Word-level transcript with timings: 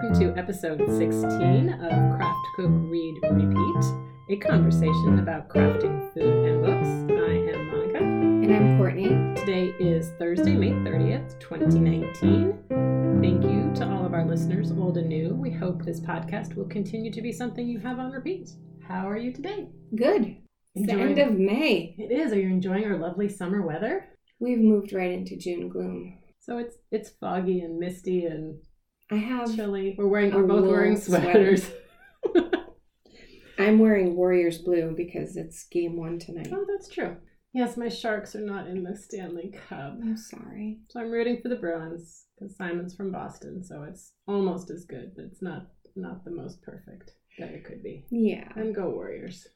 welcome 0.00 0.20
to 0.20 0.38
episode 0.38 0.78
16 0.78 1.70
of 1.70 2.16
Craft 2.16 2.46
Cook 2.54 2.70
Read 2.70 3.18
Repeat, 3.32 3.84
a 4.30 4.36
conversation 4.36 5.18
about 5.18 5.48
crafting 5.48 6.14
food 6.14 6.46
and 6.46 6.62
books. 6.62 6.86
I 7.20 7.32
am 7.50 7.66
Monica. 7.66 7.98
And 7.98 8.54
I'm 8.54 8.78
Courtney. 8.78 9.08
Today 9.34 9.74
is 9.80 10.10
Thursday, 10.16 10.54
May 10.54 10.70
30th, 10.70 11.40
2019. 11.40 13.20
Thank 13.20 13.42
you 13.42 13.72
to 13.74 13.90
all 13.90 14.06
of 14.06 14.14
our 14.14 14.24
listeners, 14.24 14.70
old 14.70 14.98
and 14.98 15.08
new. 15.08 15.34
We 15.34 15.50
hope 15.50 15.82
this 15.82 15.98
podcast 15.98 16.54
will 16.54 16.68
continue 16.68 17.10
to 17.10 17.20
be 17.20 17.32
something 17.32 17.66
you 17.66 17.80
have 17.80 17.98
on 17.98 18.12
repeat. 18.12 18.50
How 18.86 19.08
are 19.08 19.18
you 19.18 19.32
today? 19.32 19.68
Good. 19.96 20.36
It's 20.76 20.86
the 20.86 20.92
end 20.92 21.18
of 21.18 21.32
May. 21.32 21.96
It 21.98 22.12
is. 22.12 22.32
Are 22.32 22.38
you 22.38 22.50
enjoying 22.50 22.84
our 22.84 22.98
lovely 22.98 23.28
summer 23.28 23.62
weather? 23.62 24.10
We've 24.38 24.60
moved 24.60 24.92
right 24.92 25.10
into 25.10 25.36
June 25.36 25.68
gloom. 25.68 26.18
So 26.38 26.58
it's 26.58 26.76
it's 26.92 27.10
foggy 27.20 27.60
and 27.60 27.78
misty 27.78 28.24
and 28.24 28.58
I 29.10 29.16
have 29.16 29.54
chilly. 29.54 29.94
We're 29.96 30.06
wearing 30.06 30.34
we're 30.34 30.46
both 30.46 30.66
wearing 30.66 30.96
sweaters. 30.96 31.70
I'm 33.58 33.78
wearing 33.78 34.14
Warriors 34.14 34.58
blue 34.58 34.94
because 34.96 35.36
it's 35.36 35.64
game 35.64 35.96
one 35.96 36.18
tonight. 36.18 36.48
Oh, 36.52 36.64
that's 36.68 36.88
true. 36.88 37.16
Yes, 37.52 37.76
my 37.76 37.88
Sharks 37.88 38.36
are 38.36 38.44
not 38.44 38.68
in 38.68 38.84
the 38.84 38.94
Stanley 38.94 39.52
Cup. 39.68 39.94
I'm 40.00 40.16
sorry. 40.16 40.78
So 40.90 41.00
I'm 41.00 41.10
rooting 41.10 41.40
for 41.42 41.48
the 41.48 41.56
Bruins 41.56 42.26
because 42.38 42.56
Simon's 42.56 42.94
from 42.94 43.10
Boston, 43.10 43.64
so 43.64 43.82
it's 43.82 44.12
almost 44.26 44.70
as 44.70 44.84
good, 44.84 45.12
but 45.16 45.24
it's 45.24 45.42
not 45.42 45.68
not 45.96 46.24
the 46.24 46.30
most 46.30 46.62
perfect 46.62 47.12
that 47.38 47.50
it 47.50 47.64
could 47.64 47.82
be. 47.82 48.04
Yeah. 48.10 48.48
And 48.54 48.74
go 48.74 48.90
Warriors. 48.90 49.46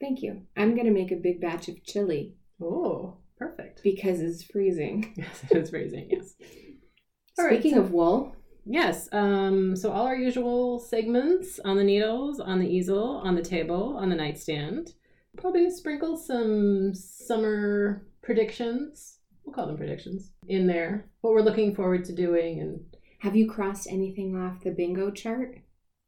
Thank 0.00 0.22
you. 0.22 0.42
I'm 0.56 0.76
gonna 0.76 0.90
make 0.90 1.12
a 1.12 1.16
big 1.16 1.40
batch 1.40 1.68
of 1.68 1.84
chili. 1.84 2.34
Oh, 2.60 3.18
perfect. 3.38 3.82
Because 3.84 4.20
it's 4.20 4.42
freezing. 4.44 5.14
Yes, 5.16 5.44
it 5.50 5.56
is 5.56 5.70
freezing. 5.70 6.08
Yes. 6.10 6.34
Speaking 7.38 7.72
right, 7.72 7.80
so- 7.80 7.80
of 7.80 7.90
wool, 7.92 8.36
Yes. 8.66 9.08
Um, 9.12 9.76
so 9.76 9.90
all 9.92 10.06
our 10.06 10.16
usual 10.16 10.78
segments 10.78 11.58
on 11.64 11.76
the 11.76 11.84
needles, 11.84 12.40
on 12.40 12.58
the 12.60 12.68
easel, 12.68 13.18
on 13.24 13.34
the 13.34 13.42
table, 13.42 13.96
on 13.96 14.08
the 14.08 14.16
nightstand. 14.16 14.94
Probably 15.36 15.68
sprinkle 15.70 16.16
some 16.16 16.94
summer 16.94 18.06
predictions. 18.22 19.18
We'll 19.44 19.54
call 19.54 19.66
them 19.66 19.76
predictions 19.76 20.30
in 20.48 20.66
there. 20.66 21.06
What 21.20 21.34
we're 21.34 21.42
looking 21.42 21.74
forward 21.74 22.04
to 22.06 22.12
doing 22.14 22.60
and 22.60 22.80
have 23.20 23.34
you 23.36 23.50
crossed 23.50 23.86
anything 23.90 24.36
off 24.36 24.62
the 24.62 24.70
bingo 24.70 25.10
chart? 25.10 25.58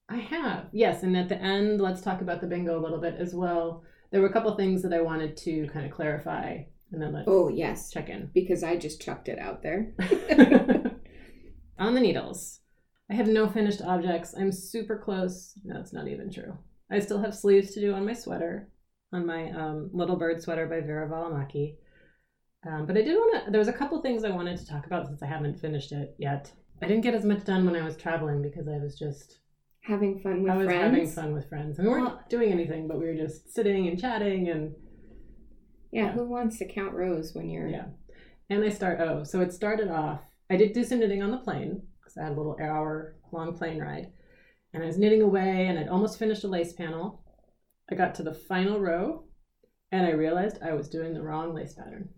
I 0.09 0.17
have. 0.19 0.67
Yes, 0.73 1.03
and 1.03 1.17
at 1.17 1.29
the 1.29 1.41
end, 1.43 1.81
let's 1.81 2.01
talk 2.01 2.21
about 2.21 2.41
the 2.41 2.47
bingo 2.47 2.79
a 2.79 2.83
little 2.83 3.01
bit 3.01 3.15
as 3.19 3.35
well. 3.35 3.83
There 4.11 4.21
were 4.21 4.29
a 4.29 4.33
couple 4.33 4.55
things 4.55 4.83
that 4.83 4.93
I 4.93 5.01
wanted 5.01 5.37
to 5.39 5.67
kind 5.69 5.85
of 5.85 5.93
clarify 5.93 6.59
and 6.93 7.03
then 7.03 7.13
let's 7.13 7.27
Oh, 7.29 7.49
yes. 7.49 7.91
check 7.91 8.09
in. 8.09 8.31
Because 8.33 8.63
I 8.63 8.77
just 8.77 9.03
chucked 9.03 9.29
it 9.29 9.39
out 9.39 9.63
there. 9.63 9.93
on 11.79 11.95
the 11.95 12.01
needles. 12.01 12.61
I 13.11 13.15
have 13.15 13.29
no 13.29 13.49
finished 13.49 13.83
objects. 13.83 14.35
I'm 14.37 14.51
super 14.51 14.99
close. 14.99 15.53
No, 15.65 15.79
it's 15.79 15.93
not 15.93 16.09
even 16.09 16.33
true. 16.33 16.57
I 16.91 16.99
still 16.99 17.21
have 17.21 17.35
sleeves 17.35 17.73
to 17.75 17.81
do 17.81 17.95
on 17.95 18.05
my 18.05 18.13
sweater, 18.13 18.69
on 19.13 19.27
my 19.27 19.51
um, 19.51 19.91
little 19.93 20.17
bird 20.17 20.43
sweater 20.43 20.67
by 20.67 20.81
Veera 20.81 21.09
Välimäki. 21.09 21.77
Um, 22.67 22.87
but 22.87 22.97
I 22.97 23.03
did 23.03 23.15
want 23.15 23.45
to. 23.45 23.51
There 23.51 23.61
was 23.61 23.69
a 23.69 23.73
couple 23.73 24.01
things 24.01 24.25
I 24.25 24.31
wanted 24.31 24.59
to 24.59 24.67
talk 24.67 24.87
about 24.87 25.07
since 25.07 25.23
I 25.23 25.27
haven't 25.27 25.61
finished 25.61 25.93
it 25.93 26.17
yet. 26.19 26.51
I 26.83 26.87
didn't 26.87 27.05
get 27.05 27.15
as 27.15 27.25
much 27.25 27.45
done 27.45 27.65
when 27.65 27.77
I 27.77 27.85
was 27.85 27.97
traveling 27.97 28.43
because 28.43 28.69
I 28.69 28.79
was 28.79 28.99
just 28.99 29.39
having 29.83 30.19
fun 30.21 30.43
with 30.43 30.47
friends. 30.47 30.51
I 30.51 30.57
was 30.57 30.67
friends. 30.67 30.83
having 30.83 31.09
fun 31.09 31.35
with 31.35 31.49
friends. 31.49 31.79
And 31.79 31.87
we 31.87 31.93
weren't 31.93 32.07
well, 32.07 32.25
doing 32.29 32.51
anything, 32.51 32.89
but 32.89 32.99
we 32.99 33.07
were 33.07 33.15
just 33.15 33.55
sitting 33.55 33.87
and 33.87 34.01
chatting 34.01 34.49
and. 34.49 34.75
Yeah, 35.93 36.07
yeah, 36.07 36.13
who 36.13 36.25
wants 36.25 36.59
to 36.59 36.65
count 36.67 36.93
rows 36.93 37.35
when 37.35 37.49
you're? 37.49 37.69
Yeah, 37.69 37.87
and 38.51 38.65
I 38.65 38.69
start. 38.71 39.01
Oh, 39.01 39.23
so 39.23 39.41
it 39.41 39.53
started 39.53 39.89
off 39.89 40.21
I 40.49 40.57
did 40.57 40.73
do 40.73 40.85
some 40.85 41.01
knitting 41.01 41.23
on 41.23 41.31
the 41.31 41.39
plane 41.39 41.83
because 41.99 42.17
I 42.17 42.25
had 42.25 42.33
a 42.33 42.37
little 42.37 42.57
hour 42.61 43.17
long 43.33 43.57
plane 43.57 43.81
ride. 43.81 44.13
And 44.73 44.83
I 44.83 44.87
was 44.87 44.99
knitting 44.99 45.23
away 45.23 45.67
and 45.67 45.79
I'd 45.79 45.89
almost 45.89 46.19
finished 46.19 46.45
a 46.45 46.49
lace 46.49 46.73
panel. 46.73 47.25
I 47.91 47.95
got 47.95 48.15
to 48.17 48.23
the 48.23 48.35
final 48.35 48.79
row 48.81 49.25
and 49.91 50.07
I 50.07 50.11
realized 50.11 50.59
I 50.63 50.75
was 50.75 50.89
doing 50.89 51.15
the 51.15 51.23
wrong 51.23 51.55
lace 51.55 51.75
pattern. 51.75 52.09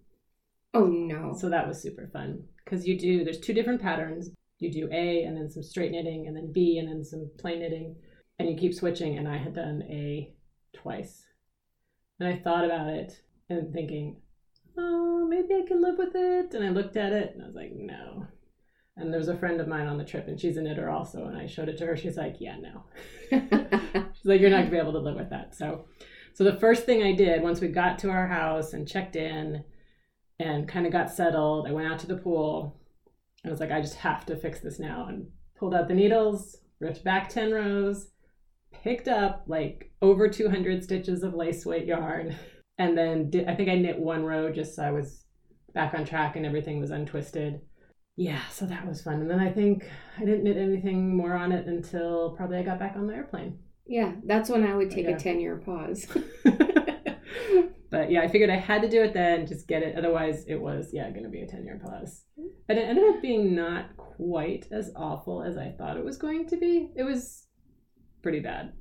Oh 0.75 0.87
no. 0.87 1.35
So 1.39 1.49
that 1.49 1.67
was 1.67 1.81
super 1.81 2.09
fun 2.13 2.43
because 2.65 2.87
you 2.87 2.99
do, 2.99 3.25
there's 3.25 3.41
two 3.41 3.55
different 3.55 3.81
patterns. 3.81 4.31
You 4.59 4.73
do 4.73 4.89
A 4.93 5.23
and 5.23 5.37
then 5.37 5.51
some 5.51 5.63
straight 5.63 5.93
knitting 5.93 6.27
and 6.27 6.37
then 6.37 6.53
B 6.53 6.79
and 6.79 6.89
then 6.89 7.05
some 7.05 7.31
plain 7.39 7.61
knitting 7.61 7.97
and 8.39 8.49
you 8.49 8.57
keep 8.57 8.75
switching. 8.75 9.17
And 9.19 9.29
I 9.29 9.39
had 9.39 9.55
done 9.55 9.83
A 9.89 10.33
twice. 10.75 11.25
And 12.21 12.29
I 12.29 12.37
thought 12.37 12.65
about 12.65 12.89
it 12.89 13.23
and 13.49 13.73
thinking, 13.73 14.21
oh, 14.79 15.27
maybe 15.29 15.55
I 15.55 15.67
can 15.67 15.83
live 15.83 15.99
with 15.99 16.15
it. 16.15 16.55
And 16.55 16.65
I 16.65 16.71
looked 16.71 16.97
at 16.97 17.13
it 17.13 17.35
and 17.35 17.43
I 17.43 17.47
was 17.47 17.55
like, 17.55 17.73
no. 17.75 18.27
And 18.97 19.13
there 19.13 19.19
was 19.19 19.29
a 19.29 19.37
friend 19.37 19.61
of 19.61 19.69
mine 19.69 19.87
on 19.87 19.99
the 19.99 20.05
trip 20.05 20.27
and 20.29 20.41
she's 20.41 20.57
a 20.57 20.63
knitter 20.63 20.91
also. 20.91 21.27
And 21.27 21.37
I 21.37 21.47
showed 21.47 21.69
it 21.69 21.79
to 21.79 21.87
her. 21.87 21.97
She's 21.97 22.17
like, 22.17 22.37
yeah, 22.41 22.57
no. 22.57 22.85
she's 23.31 24.25
like, 24.25 24.41
you're 24.41 24.51
not 24.51 24.59
gonna 24.59 24.71
be 24.71 24.79
able 24.79 24.93
to 24.93 24.99
live 24.99 25.17
with 25.17 25.31
that. 25.31 25.55
So, 25.55 25.87
so 26.35 26.45
the 26.45 26.57
first 26.57 26.85
thing 26.85 27.03
I 27.03 27.13
did 27.13 27.43
once 27.43 27.61
we 27.61 27.69
got 27.69 27.99
to 28.01 28.11
our 28.11 28.27
house 28.27 28.73
and 28.73 28.89
checked 28.89 29.17
in 29.17 29.65
and 30.41 30.69
kind 30.69 30.87
of 30.87 30.93
got 30.93 31.11
settled, 31.11 31.67
I 31.67 31.73
went 31.73 31.93
out 31.93 31.99
to 32.01 32.07
the 32.07 32.17
pool. 32.17 32.81
I 33.45 33.51
was 33.51 33.61
like, 33.61 33.71
I 33.71 33.81
just 33.81 33.97
have 33.97 34.27
to 34.27 34.37
fix 34.37 34.61
this 34.61 34.79
now. 34.79 35.07
And 35.09 35.29
pulled 35.57 35.75
out 35.75 35.89
the 35.89 35.95
needles, 35.95 36.57
ripped 36.81 37.05
back 37.05 37.29
10 37.29 37.53
rows, 37.53 38.09
picked 38.73 39.09
up 39.09 39.45
like 39.47 39.93
over 40.03 40.29
200 40.29 40.83
stitches 40.83 41.23
of 41.23 41.35
lace 41.35 41.65
weight 41.67 41.87
yarn 41.87 42.37
and 42.79 42.97
then 42.97 43.31
did, 43.31 43.49
I 43.49 43.55
think 43.55 43.69
I 43.69 43.75
knit 43.75 43.99
one 43.99 44.25
row 44.25 44.51
just 44.53 44.77
so 44.77 44.85
I 44.85 44.91
was 44.91 45.25
back 45.75 45.95
on 45.95 46.05
track 46.05 46.37
and 46.37 46.47
everything 46.47 46.81
was 46.81 46.91
untwisted. 46.91 47.61
Yeah, 48.17 48.41
so 48.51 48.67
that 48.67 48.87
was 48.87 49.03
fun. 49.03 49.21
And 49.21 49.31
then 49.31 49.39
I 49.39 49.51
think 49.51 49.89
I 50.17 50.25
didn't 50.25 50.45
knit 50.45 50.57
anything 50.57 51.17
more 51.17 51.35
on 51.35 51.53
it 51.53 51.67
until 51.67 52.35
probably 52.37 52.59
I 52.59 52.63
got 52.63 52.79
back 52.79 52.97
on 52.97 53.07
the 53.07 53.15
airplane. 53.15 53.59
Yeah, 53.87 54.13
that's 54.25 54.51
when 54.51 54.65
I 54.65 54.75
would 54.75 54.91
take 54.91 55.07
yeah. 55.07 55.17
a 55.17 55.19
10 55.19 55.41
year 55.41 55.57
pause. 55.57 56.07
but 57.91 58.11
yeah, 58.11 58.23
I 58.23 58.29
figured 58.29 58.51
I 58.51 58.57
had 58.57 58.83
to 58.83 58.89
do 58.89 59.03
it 59.03 59.15
then, 59.15 59.47
just 59.47 59.67
get 59.67 59.83
it. 59.83 59.97
Otherwise, 59.97 60.45
it 60.47 60.57
was, 60.57 60.91
yeah, 60.93 61.09
going 61.11 61.25
to 61.25 61.29
be 61.31 61.43
a 61.43 61.47
10 61.47 61.65
year 61.65 61.81
pause. 61.85 62.25
But 62.67 62.77
it 62.77 62.89
ended 62.89 63.05
up 63.09 63.23
being 63.23 63.55
not 63.55 63.97
quite 63.97 64.67
as 64.71 64.91
awful 64.95 65.43
as 65.43 65.57
I 65.57 65.75
thought 65.79 65.97
it 65.97 66.05
was 66.05 66.19
going 66.19 66.49
to 66.49 66.57
be. 66.57 66.91
It 66.97 67.05
was 67.05 67.47
pretty 68.23 68.41
bad. 68.41 68.73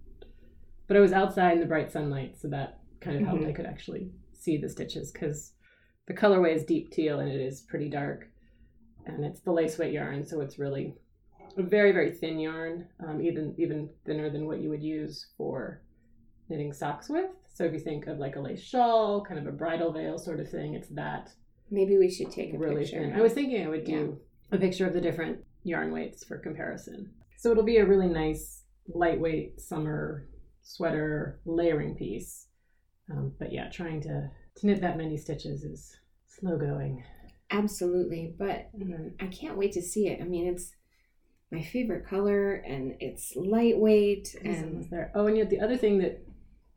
But 0.88 0.98
I 0.98 1.00
was 1.00 1.14
outside 1.14 1.54
in 1.54 1.60
the 1.60 1.66
bright 1.66 1.92
sunlight, 1.92 2.38
so 2.40 2.48
that 2.50 2.80
kind 3.08 3.22
of 3.22 3.28
helped. 3.28 3.42
Mm-hmm. 3.42 3.50
I 3.50 3.54
could 3.54 3.66
actually 3.66 4.12
see 4.34 4.58
the 4.58 4.70
stitches 4.70 5.12
because 5.12 5.54
the 6.08 6.14
colorway 6.14 6.56
is 6.56 6.64
deep 6.64 6.92
teal 6.92 7.20
and 7.20 7.30
it 7.30 7.42
is 7.42 7.62
pretty 7.62 7.90
dark, 7.90 8.30
and 9.06 9.26
it's 9.26 9.42
the 9.42 9.52
lace 9.52 9.78
weight 9.78 9.94
yarn, 9.94 10.26
so 10.26 10.42
it's 10.42 10.60
really 10.60 10.96
a 11.58 11.64
very 11.64 11.92
very 11.92 12.12
thin 12.12 12.40
yarn, 12.40 12.88
um, 13.08 13.22
even 13.22 13.56
even 13.58 13.90
thinner 14.06 14.30
than 14.30 14.46
what 14.46 14.60
you 14.60 14.70
would 14.70 14.84
use 14.84 15.28
for 15.38 15.82
knitting 16.50 16.74
socks 16.74 17.10
with. 17.10 17.30
So 17.54 17.64
if 17.64 17.74
you 17.74 17.80
think 17.80 18.08
of 18.08 18.20
like 18.20 18.36
a 18.36 18.40
lace 18.40 18.62
shawl, 18.62 19.24
kind 19.24 19.40
of 19.40 19.48
a 19.48 19.58
bridal 19.58 19.92
veil 19.92 20.18
sort 20.18 20.40
of 20.40 20.50
thing, 20.50 20.76
it's 20.76 20.90
that. 20.90 21.32
Maybe 21.70 21.98
we 21.98 22.10
should 22.10 22.32
take 22.32 22.54
a 22.54 22.58
really 22.58 22.84
picture. 22.84 23.02
Thin. 23.02 23.14
I 23.14 23.22
was 23.22 23.34
thinking 23.34 23.66
I 23.66 23.70
would 23.70 23.84
do 23.84 24.18
yeah. 24.52 24.58
a 24.58 24.60
picture 24.60 24.88
of 24.88 24.94
the 24.94 25.02
different 25.02 25.40
yarn 25.64 25.92
weights 25.92 26.24
for 26.24 26.38
comparison. 26.38 27.12
So 27.38 27.52
it'll 27.52 27.64
be 27.64 27.78
a 27.78 27.86
really 27.86 28.08
nice 28.08 28.64
lightweight 28.88 29.60
summer 29.60 30.30
sweater 30.62 31.40
layering 31.46 31.96
piece 31.96 32.48
um, 33.12 33.34
but 33.40 33.52
yeah, 33.52 33.70
trying 33.70 34.02
to, 34.02 34.30
to 34.58 34.66
knit 34.66 34.82
that 34.82 34.98
many 34.98 35.18
stitches 35.18 35.64
is 35.64 35.96
slow 36.28 36.58
going. 36.58 37.04
Absolutely. 37.52 38.34
But 38.38 38.70
mm-hmm. 38.78 39.10
I 39.20 39.28
can't 39.28 39.58
wait 39.58 39.72
to 39.74 39.82
see 39.82 40.08
it. 40.08 40.22
I 40.22 40.26
mean, 40.26 40.48
it's 40.48 40.74
my 41.52 41.62
favorite 41.62 42.06
color 42.06 42.56
and 42.56 42.96
it's 43.00 43.34
lightweight. 43.36 44.36
And 44.44 44.90
there. 44.90 45.12
Oh, 45.16 45.28
and 45.28 45.38
yet 45.38 45.50
the 45.50 45.62
other 45.62 45.78
thing 45.78 46.00
that 46.00 46.24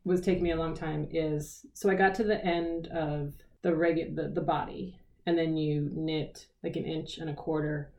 was 0.03 0.21
taking 0.21 0.43
me 0.43 0.51
a 0.51 0.55
long 0.55 0.73
time 0.73 1.07
is 1.11 1.65
so 1.73 1.89
I 1.89 1.95
got 1.95 2.15
to 2.15 2.23
the 2.23 2.43
end 2.43 2.87
of 2.87 3.33
the 3.61 3.69
regu- 3.69 4.15
the, 4.15 4.29
the 4.29 4.41
body 4.41 4.97
and 5.25 5.37
then 5.37 5.55
you 5.55 5.89
knit 5.93 6.47
like 6.63 6.75
an 6.75 6.85
inch 6.85 7.17
and 7.17 7.29
a 7.29 7.35
quarter 7.35 7.91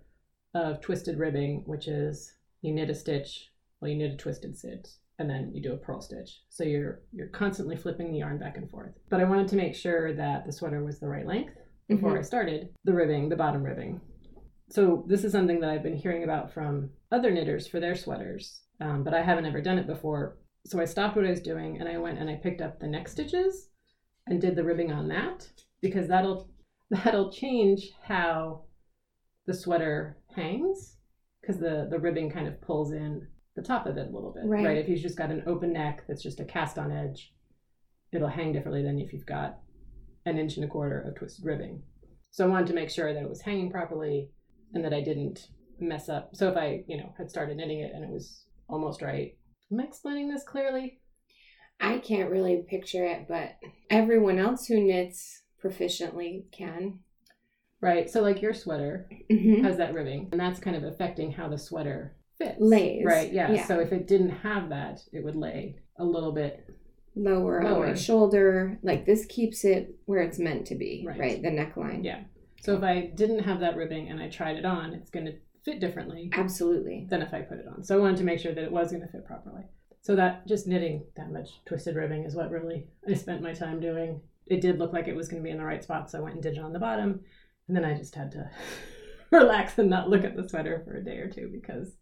of 0.54 0.80
twisted 0.80 1.18
ribbing, 1.18 1.62
which 1.66 1.88
is 1.88 2.32
you 2.60 2.72
knit 2.72 2.90
a 2.90 2.94
stitch, 2.94 3.50
well, 3.80 3.90
you 3.90 3.96
knit 3.96 4.12
a 4.12 4.16
twisted 4.16 4.56
stitch, 4.56 4.88
and 5.18 5.28
then 5.28 5.50
you 5.52 5.62
do 5.62 5.74
a 5.74 5.78
purl 5.78 6.00
stitch. 6.00 6.40
So 6.48 6.64
you're 6.64 7.02
you're 7.12 7.28
constantly 7.28 7.76
flipping 7.76 8.12
the 8.12 8.18
yarn 8.18 8.38
back 8.38 8.56
and 8.56 8.70
forth. 8.70 8.94
But 9.08 9.20
I 9.20 9.24
wanted 9.24 9.48
to 9.48 9.56
make 9.56 9.74
sure 9.74 10.14
that 10.14 10.46
the 10.46 10.52
sweater 10.52 10.82
was 10.82 10.98
the 10.98 11.08
right 11.08 11.26
length 11.26 11.54
before 11.88 12.10
mm-hmm. 12.10 12.20
I 12.20 12.22
started 12.22 12.70
the 12.84 12.94
ribbing, 12.94 13.28
the 13.28 13.36
bottom 13.36 13.62
ribbing. 13.62 14.00
So 14.70 15.04
this 15.06 15.24
is 15.24 15.32
something 15.32 15.60
that 15.60 15.70
I've 15.70 15.82
been 15.82 15.96
hearing 15.96 16.24
about 16.24 16.52
from 16.52 16.90
other 17.10 17.30
knitters 17.30 17.66
for 17.66 17.78
their 17.78 17.94
sweaters, 17.94 18.62
um, 18.80 19.04
but 19.04 19.12
I 19.12 19.22
haven't 19.22 19.44
ever 19.46 19.60
done 19.60 19.78
it 19.78 19.86
before. 19.86 20.38
So 20.64 20.80
I 20.80 20.86
stopped 20.86 21.16
what 21.16 21.26
I 21.26 21.30
was 21.30 21.40
doing 21.40 21.78
and 21.78 21.88
I 21.88 21.98
went 21.98 22.18
and 22.18 22.30
I 22.30 22.36
picked 22.36 22.62
up 22.62 22.80
the 22.80 22.86
next 22.86 23.12
stitches 23.12 23.68
and 24.26 24.40
did 24.40 24.56
the 24.56 24.64
ribbing 24.64 24.92
on 24.92 25.08
that 25.08 25.48
because 25.80 26.08
that'll 26.08 26.48
that'll 26.90 27.32
change 27.32 27.90
how 28.02 28.64
the 29.46 29.54
sweater 29.54 30.18
hangs 30.34 30.96
because 31.40 31.58
the 31.58 31.88
the 31.90 31.98
ribbing 31.98 32.30
kind 32.30 32.46
of 32.46 32.60
pulls 32.60 32.92
in 32.92 33.26
the 33.54 33.62
top 33.62 33.86
of 33.86 33.96
it 33.96 34.08
a 34.08 34.14
little 34.14 34.32
bit, 34.32 34.44
right. 34.46 34.64
right? 34.64 34.78
If 34.78 34.88
you've 34.88 35.00
just 35.00 35.18
got 35.18 35.30
an 35.30 35.42
open 35.46 35.72
neck 35.72 36.04
that's 36.08 36.22
just 36.22 36.40
a 36.40 36.44
cast 36.44 36.78
on 36.78 36.90
edge, 36.90 37.32
it'll 38.12 38.28
hang 38.28 38.52
differently 38.52 38.82
than 38.82 38.98
if 38.98 39.12
you've 39.12 39.26
got 39.26 39.58
an 40.24 40.38
inch 40.38 40.56
and 40.56 40.64
a 40.64 40.68
quarter 40.68 41.00
of 41.00 41.14
twisted 41.16 41.44
ribbing. 41.44 41.82
So 42.30 42.44
I 42.44 42.48
wanted 42.48 42.68
to 42.68 42.74
make 42.74 42.90
sure 42.90 43.12
that 43.12 43.22
it 43.22 43.28
was 43.28 43.42
hanging 43.42 43.70
properly 43.70 44.30
and 44.72 44.84
that 44.84 44.94
I 44.94 45.02
didn't 45.02 45.48
mess 45.78 46.08
up. 46.08 46.34
So 46.34 46.48
if 46.48 46.56
I, 46.56 46.84
you 46.86 46.96
know, 46.96 47.12
had 47.18 47.30
started 47.30 47.56
knitting 47.56 47.80
it 47.80 47.92
and 47.94 48.04
it 48.04 48.10
was 48.10 48.44
almost 48.68 49.02
right. 49.02 49.36
Am 49.70 49.80
I 49.80 49.84
explaining 49.84 50.30
this 50.30 50.44
clearly? 50.44 51.00
I 51.80 51.98
can't 51.98 52.30
really 52.30 52.64
picture 52.68 53.04
it, 53.04 53.26
but 53.28 53.56
everyone 53.90 54.38
else 54.38 54.66
who 54.66 54.80
knits 54.80 55.42
proficiently 55.62 56.44
can. 56.52 57.00
Right. 57.80 58.08
So 58.08 58.22
like 58.22 58.40
your 58.40 58.54
sweater 58.54 59.08
Mhm. 59.30 59.64
has 59.64 59.76
that 59.78 59.92
ribbing, 59.92 60.28
and 60.30 60.40
that's 60.40 60.60
kind 60.60 60.76
of 60.76 60.84
affecting 60.84 61.32
how 61.32 61.48
the 61.48 61.58
sweater 61.58 62.16
fits. 62.44 62.56
Lays. 62.60 63.04
Right. 63.04 63.32
Yeah. 63.32 63.52
Yeah. 63.52 63.66
So 63.66 63.80
if 63.80 63.92
it 63.92 64.06
didn't 64.06 64.30
have 64.30 64.68
that, 64.70 65.00
it 65.12 65.22
would 65.24 65.36
lay 65.36 65.76
a 65.96 66.04
little 66.04 66.32
bit. 66.32 66.64
Lower, 67.14 67.62
on 67.62 67.70
Lower. 67.72 67.86
my 67.88 67.94
shoulder. 67.94 68.78
Like 68.82 69.04
this 69.04 69.26
keeps 69.26 69.64
it 69.64 69.94
where 70.06 70.22
it's 70.22 70.38
meant 70.38 70.66
to 70.68 70.74
be, 70.74 71.04
Right. 71.06 71.18
right? 71.18 71.42
The 71.42 71.50
neckline. 71.50 72.04
Yeah. 72.04 72.20
So 72.62 72.74
if 72.76 72.82
I 72.82 73.12
didn't 73.14 73.40
have 73.40 73.60
that 73.60 73.76
ribbing 73.76 74.08
and 74.08 74.18
I 74.20 74.28
tried 74.30 74.56
it 74.56 74.64
on, 74.64 74.94
it's 74.94 75.10
going 75.10 75.26
to 75.26 75.34
fit 75.64 75.78
differently 75.78 76.30
Absolutely. 76.32 77.06
than 77.10 77.20
if 77.20 77.34
I 77.34 77.42
put 77.42 77.58
it 77.58 77.66
on. 77.68 77.84
So 77.84 77.96
I 77.96 78.00
wanted 78.00 78.16
to 78.18 78.24
make 78.24 78.38
sure 78.38 78.54
that 78.54 78.64
it 78.64 78.72
was 78.72 78.90
going 78.92 79.02
to 79.02 79.08
fit 79.12 79.26
properly. 79.26 79.64
So 80.00 80.16
that 80.16 80.46
just 80.48 80.66
knitting 80.66 81.04
that 81.16 81.30
much 81.30 81.48
twisted 81.66 81.96
ribbing 81.96 82.24
is 82.24 82.34
what 82.34 82.50
really 82.50 82.86
I 83.08 83.14
spent 83.14 83.42
my 83.42 83.52
time 83.52 83.78
doing. 83.78 84.20
It 84.46 84.60
did 84.60 84.78
look 84.78 84.92
like 84.92 85.06
it 85.06 85.14
was 85.14 85.28
going 85.28 85.42
to 85.42 85.44
be 85.44 85.50
in 85.52 85.58
the 85.58 85.64
right 85.64 85.82
spot, 85.84 86.10
so 86.10 86.18
I 86.18 86.22
went 86.22 86.34
and 86.34 86.42
did 86.42 86.56
it 86.56 86.60
on 86.64 86.72
the 86.72 86.78
bottom, 86.80 87.20
and 87.68 87.76
then 87.76 87.84
I 87.84 87.94
just 87.94 88.14
had 88.16 88.32
to 88.32 88.50
relax 89.30 89.78
and 89.78 89.88
not 89.90 90.08
look 90.10 90.24
at 90.24 90.34
the 90.34 90.48
sweater 90.48 90.82
for 90.84 90.96
a 90.96 91.04
day 91.04 91.18
or 91.18 91.28
two 91.28 91.48
because 91.52 91.92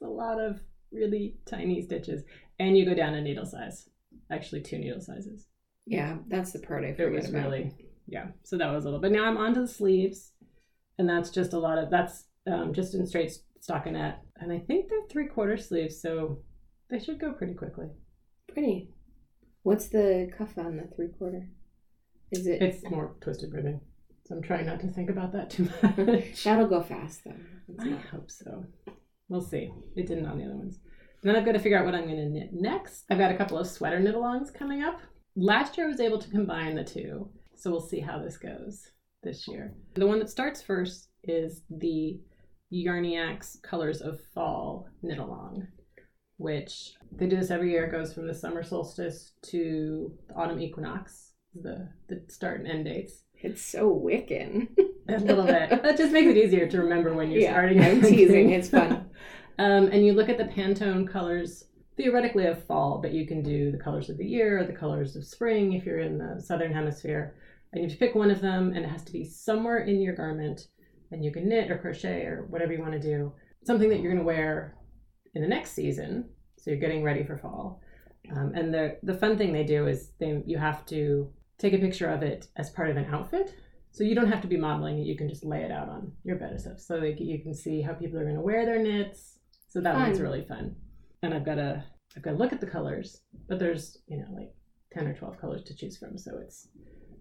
it's 0.00 0.06
a 0.06 0.10
lot 0.10 0.40
of 0.40 0.60
really 0.92 1.36
tiny 1.46 1.82
stitches, 1.82 2.22
and 2.58 2.76
you 2.76 2.84
go 2.84 2.94
down 2.94 3.14
a 3.14 3.20
needle 3.20 3.46
size, 3.46 3.88
actually 4.30 4.62
two 4.62 4.78
needle 4.78 5.00
sizes. 5.00 5.46
Yeah, 5.86 6.18
that's 6.28 6.52
the 6.52 6.58
part 6.60 6.84
I 6.84 6.88
It 6.88 7.12
was 7.12 7.28
about. 7.28 7.44
really 7.46 7.72
yeah. 8.06 8.28
So 8.44 8.56
that 8.58 8.72
was 8.72 8.84
a 8.84 8.88
little. 8.88 9.00
But 9.00 9.12
now 9.12 9.24
I'm 9.24 9.36
onto 9.36 9.60
the 9.62 9.68
sleeves, 9.68 10.32
and 10.98 11.08
that's 11.08 11.30
just 11.30 11.52
a 11.52 11.58
lot 11.58 11.78
of 11.78 11.90
that's 11.90 12.24
um, 12.50 12.72
just 12.72 12.94
in 12.94 13.06
straight 13.06 13.32
stockinette, 13.60 14.16
and 14.36 14.52
I 14.52 14.58
think 14.58 14.88
they're 14.88 15.06
three 15.10 15.26
quarter 15.28 15.56
sleeves, 15.56 16.00
so 16.00 16.42
they 16.90 16.98
should 16.98 17.20
go 17.20 17.32
pretty 17.32 17.54
quickly. 17.54 17.86
pretty. 18.52 18.90
What's 19.62 19.88
the 19.88 20.30
cuff 20.36 20.56
on 20.56 20.76
the 20.78 20.88
three 20.96 21.08
quarter? 21.18 21.48
Is 22.32 22.46
it? 22.46 22.62
It's 22.62 22.82
more 22.90 23.14
twisted 23.20 23.52
ribbing, 23.52 23.80
so 24.26 24.34
I'm 24.36 24.42
trying 24.42 24.66
not 24.66 24.80
to 24.80 24.88
think 24.88 25.10
about 25.10 25.32
that 25.32 25.50
too 25.50 25.64
much. 25.82 26.44
That'll 26.44 26.66
go 26.68 26.82
fast 26.82 27.22
though. 27.24 27.34
I 27.80 27.90
hope 28.10 28.30
so. 28.30 28.64
We'll 29.30 29.40
see. 29.40 29.72
It 29.96 30.08
didn't 30.08 30.26
on 30.26 30.38
the 30.38 30.44
other 30.44 30.56
ones. 30.56 30.80
Then 31.22 31.36
I've 31.36 31.44
got 31.44 31.52
to 31.52 31.60
figure 31.60 31.78
out 31.78 31.84
what 31.84 31.94
I'm 31.94 32.06
going 32.06 32.16
to 32.16 32.28
knit 32.28 32.50
next. 32.52 33.04
I've 33.08 33.18
got 33.18 33.30
a 33.30 33.36
couple 33.36 33.56
of 33.56 33.68
sweater 33.68 34.00
knit 34.00 34.14
alongs 34.14 34.52
coming 34.52 34.82
up. 34.82 35.00
Last 35.36 35.78
year 35.78 35.86
I 35.86 35.90
was 35.90 36.00
able 36.00 36.18
to 36.18 36.30
combine 36.30 36.74
the 36.74 36.82
two, 36.82 37.30
so 37.54 37.70
we'll 37.70 37.80
see 37.80 38.00
how 38.00 38.18
this 38.18 38.36
goes 38.36 38.90
this 39.22 39.46
year. 39.46 39.74
The 39.94 40.06
one 40.06 40.18
that 40.18 40.30
starts 40.30 40.60
first 40.60 41.10
is 41.22 41.62
the 41.70 42.20
Yarniacs 42.72 43.62
Colors 43.62 44.00
of 44.00 44.20
Fall 44.34 44.88
knit 45.02 45.18
along, 45.18 45.68
which 46.36 46.94
they 47.12 47.26
do 47.26 47.36
this 47.36 47.52
every 47.52 47.70
year. 47.70 47.84
It 47.84 47.92
goes 47.92 48.12
from 48.12 48.26
the 48.26 48.34
summer 48.34 48.64
solstice 48.64 49.32
to 49.42 50.12
the 50.26 50.34
autumn 50.34 50.60
equinox, 50.60 51.34
the 51.54 51.88
the 52.08 52.24
start 52.28 52.60
and 52.60 52.68
end 52.68 52.86
dates. 52.86 53.22
It's 53.34 53.64
so 53.64 53.94
Wiccan. 53.94 54.68
A 55.08 55.18
little 55.18 55.44
bit. 55.44 55.82
That 55.82 55.96
just 55.96 56.12
makes 56.12 56.28
it 56.28 56.36
easier 56.36 56.68
to 56.68 56.78
remember 56.78 57.12
when 57.14 57.30
you're 57.30 57.42
Yeah, 57.42 57.52
starting. 57.52 57.80
I'm 57.84 58.00
teasing. 58.02 58.50
It's 58.50 58.68
fun. 58.68 59.06
Um, 59.58 59.88
and 59.92 60.06
you 60.06 60.14
look 60.14 60.30
at 60.30 60.38
the 60.38 60.44
Pantone 60.44 61.06
colors, 61.06 61.64
theoretically 61.98 62.46
of 62.46 62.64
fall, 62.64 62.98
but 63.02 63.12
you 63.12 63.26
can 63.26 63.42
do 63.42 63.70
the 63.70 63.76
colors 63.76 64.08
of 64.08 64.16
the 64.16 64.24
year 64.24 64.58
or 64.58 64.64
the 64.64 64.72
colors 64.72 65.16
of 65.16 65.26
spring 65.26 65.74
if 65.74 65.84
you're 65.84 65.98
in 65.98 66.16
the 66.16 66.40
southern 66.40 66.72
hemisphere. 66.72 67.34
And 67.70 67.82
you 67.82 67.88
have 67.90 67.98
to 67.98 68.02
pick 68.02 68.14
one 68.14 68.30
of 68.30 68.40
them, 68.40 68.72
and 68.74 68.86
it 68.86 68.88
has 68.88 69.04
to 69.04 69.12
be 69.12 69.22
somewhere 69.22 69.80
in 69.80 70.00
your 70.00 70.14
garment. 70.14 70.68
And 71.10 71.22
you 71.22 71.30
can 71.30 71.46
knit 71.46 71.70
or 71.70 71.76
crochet 71.76 72.22
or 72.24 72.46
whatever 72.48 72.72
you 72.72 72.80
want 72.80 72.92
to 72.92 72.98
do, 72.98 73.34
something 73.66 73.90
that 73.90 74.00
you're 74.00 74.12
going 74.12 74.24
to 74.24 74.26
wear 74.26 74.76
in 75.34 75.42
the 75.42 75.48
next 75.48 75.72
season. 75.72 76.30
So 76.56 76.70
you're 76.70 76.80
getting 76.80 77.02
ready 77.02 77.22
for 77.22 77.36
fall. 77.36 77.82
Um, 78.34 78.52
and 78.54 78.72
the 78.72 78.96
the 79.02 79.14
fun 79.14 79.36
thing 79.36 79.52
they 79.52 79.64
do 79.64 79.86
is 79.88 80.12
they 80.18 80.42
you 80.46 80.56
have 80.56 80.86
to 80.86 81.30
take 81.58 81.74
a 81.74 81.78
picture 81.78 82.08
of 82.08 82.22
it 82.22 82.48
as 82.56 82.70
part 82.70 82.88
of 82.88 82.96
an 82.96 83.06
outfit. 83.12 83.54
So 83.92 84.04
you 84.04 84.14
don't 84.14 84.30
have 84.30 84.42
to 84.42 84.48
be 84.48 84.56
modeling 84.56 84.98
it; 84.98 85.06
you 85.06 85.16
can 85.16 85.28
just 85.28 85.44
lay 85.44 85.62
it 85.62 85.70
out 85.70 85.88
on 85.88 86.12
your 86.24 86.36
bed 86.36 86.52
of 86.52 86.60
stuff, 86.60 86.78
so 86.80 86.96
like 86.96 87.18
you 87.20 87.38
can 87.40 87.54
see 87.54 87.82
how 87.82 87.92
people 87.92 88.18
are 88.18 88.24
going 88.24 88.36
to 88.36 88.40
wear 88.40 88.64
their 88.64 88.82
knits. 88.82 89.38
So 89.68 89.80
that 89.80 89.94
one's 89.94 90.20
really 90.20 90.44
fun. 90.44 90.76
And 91.22 91.34
I've 91.34 91.44
got 91.44 91.56
to 91.56 91.84
I've 92.16 92.22
got 92.22 92.32
to 92.32 92.36
look 92.36 92.52
at 92.52 92.60
the 92.60 92.66
colors, 92.66 93.20
but 93.48 93.58
there's 93.58 93.98
you 94.06 94.18
know 94.18 94.26
like 94.32 94.52
ten 94.92 95.06
or 95.06 95.14
twelve 95.14 95.40
colors 95.40 95.64
to 95.64 95.74
choose 95.74 95.96
from, 95.96 96.18
so 96.18 96.38
it's 96.38 96.68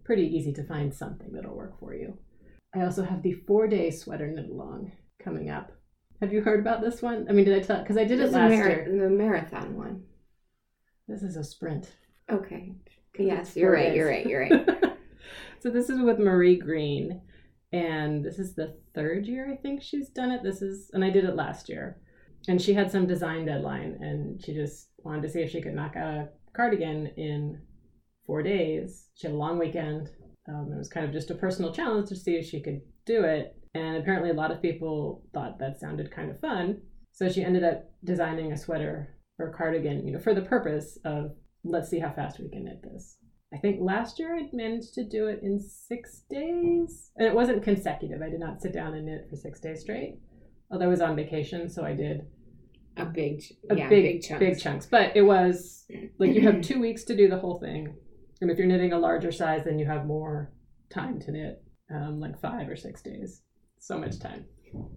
pretty 0.04 0.24
easy 0.24 0.54
to 0.54 0.64
find 0.64 0.94
something 0.94 1.32
that'll 1.32 1.56
work 1.56 1.80
for 1.80 1.94
you. 1.94 2.18
I 2.76 2.82
also 2.84 3.04
have 3.04 3.22
the 3.24 3.34
four 3.34 3.68
day 3.68 3.90
sweater 3.92 4.28
knit 4.28 4.50
along 4.50 4.92
coming 5.24 5.50
up. 5.50 5.72
Have 6.22 6.34
you 6.34 6.42
heard 6.42 6.60
about 6.60 6.82
this 6.82 7.02
one? 7.02 7.26
I 7.30 7.34
mean, 7.34 7.46
did 7.46 7.58
I 7.58 7.66
tell? 7.66 7.82
Because 7.82 7.98
I 7.98 8.04
did 8.04 8.20
it 8.20 8.24
This 8.26 8.34
last 8.34 8.52
mar- 8.52 8.68
year. 8.68 8.88
The 8.90 9.10
marathon 9.10 9.76
one. 9.76 10.04
This 11.08 11.24
is 11.24 11.36
a 11.36 11.44
sprint. 11.44 11.90
Okay. 12.32 12.74
Yes, 13.18 13.48
it's 13.50 13.58
you're 13.58 13.72
right. 13.72 13.96
You're 13.96 14.08
right. 14.08 14.26
You're 14.26 14.42
right. 14.50 14.89
So 15.60 15.70
this 15.70 15.90
is 15.90 16.00
with 16.00 16.20
Marie 16.20 16.56
Greene, 16.56 17.22
and 17.74 18.24
this 18.24 18.40
is 18.40 18.56
the 18.56 18.78
third 18.96 19.26
year 19.26 19.52
I 19.52 19.58
think 19.58 19.82
she's 19.82 20.08
done 20.08 20.32
it. 20.32 20.42
This 20.42 20.62
is, 20.62 20.90
and 20.94 21.04
I 21.04 21.10
did 21.10 21.26
it 21.26 21.36
last 21.36 21.68
year, 21.68 22.00
and 22.48 22.62
she 22.62 22.74
had 22.74 22.90
some 22.90 23.06
design 23.06 23.46
deadline, 23.46 23.98
and 24.00 24.42
she 24.42 24.54
just 24.54 24.88
wanted 25.00 25.24
to 25.24 25.30
see 25.30 25.42
if 25.42 25.52
she 25.52 25.62
could 25.62 25.74
knock 25.74 25.98
out 25.98 26.14
a 26.14 26.30
cardigan 26.56 27.08
in 27.18 27.62
four 28.26 28.42
days. 28.42 29.10
She 29.16 29.28
had 29.28 29.34
a 29.34 29.38
long 29.38 29.60
weekend. 29.60 30.10
Um, 30.48 30.72
it 30.74 30.78
was 30.78 30.88
kind 30.88 31.06
of 31.06 31.12
just 31.12 31.30
a 31.30 31.36
personal 31.36 31.74
challenge 31.74 32.08
to 32.08 32.16
see 32.16 32.38
if 32.38 32.46
she 32.46 32.62
could 32.62 32.80
do 33.06 33.26
it, 33.26 33.58
and 33.74 33.98
apparently 33.98 34.30
a 34.30 34.36
lot 34.36 34.52
of 34.52 34.62
people 34.62 35.24
thought 35.34 35.60
that 35.60 35.82
sounded 35.82 36.10
kind 36.10 36.32
of 36.32 36.40
fun. 36.40 36.82
So 37.12 37.28
she 37.28 37.44
ended 37.44 37.66
up 37.66 37.84
designing 38.06 38.54
a 38.54 38.58
sweater 38.58 39.18
or 39.38 39.52
cardigan, 39.52 40.08
you 40.08 40.14
know, 40.14 40.20
for 40.20 40.34
the 40.34 40.42
purpose 40.42 40.98
of 41.04 41.32
let's 41.66 41.90
see 41.90 42.00
how 42.00 42.14
fast 42.14 42.40
we 42.40 42.48
can 42.48 42.64
knit 42.64 42.82
this. 42.82 43.18
I 43.54 43.58
think 43.58 43.80
last 43.82 44.20
year 44.20 44.36
I 44.36 44.48
managed 44.54 44.94
to 44.96 45.04
do 45.04 45.28
it 45.28 45.40
in 45.42 45.60
six 45.60 46.22
days. 46.30 47.12
And 47.18 47.28
it 47.28 47.34
wasn't 47.34 47.64
consecutive. 47.64 48.22
I 48.22 48.30
did 48.30 48.40
not 48.40 48.62
sit 48.62 48.74
down 48.74 48.94
and 48.94 49.06
knit 49.06 49.28
for 49.30 49.36
six 49.36 49.60
days 49.60 49.82
straight. 49.82 50.20
Although 50.72 50.86
I 50.86 50.90
was 50.90 51.02
on 51.02 51.16
vacation, 51.16 51.68
so 51.68 51.84
I 51.84 51.94
did 51.94 52.28
A 52.98 53.06
big, 53.06 53.42
a 53.72 53.76
yeah, 53.76 53.90
big, 53.90 54.04
big, 54.04 54.22
chunks. 54.22 54.40
big 54.40 54.60
chunks. 54.60 54.86
But 54.86 55.16
it 55.16 55.24
was 55.24 55.86
like 56.20 56.34
you 56.34 56.42
have 56.42 56.62
two 56.62 56.80
weeks 56.80 57.04
to 57.06 57.16
do 57.16 57.28
the 57.28 57.40
whole 57.40 57.60
thing. 57.60 57.96
And 58.42 58.52
if 58.52 58.58
you're 58.58 58.68
knitting 58.68 58.94
a 58.94 59.00
larger 59.00 59.32
size, 59.32 59.64
then 59.66 59.80
you 59.80 59.86
have 59.88 60.06
more 60.06 60.52
time 60.90 61.20
to 61.22 61.32
knit, 61.32 61.64
um, 61.94 62.20
like 62.20 62.40
five 62.40 62.70
or 62.70 62.76
six 62.76 63.02
days. 63.02 63.42
So 63.80 63.98
much 63.98 64.20
time. 64.20 64.46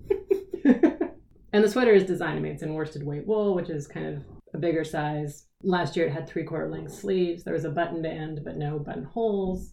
and 0.65 1.65
the 1.65 1.69
sweater 1.69 1.93
is 1.93 2.05
designed, 2.05 2.39
I 2.39 2.43
mean, 2.43 2.53
it's 2.53 2.63
in 2.63 2.75
worsted 2.75 3.05
weight 3.05 3.27
wool, 3.27 3.55
which 3.55 3.71
is 3.71 3.87
kind 3.89 4.07
of 4.07 4.23
a 4.55 4.59
bigger 4.59 4.85
size. 4.85 5.47
Last 5.65 5.97
year 5.97 6.07
it 6.07 6.13
had 6.13 6.29
three 6.29 6.45
quarter 6.45 6.69
length 6.69 6.93
sleeves. 6.93 7.45
There 7.45 7.55
was 7.55 7.65
a 7.65 7.71
button 7.71 8.03
band, 8.03 8.41
but 8.45 8.57
no 8.57 8.79
buttonholes. 8.79 9.73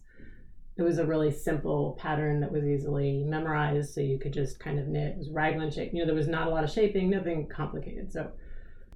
It 0.76 0.82
was 0.82 0.98
a 0.98 1.04
really 1.06 1.30
simple 1.30 1.98
pattern 2.00 2.40
that 2.40 2.52
was 2.52 2.64
easily 2.64 3.24
memorized, 3.26 3.92
so 3.92 4.00
you 4.00 4.18
could 4.18 4.32
just 4.32 4.58
kind 4.60 4.78
of 4.78 4.86
knit. 4.86 5.12
It 5.12 5.18
was 5.18 5.30
raglan 5.30 5.70
shape. 5.70 5.90
You 5.92 6.00
know, 6.00 6.06
there 6.06 6.14
was 6.14 6.28
not 6.28 6.46
a 6.46 6.50
lot 6.50 6.64
of 6.64 6.70
shaping, 6.70 7.10
nothing 7.10 7.48
complicated. 7.48 8.12
So, 8.12 8.30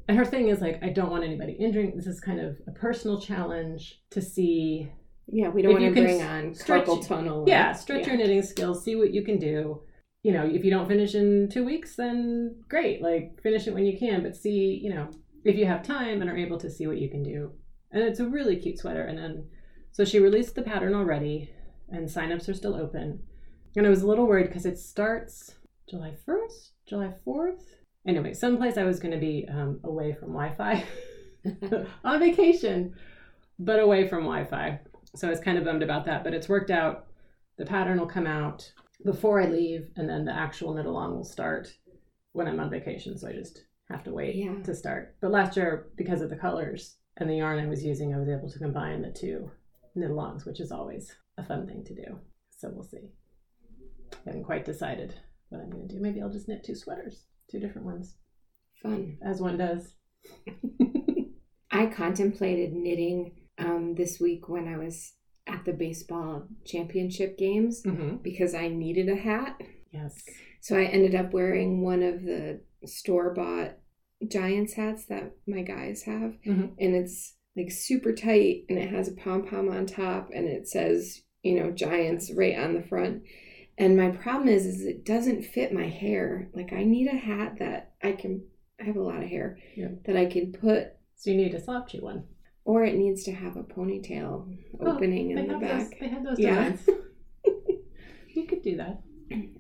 and 0.08 0.16
her 0.16 0.24
thing 0.24 0.48
is 0.48 0.60
like, 0.60 0.82
I 0.82 0.88
don't 0.90 1.10
want 1.10 1.24
anybody 1.24 1.52
injuring. 1.52 1.94
This 1.96 2.06
is 2.06 2.20
kind 2.20 2.40
of 2.40 2.58
a 2.66 2.70
personal 2.70 3.20
challenge 3.20 4.00
to 4.10 4.22
see 4.22 4.90
Yeah, 5.26 5.48
we 5.48 5.60
don't 5.62 5.72
want 5.72 5.84
you 5.84 5.94
to 5.94 6.00
bring 6.00 6.22
on 6.22 6.54
stretch- 6.54 6.86
carpal 6.86 7.06
tunnel. 7.06 7.44
yeah, 7.46 7.72
stretch 7.72 8.02
yeah. 8.02 8.08
your 8.14 8.16
knitting 8.18 8.42
skills, 8.42 8.82
see 8.84 8.96
what 8.96 9.12
you 9.12 9.22
can 9.22 9.38
do. 9.38 9.82
You 10.22 10.32
know, 10.32 10.46
if 10.46 10.64
you 10.64 10.70
don't 10.70 10.88
finish 10.88 11.14
in 11.14 11.50
two 11.50 11.64
weeks, 11.66 11.96
then 11.96 12.62
great. 12.68 13.02
Like 13.02 13.40
finish 13.42 13.66
it 13.66 13.74
when 13.74 13.84
you 13.84 13.98
can, 13.98 14.22
but 14.22 14.36
see, 14.36 14.80
you 14.82 14.88
know, 14.94 15.10
if 15.44 15.56
you 15.56 15.66
have 15.66 15.82
time 15.82 16.20
and 16.20 16.30
are 16.30 16.36
able 16.36 16.58
to 16.58 16.70
see 16.70 16.86
what 16.86 16.98
you 16.98 17.08
can 17.08 17.22
do. 17.22 17.52
And 17.92 18.02
it's 18.02 18.20
a 18.20 18.26
really 18.26 18.56
cute 18.56 18.78
sweater. 18.78 19.02
And 19.02 19.18
then, 19.18 19.46
so 19.92 20.04
she 20.04 20.18
released 20.18 20.54
the 20.54 20.62
pattern 20.62 20.94
already, 20.94 21.50
and 21.88 22.08
signups 22.08 22.48
are 22.48 22.54
still 22.54 22.74
open. 22.74 23.22
And 23.76 23.86
I 23.86 23.90
was 23.90 24.02
a 24.02 24.06
little 24.06 24.26
worried 24.26 24.48
because 24.48 24.66
it 24.66 24.78
starts 24.78 25.54
July 25.88 26.14
1st, 26.26 26.70
July 26.86 27.12
4th. 27.26 27.62
Anyway, 28.06 28.34
someplace 28.34 28.76
I 28.76 28.84
was 28.84 28.98
going 28.98 29.12
to 29.12 29.20
be 29.20 29.46
um, 29.50 29.80
away 29.84 30.12
from 30.12 30.32
Wi 30.32 30.54
Fi 30.54 30.84
on 32.04 32.20
vacation, 32.20 32.94
but 33.58 33.80
away 33.80 34.08
from 34.08 34.24
Wi 34.24 34.44
Fi. 34.44 34.80
So 35.16 35.26
I 35.26 35.30
was 35.30 35.40
kind 35.40 35.58
of 35.58 35.64
bummed 35.64 35.82
about 35.82 36.04
that, 36.06 36.24
but 36.24 36.34
it's 36.34 36.48
worked 36.48 36.70
out. 36.70 37.06
The 37.56 37.64
pattern 37.64 37.98
will 37.98 38.06
come 38.06 38.26
out 38.26 38.70
before 39.04 39.40
I 39.40 39.46
leave, 39.46 39.90
and 39.96 40.08
then 40.08 40.24
the 40.24 40.32
actual 40.32 40.74
knit 40.74 40.86
along 40.86 41.14
will 41.14 41.24
start 41.24 41.72
when 42.32 42.48
I'm 42.48 42.60
on 42.60 42.70
vacation. 42.70 43.16
So 43.16 43.28
I 43.28 43.32
just 43.32 43.64
have 43.90 44.04
to 44.04 44.12
wait 44.12 44.34
Yeah. 44.36 44.60
to 44.62 44.74
start. 44.74 45.16
But 45.20 45.30
last 45.30 45.56
year, 45.56 45.88
because 45.96 46.20
of 46.22 46.30
the 46.30 46.36
colors 46.36 46.96
and 47.18 47.28
the 47.28 47.36
yarn 47.36 47.58
I 47.58 47.66
was 47.68 47.84
using, 47.84 48.14
I 48.14 48.18
was 48.18 48.28
able 48.28 48.48
to 48.50 48.58
combine 48.58 49.02
the 49.02 49.10
two 49.12 49.50
knit 49.94 50.10
alongs, 50.10 50.46
which 50.46 50.60
is 50.60 50.72
always 50.72 51.14
a 51.38 51.44
fun 51.44 51.66
thing 51.66 51.84
to 51.84 51.94
do. 51.94 52.18
So 52.50 52.70
we'll 52.72 52.84
see. 52.84 53.10
I 54.12 54.16
haven't 54.30 54.44
quite 54.44 54.64
decided 54.64 55.14
what 55.50 55.60
I'm 55.60 55.70
going 55.70 55.86
to 55.88 55.94
do. 55.94 56.00
Maybe 56.00 56.22
I'll 56.22 56.30
just 56.32 56.48
knit 56.48 56.64
two 56.64 56.74
sweaters, 56.74 57.26
two 57.50 57.60
different 57.60 57.86
ones, 57.86 58.16
Fun. 58.82 59.18
as 59.22 59.40
one 59.40 59.58
does. 59.58 59.94
I 61.70 61.86
contemplated 61.86 62.72
knitting 62.72 63.32
um, 63.58 63.94
this 63.96 64.20
week 64.20 64.48
when 64.48 64.68
I 64.68 64.78
was 64.78 65.12
at 65.46 65.64
the 65.64 65.72
baseball 65.72 66.46
championship 66.64 67.36
games 67.36 67.82
hmm 67.84 68.16
because 68.22 68.54
I 68.54 68.68
needed 68.68 69.08
a 69.08 69.16
hat. 69.16 69.60
Yes. 69.90 70.24
So 70.60 70.76
I 70.76 70.84
ended 70.84 71.14
up 71.14 71.32
wearing 71.32 71.82
one 71.82 72.02
of 72.02 72.22
the 72.22 72.60
store 72.86 73.32
bought 73.34 73.76
Giants 74.26 74.74
hats 74.74 75.06
that 75.06 75.32
my 75.46 75.62
guys 75.62 76.02
have. 76.04 76.36
Mhm. 76.46 76.72
And 76.78 76.94
it's 76.96 77.36
like 77.56 77.70
super 77.70 78.12
tight 78.12 78.64
and 78.68 78.78
it 78.78 78.90
has 78.90 79.08
a 79.08 79.12
pom 79.14 79.46
pom 79.46 79.68
on 79.68 79.86
top 79.86 80.30
and 80.34 80.46
it 80.48 80.66
says, 80.68 81.22
you 81.42 81.58
know, 81.60 81.70
Giants 81.70 82.32
right 82.32 82.56
on 82.58 82.74
the 82.74 82.82
front. 82.82 83.22
And 83.76 83.96
my 83.96 84.10
problem 84.10 84.48
is, 84.48 84.66
is 84.66 84.82
it 84.86 85.04
doesn't 85.04 85.44
fit 85.44 85.72
my 85.72 85.88
hair. 85.88 86.48
Like 86.54 86.72
I 86.72 86.84
need 86.84 87.08
a 87.08 87.16
hat 87.16 87.56
that 87.58 87.92
I 88.02 88.12
can. 88.12 88.44
I 88.80 88.84
have 88.84 88.96
a 88.96 89.02
lot 89.02 89.22
of 89.22 89.28
hair 89.28 89.58
Yeah. 89.76 89.88
that 90.06 90.16
I 90.16 90.26
can 90.26 90.52
put, 90.52 90.88
So 91.16 91.30
you 91.30 91.36
need 91.36 91.54
a 91.54 91.60
slouchy 91.60 92.00
one. 92.00 92.24
or 92.64 92.82
it 92.84 92.96
needs 92.96 93.22
to 93.24 93.32
have 93.32 93.56
a 93.56 93.62
ponytail 93.62 94.56
opening 94.80 95.36
Oh, 95.36 95.40
in 95.40 95.48
the 95.48 95.58
back. 95.58 95.90
Those, 95.90 96.00
they 96.00 96.08
have 96.08 96.24
those 96.24 96.38
Yeah. 96.38 96.76
you 98.34 98.46
could 98.46 98.62
do 98.62 98.76
that. 98.78 99.02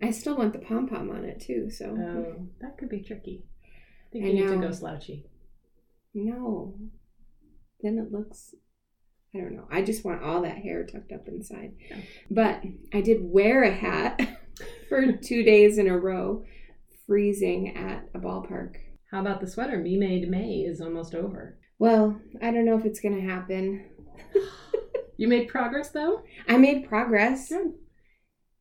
I 0.02 0.10
still 0.10 0.36
want 0.36 0.52
the 0.52 0.58
pom 0.58 0.86
pom 0.88 1.10
on 1.10 1.24
it 1.24 1.40
too. 1.40 1.70
So 1.70 1.86
Oh, 1.86 2.46
that 2.60 2.76
could 2.78 2.88
be 2.88 3.00
tricky. 3.02 3.44
I 3.64 4.12
think 4.12 4.24
I 4.24 4.28
you 4.28 4.34
need 4.34 4.48
to 4.48 4.56
go 4.58 4.70
slouchy. 4.72 5.26
no, 6.12 6.74
then 7.82 7.98
it 7.98 8.12
looks. 8.12 8.54
I 9.34 9.38
don't 9.38 9.56
know. 9.56 9.66
I 9.70 9.82
just 9.82 10.04
want 10.04 10.22
all 10.22 10.42
that 10.42 10.58
hair 10.58 10.84
tucked 10.86 11.10
up 11.10 11.26
inside. 11.26 11.72
Yeah. 11.90 11.96
But 12.30 12.62
I 12.92 13.00
did 13.00 13.18
wear 13.20 13.64
a 13.64 13.72
hat 13.74 14.20
for 14.88 15.12
two 15.12 15.42
days 15.42 15.76
in 15.78 15.88
a 15.88 15.98
row, 15.98 16.44
freezing 17.06 17.76
at 17.76 18.08
a 18.14 18.20
ballpark. 18.20 18.76
How 19.10 19.20
about 19.20 19.40
the 19.40 19.48
sweater? 19.48 19.78
Me 19.78 19.96
Made 19.96 20.28
May 20.28 20.60
is 20.60 20.80
almost 20.80 21.14
over. 21.16 21.58
Well, 21.80 22.20
I 22.40 22.52
don't 22.52 22.64
know 22.64 22.78
if 22.78 22.84
it's 22.84 23.00
going 23.00 23.16
to 23.16 23.28
happen. 23.28 23.86
You 25.16 25.28
made 25.28 25.46
progress 25.46 25.90
though? 25.90 26.22
I 26.48 26.56
made 26.56 26.88
progress, 26.88 27.48
Good. 27.48 27.74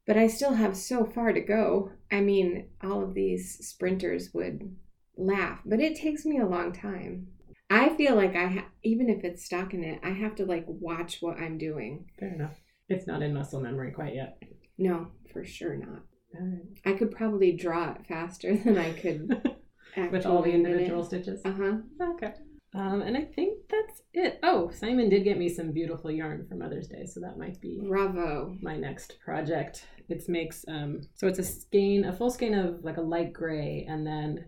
But 0.05 0.17
I 0.17 0.27
still 0.27 0.53
have 0.53 0.75
so 0.75 1.05
far 1.05 1.33
to 1.33 1.41
go. 1.41 1.91
I 2.11 2.21
mean, 2.21 2.69
all 2.83 3.03
of 3.03 3.13
these 3.13 3.65
sprinters 3.65 4.33
would 4.33 4.75
laugh, 5.17 5.59
but 5.65 5.79
it 5.79 5.95
takes 5.95 6.25
me 6.25 6.39
a 6.39 6.45
long 6.45 6.73
time. 6.73 7.27
I 7.69 7.89
feel 7.89 8.15
like 8.15 8.35
I 8.35 8.47
ha- 8.47 8.69
even 8.83 9.09
if 9.09 9.23
it's 9.23 9.45
stuck 9.45 9.73
in 9.73 9.83
it, 9.83 9.99
I 10.03 10.09
have 10.09 10.35
to 10.35 10.45
like 10.45 10.65
watch 10.67 11.21
what 11.21 11.37
I'm 11.37 11.57
doing. 11.57 12.05
Fair 12.19 12.33
enough. 12.33 12.59
It's 12.89 13.07
not 13.07 13.23
in 13.23 13.33
muscle 13.33 13.61
memory 13.61 13.91
quite 13.91 14.15
yet. 14.15 14.37
No, 14.77 15.07
for 15.31 15.43
sure 15.43 15.75
not. 15.75 16.03
Right. 16.33 16.61
I 16.85 16.93
could 16.93 17.11
probably 17.11 17.53
draw 17.53 17.91
it 17.91 18.05
faster 18.07 18.55
than 18.63 18.77
I 18.77 18.91
could 18.93 19.57
With 20.11 20.25
all 20.25 20.41
the 20.41 20.51
individual 20.51 21.03
stitches. 21.03 21.41
Uh 21.45 21.53
huh. 21.53 21.77
Okay. 22.13 22.33
Um, 22.75 23.01
and 23.03 23.15
I 23.15 23.21
think 23.21 23.59
that's 23.69 24.01
it. 24.13 24.39
Oh, 24.41 24.71
Simon 24.71 25.07
did 25.09 25.23
get 25.23 25.37
me 25.37 25.47
some 25.47 25.71
beautiful 25.71 26.09
yarn 26.09 26.47
for 26.47 26.55
Mother's 26.55 26.87
Day, 26.87 27.05
so 27.05 27.19
that 27.19 27.37
might 27.37 27.61
be 27.61 27.79
Bravo. 27.87 28.55
my 28.61 28.75
next 28.77 29.19
project. 29.23 29.85
It 30.09 30.27
makes 30.27 30.65
um, 30.67 31.01
so 31.13 31.27
it's 31.27 31.39
a 31.39 31.43
skein, 31.43 32.03
a 32.05 32.11
full 32.13 32.31
skein 32.31 32.53
of 32.55 32.83
like 32.83 32.97
a 32.97 33.01
light 33.01 33.31
gray, 33.31 33.85
and 33.87 34.05
then 34.07 34.45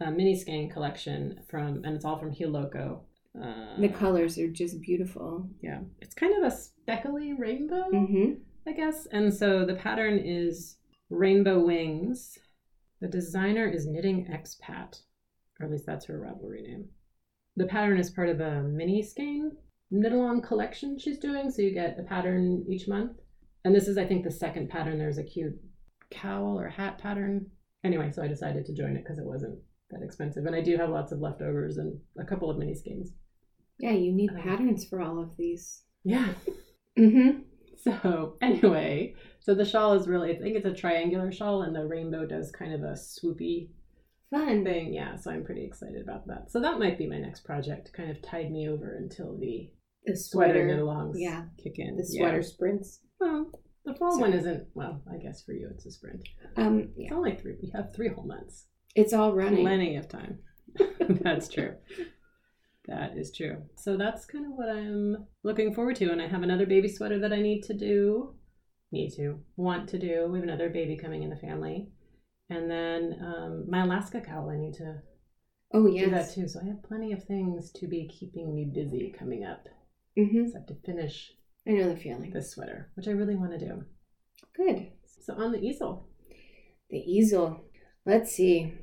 a 0.00 0.10
mini 0.10 0.36
skein 0.38 0.68
collection 0.70 1.40
from, 1.48 1.82
and 1.84 1.94
it's 1.96 2.04
all 2.04 2.18
from 2.18 2.34
Hiloco. 2.34 3.00
Uh, 3.42 3.80
The 3.80 3.88
colors 3.88 4.36
are 4.38 4.48
just 4.50 4.80
beautiful. 4.82 5.48
yeah, 5.62 5.80
it's 6.02 6.14
kind 6.14 6.36
of 6.44 6.52
a 6.52 6.54
speckly 6.54 7.32
rainbow, 7.32 7.84
Mm-hmm. 7.90 8.32
I 8.68 8.72
guess. 8.72 9.06
And 9.10 9.32
so 9.32 9.64
the 9.64 9.74
pattern 9.74 10.18
is 10.18 10.76
rainbow 11.10 11.64
wings. 11.64 12.38
The 13.00 13.08
designer 13.08 13.66
is 13.66 13.86
Knitting 13.86 14.26
Expat, 14.30 15.00
or 15.58 15.66
at 15.66 15.72
least 15.72 15.86
that's 15.86 16.04
her 16.04 16.20
Ravelry 16.20 16.62
name. 16.62 16.84
The 17.56 17.66
pattern 17.66 17.98
is 17.98 18.10
part 18.10 18.28
of 18.28 18.40
a 18.40 18.62
mini 18.62 19.02
skein 19.02 19.52
knit 19.90 20.12
along 20.12 20.42
collection 20.42 20.98
she's 20.98 21.18
doing, 21.18 21.50
so 21.50 21.62
you 21.62 21.72
get 21.74 21.98
a 21.98 22.02
pattern 22.02 22.64
each 22.68 22.88
month. 22.88 23.12
And 23.64 23.74
this 23.74 23.86
is, 23.88 23.98
I 23.98 24.06
think, 24.06 24.24
the 24.24 24.30
second 24.30 24.70
pattern. 24.70 24.98
There's 24.98 25.18
a 25.18 25.22
cute 25.22 25.54
cowl 26.10 26.58
or 26.58 26.68
hat 26.68 26.98
pattern. 26.98 27.46
Anyway, 27.84 28.10
so 28.10 28.22
I 28.22 28.28
decided 28.28 28.64
to 28.66 28.74
join 28.74 28.96
it 28.96 29.04
because 29.04 29.18
it 29.18 29.24
wasn't 29.26 29.58
that 29.90 30.02
expensive, 30.02 30.46
and 30.46 30.56
I 30.56 30.62
do 30.62 30.76
have 30.78 30.88
lots 30.88 31.12
of 31.12 31.20
leftovers 31.20 31.76
and 31.76 31.98
a 32.18 32.24
couple 32.24 32.50
of 32.50 32.56
mini 32.58 32.74
skeins. 32.74 33.12
Yeah, 33.78 33.90
you 33.92 34.12
need 34.12 34.30
Um, 34.30 34.36
patterns 34.36 34.86
for 34.86 35.00
all 35.00 35.20
of 35.20 35.36
these. 35.36 35.82
Yeah. 36.04 36.28
Mm-hmm. 36.98 37.40
So 37.82 38.36
anyway, 38.42 39.14
so 39.40 39.54
the 39.54 39.64
shawl 39.64 39.94
is 39.94 40.06
really 40.06 40.36
I 40.36 40.38
think 40.38 40.56
it's 40.56 40.66
a 40.66 40.74
triangular 40.74 41.32
shawl 41.32 41.62
and 41.62 41.74
the 41.74 41.86
rainbow 41.86 42.26
does 42.26 42.52
kind 42.52 42.74
of 42.74 42.82
a 42.82 42.92
swoopy 42.92 43.70
Fun. 44.32 44.64
thing. 44.64 44.92
Yeah, 44.92 45.14
so 45.16 45.30
I'm 45.30 45.44
pretty 45.44 45.64
excited 45.64 46.02
about 46.02 46.26
that. 46.26 46.50
So 46.50 46.60
that 46.60 46.78
might 46.80 46.98
be 46.98 47.06
my 47.06 47.18
next 47.18 47.44
project. 47.44 47.92
Kind 47.92 48.10
of 48.10 48.20
tide 48.22 48.50
me 48.50 48.68
over 48.68 48.96
until 48.96 49.36
the 49.38 49.70
The 50.06 50.16
sweater 50.16 50.66
sweater. 50.68 50.82
alongs 50.82 51.12
yeah. 51.16 51.44
kick 51.62 51.74
in. 51.78 51.96
The 51.96 52.06
Yeah. 52.10 52.22
sweater 52.22 52.42
sprints. 52.42 53.00
Well, 53.20 53.50
the 53.84 53.94
fall 53.94 54.12
Sorry. 54.12 54.30
one 54.30 54.32
isn't 54.38 54.66
well, 54.74 55.02
I 55.12 55.18
guess 55.18 55.42
for 55.44 55.52
you 55.52 55.68
it's 55.72 55.86
a 55.86 55.90
sprint. 55.92 56.26
Um, 56.56 56.80
It's 56.80 56.92
yeah. 56.96 57.14
only 57.14 57.36
three 57.36 57.56
we 57.62 57.70
have 57.74 57.94
three 57.94 58.08
whole 58.08 58.26
months. 58.26 58.66
It's 58.96 59.12
all 59.12 59.32
running. 59.34 59.60
Plenty 59.64 59.96
of 59.96 60.08
time. 60.08 60.38
that's 61.00 61.48
true. 61.48 61.74
That 62.88 63.16
is 63.16 63.32
true. 63.32 63.62
So 63.76 63.96
that's 63.96 64.24
kind 64.26 64.46
of 64.46 64.52
what 64.52 64.68
I'm 64.68 65.26
looking 65.44 65.72
forward 65.74 65.96
to. 65.96 66.10
And 66.10 66.20
I 66.20 66.26
have 66.26 66.42
another 66.42 66.66
baby 66.66 66.88
sweater 66.88 67.18
that 67.20 67.32
I 67.32 67.40
need 67.40 67.62
to 67.64 67.74
do. 67.74 68.34
Need 68.90 69.10
to, 69.16 69.40
want 69.56 69.88
to 69.90 69.98
do. 69.98 70.26
We 70.30 70.38
have 70.38 70.44
another 70.48 70.68
baby 70.68 70.96
coming 70.96 71.22
in 71.22 71.30
the 71.30 71.36
family. 71.36 71.90
And 72.52 72.70
then 72.70 73.18
um, 73.24 73.64
my 73.68 73.84
Alaska 73.84 74.20
cowl, 74.20 74.50
I 74.50 74.58
need 74.58 74.74
to 74.74 75.00
Oh 75.74 75.86
yeah 75.86 76.04
do 76.04 76.10
that 76.10 76.32
too. 76.34 76.48
So 76.48 76.60
I 76.62 76.68
have 76.68 76.82
plenty 76.82 77.12
of 77.12 77.24
things 77.24 77.70
to 77.72 77.86
be 77.86 78.06
keeping 78.08 78.54
me 78.54 78.70
busy 78.72 79.14
coming 79.18 79.44
up. 79.44 79.66
Mm-hmm. 80.18 80.48
So 80.48 80.56
I 80.56 80.58
have 80.58 80.66
to 80.66 80.74
finish 80.84 81.32
I 81.66 81.72
know 81.72 81.88
the 81.88 81.96
feeling. 81.96 82.30
this 82.30 82.50
sweater, 82.50 82.90
which 82.94 83.08
I 83.08 83.12
really 83.12 83.36
want 83.36 83.52
to 83.52 83.58
do. 83.58 83.84
Good. 84.56 84.88
So 85.24 85.34
on 85.34 85.52
the 85.52 85.60
easel. 85.60 86.08
The 86.90 86.98
easel. 86.98 87.64
Let's 88.04 88.32
see. 88.32 88.74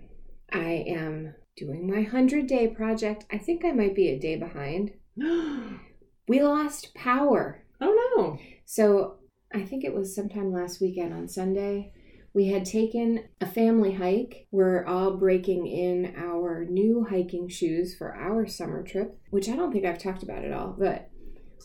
I 0.51 0.83
am 0.87 1.35
doing 1.55 1.87
my 1.87 1.97
100 1.97 2.47
day 2.47 2.67
project. 2.67 3.25
I 3.31 3.37
think 3.37 3.63
I 3.63 3.71
might 3.71 3.95
be 3.95 4.09
a 4.09 4.19
day 4.19 4.35
behind. 4.35 4.91
We 6.27 6.43
lost 6.43 6.93
power. 6.93 7.63
Oh 7.81 8.13
no. 8.15 8.37
So 8.63 9.15
I 9.51 9.63
think 9.63 9.83
it 9.83 9.95
was 9.95 10.13
sometime 10.13 10.53
last 10.53 10.79
weekend 10.79 11.11
on 11.11 11.27
Sunday. 11.27 11.91
We 12.39 12.47
had 12.47 12.63
taken 12.63 13.25
a 13.41 13.45
family 13.45 13.95
hike. 13.95 14.47
We're 14.49 14.85
all 14.85 15.17
breaking 15.17 15.67
in 15.67 16.13
our 16.15 16.63
new 16.63 17.05
hiking 17.09 17.49
shoes 17.49 17.93
for 17.97 18.15
our 18.15 18.47
summer 18.47 18.81
trip, 18.81 19.19
which 19.29 19.49
I 19.49 19.57
don't 19.57 19.73
think 19.73 19.83
I've 19.83 20.01
talked 20.01 20.23
about 20.23 20.45
at 20.45 20.53
all, 20.53 20.73
but 20.79 21.09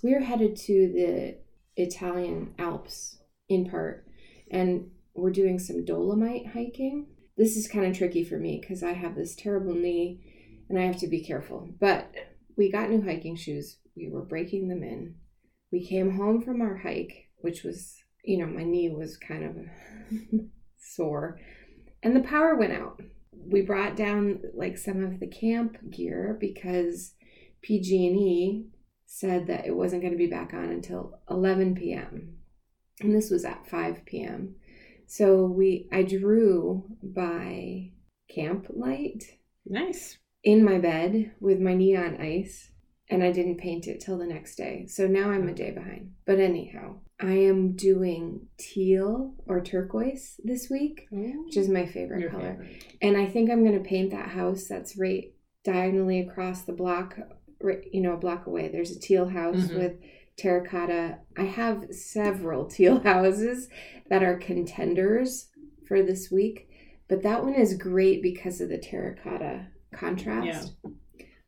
we're 0.02 0.24
headed 0.24 0.56
to 0.56 0.92
the 0.92 1.38
Italian 1.76 2.54
Alps 2.58 3.22
in 3.48 3.70
part, 3.70 4.08
and 4.50 4.90
we're 5.14 5.30
doing 5.30 5.60
some 5.60 5.84
Dolomite 5.84 6.48
hiking. 6.48 7.06
This 7.36 7.56
is 7.56 7.68
kind 7.68 7.86
of 7.86 7.96
tricky 7.96 8.24
for 8.24 8.40
me 8.40 8.58
because 8.60 8.82
I 8.82 8.94
have 8.94 9.14
this 9.14 9.36
terrible 9.36 9.74
knee 9.74 10.24
and 10.68 10.76
I 10.76 10.86
have 10.86 10.98
to 10.98 11.06
be 11.06 11.22
careful. 11.22 11.68
But 11.78 12.12
we 12.56 12.72
got 12.72 12.90
new 12.90 13.00
hiking 13.00 13.36
shoes. 13.36 13.78
We 13.96 14.10
were 14.10 14.24
breaking 14.24 14.66
them 14.66 14.82
in. 14.82 15.14
We 15.70 15.86
came 15.86 16.16
home 16.16 16.42
from 16.42 16.60
our 16.60 16.78
hike, 16.78 17.28
which 17.42 17.62
was, 17.62 17.94
you 18.24 18.38
know, 18.38 18.46
my 18.46 18.64
knee 18.64 18.88
was 18.88 19.16
kind 19.16 19.44
of 19.44 20.40
sore, 20.84 21.38
and 22.02 22.14
the 22.14 22.20
power 22.20 22.54
went 22.54 22.72
out. 22.72 23.00
We 23.32 23.62
brought 23.62 23.96
down 23.96 24.40
like 24.54 24.78
some 24.78 25.02
of 25.02 25.20
the 25.20 25.26
camp 25.26 25.90
gear 25.90 26.36
because 26.40 27.14
PG&E 27.62 28.66
said 29.06 29.46
that 29.46 29.66
it 29.66 29.76
wasn't 29.76 30.02
going 30.02 30.12
to 30.12 30.18
be 30.18 30.26
back 30.26 30.52
on 30.54 30.70
until 30.70 31.20
11 31.30 31.74
p.m. 31.74 32.36
And 33.00 33.14
this 33.14 33.30
was 33.30 33.44
at 33.44 33.68
5 33.68 34.04
p.m. 34.04 34.56
So 35.06 35.44
we 35.46 35.88
I 35.92 36.02
drew 36.02 36.84
by 37.02 37.90
camp 38.34 38.66
light 38.70 39.24
Nice. 39.66 40.18
in 40.42 40.64
my 40.64 40.78
bed 40.78 41.32
with 41.40 41.60
my 41.60 41.74
knee 41.74 41.96
on 41.96 42.20
ice 42.20 42.70
and 43.10 43.22
I 43.22 43.32
didn't 43.32 43.58
paint 43.58 43.86
it 43.86 44.00
till 44.00 44.18
the 44.18 44.26
next 44.26 44.56
day. 44.56 44.86
So 44.86 45.06
now 45.06 45.30
I'm 45.30 45.48
a 45.48 45.54
day 45.54 45.70
behind. 45.70 46.12
But 46.26 46.40
anyhow, 46.40 47.00
I 47.20 47.32
am 47.32 47.72
doing 47.76 48.48
teal 48.58 49.34
or 49.46 49.60
turquoise 49.60 50.40
this 50.44 50.68
week, 50.68 51.06
which 51.10 51.56
is 51.56 51.68
my 51.68 51.86
favorite 51.86 52.20
Your 52.20 52.30
color. 52.30 52.56
favorite. 52.58 52.84
And 53.00 53.16
I 53.16 53.26
think 53.26 53.50
I'm 53.50 53.64
going 53.64 53.80
to 53.80 53.88
paint 53.88 54.10
that 54.10 54.30
house 54.30 54.64
that's 54.66 54.96
right 54.98 55.32
diagonally 55.64 56.20
across 56.20 56.62
the 56.62 56.72
block, 56.72 57.16
right, 57.62 57.82
you 57.92 58.00
know, 58.00 58.12
a 58.14 58.18
block 58.18 58.46
away. 58.46 58.68
There's 58.68 58.90
a 58.94 59.00
teal 59.00 59.28
house 59.28 59.68
Mhm. 59.68 59.76
with 59.78 59.92
terracotta. 60.36 61.18
I 61.36 61.44
have 61.44 61.94
several 61.94 62.64
teal 62.68 62.98
houses 63.00 63.68
that 64.10 64.22
are 64.22 64.36
contenders 64.36 65.48
for 65.86 66.02
this 66.02 66.30
week, 66.30 66.68
but 67.08 67.22
that 67.22 67.44
one 67.44 67.54
is 67.54 67.76
great 67.76 68.22
because 68.22 68.60
of 68.60 68.68
the 68.68 68.78
terracotta 68.78 69.68
contrast. 69.92 70.74
Yeah. 70.84 70.90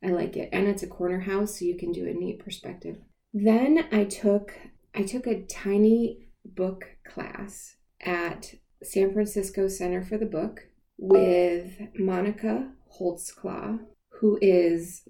I 0.01 0.07
like 0.13 0.37
it. 0.37 0.49
And 0.53 0.67
it's 0.67 0.83
a 0.83 0.87
corner 0.87 1.19
house, 1.19 1.59
so 1.59 1.65
you 1.65 1.75
can 1.77 1.91
do 1.91 2.07
a 2.07 2.13
neat 2.13 2.39
perspective. 2.39 2.97
Then 3.33 3.85
I 3.91 4.05
took 4.05 4.53
I 4.97 5.03
took 5.03 5.27
a 5.27 5.43
tiny 5.43 6.27
book 6.43 6.85
class 7.05 7.75
at 8.01 8.55
San 8.81 9.13
Francisco 9.13 9.67
Center 9.67 10.01
for 10.01 10.17
the 10.17 10.25
Book 10.25 10.61
with 10.97 11.79
Monica 11.99 12.71
Holtzclaw, 12.99 13.77
who 14.19 14.39
is 14.41 15.07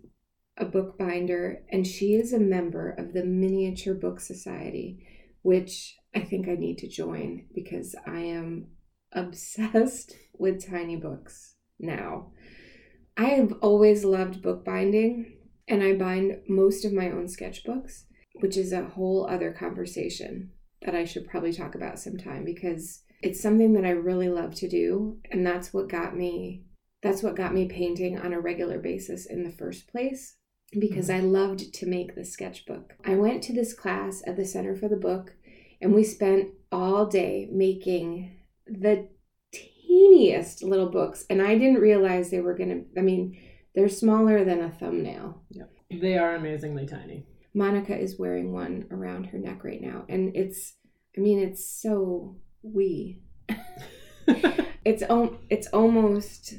a 0.57 0.65
bookbinder 0.65 1.63
and 1.71 1.87
she 1.87 2.15
is 2.15 2.33
a 2.33 2.39
member 2.39 2.89
of 2.97 3.13
the 3.13 3.23
Miniature 3.23 3.93
Book 3.93 4.19
Society, 4.19 5.07
which 5.41 5.95
I 6.13 6.19
think 6.19 6.49
I 6.49 6.55
need 6.55 6.79
to 6.79 6.89
join 6.89 7.45
because 7.55 7.95
I 8.05 8.19
am 8.19 8.67
obsessed 9.13 10.17
with 10.37 10.69
tiny 10.69 10.97
books 10.97 11.55
now. 11.79 12.33
I 13.15 13.27
have 13.27 13.53
always 13.61 14.03
loved 14.03 14.41
bookbinding, 14.41 15.37
and 15.65 15.81
I 15.81 15.93
bind 15.93 16.41
most 16.49 16.83
of 16.83 16.91
my 16.91 17.09
own 17.09 17.27
sketchbooks, 17.27 18.03
which 18.39 18.57
is 18.57 18.71
a 18.73 18.85
whole 18.85 19.27
other 19.27 19.51
conversation 19.51 20.51
that 20.83 20.95
I 20.95 21.05
should 21.05 21.27
probably 21.27 21.53
talk 21.53 21.75
about 21.75 21.99
sometime 21.99 22.45
because 22.45 23.03
it's 23.21 23.41
something 23.41 23.73
that 23.73 23.85
I 23.85 23.91
really 23.91 24.29
love 24.29 24.53
to 24.55 24.69
do, 24.69 25.17
and 25.31 25.45
that's 25.45 25.73
what 25.73 25.89
got 25.89 26.15
me 26.15 26.67
that's 27.01 27.21
what 27.21 27.35
got 27.35 27.53
me 27.53 27.67
painting 27.67 28.17
on 28.17 28.33
a 28.33 28.39
regular 28.39 28.79
basis 28.79 29.25
in 29.25 29.43
the 29.43 29.51
first 29.51 29.87
place 29.87 30.35
because 30.77 31.09
I 31.09 31.19
loved 31.19 31.73
to 31.75 31.85
make 31.85 32.15
the 32.15 32.25
sketchbook. 32.25 32.93
I 33.05 33.15
went 33.15 33.43
to 33.43 33.53
this 33.53 33.73
class 33.73 34.21
at 34.25 34.35
the 34.35 34.45
Center 34.45 34.75
for 34.75 34.89
the 34.89 34.97
Book 34.97 35.33
and 35.81 35.93
we 35.93 36.03
spent 36.03 36.49
all 36.71 37.05
day 37.05 37.47
making 37.51 38.35
the 38.65 39.07
teeniest 39.53 40.63
little 40.63 40.89
books 40.89 41.25
and 41.29 41.41
I 41.41 41.57
didn't 41.57 41.81
realize 41.81 42.29
they 42.29 42.41
were 42.41 42.55
going 42.55 42.69
to 42.69 42.99
I 42.99 43.03
mean, 43.03 43.37
they're 43.75 43.89
smaller 43.89 44.43
than 44.43 44.61
a 44.61 44.71
thumbnail. 44.71 45.43
Yep. 45.51 45.71
They 46.01 46.17
are 46.17 46.35
amazingly 46.35 46.85
tiny. 46.85 47.25
Monica 47.53 47.97
is 47.97 48.19
wearing 48.19 48.53
one 48.53 48.85
around 48.91 49.25
her 49.27 49.37
neck 49.37 49.63
right 49.63 49.81
now 49.81 50.05
and 50.09 50.35
it's 50.35 50.73
I 51.17 51.21
mean, 51.21 51.39
it's 51.39 51.67
so 51.67 52.35
wee. 52.61 53.21
it's 54.27 55.03
um, 55.09 55.39
it's 55.49 55.67
almost 55.67 56.55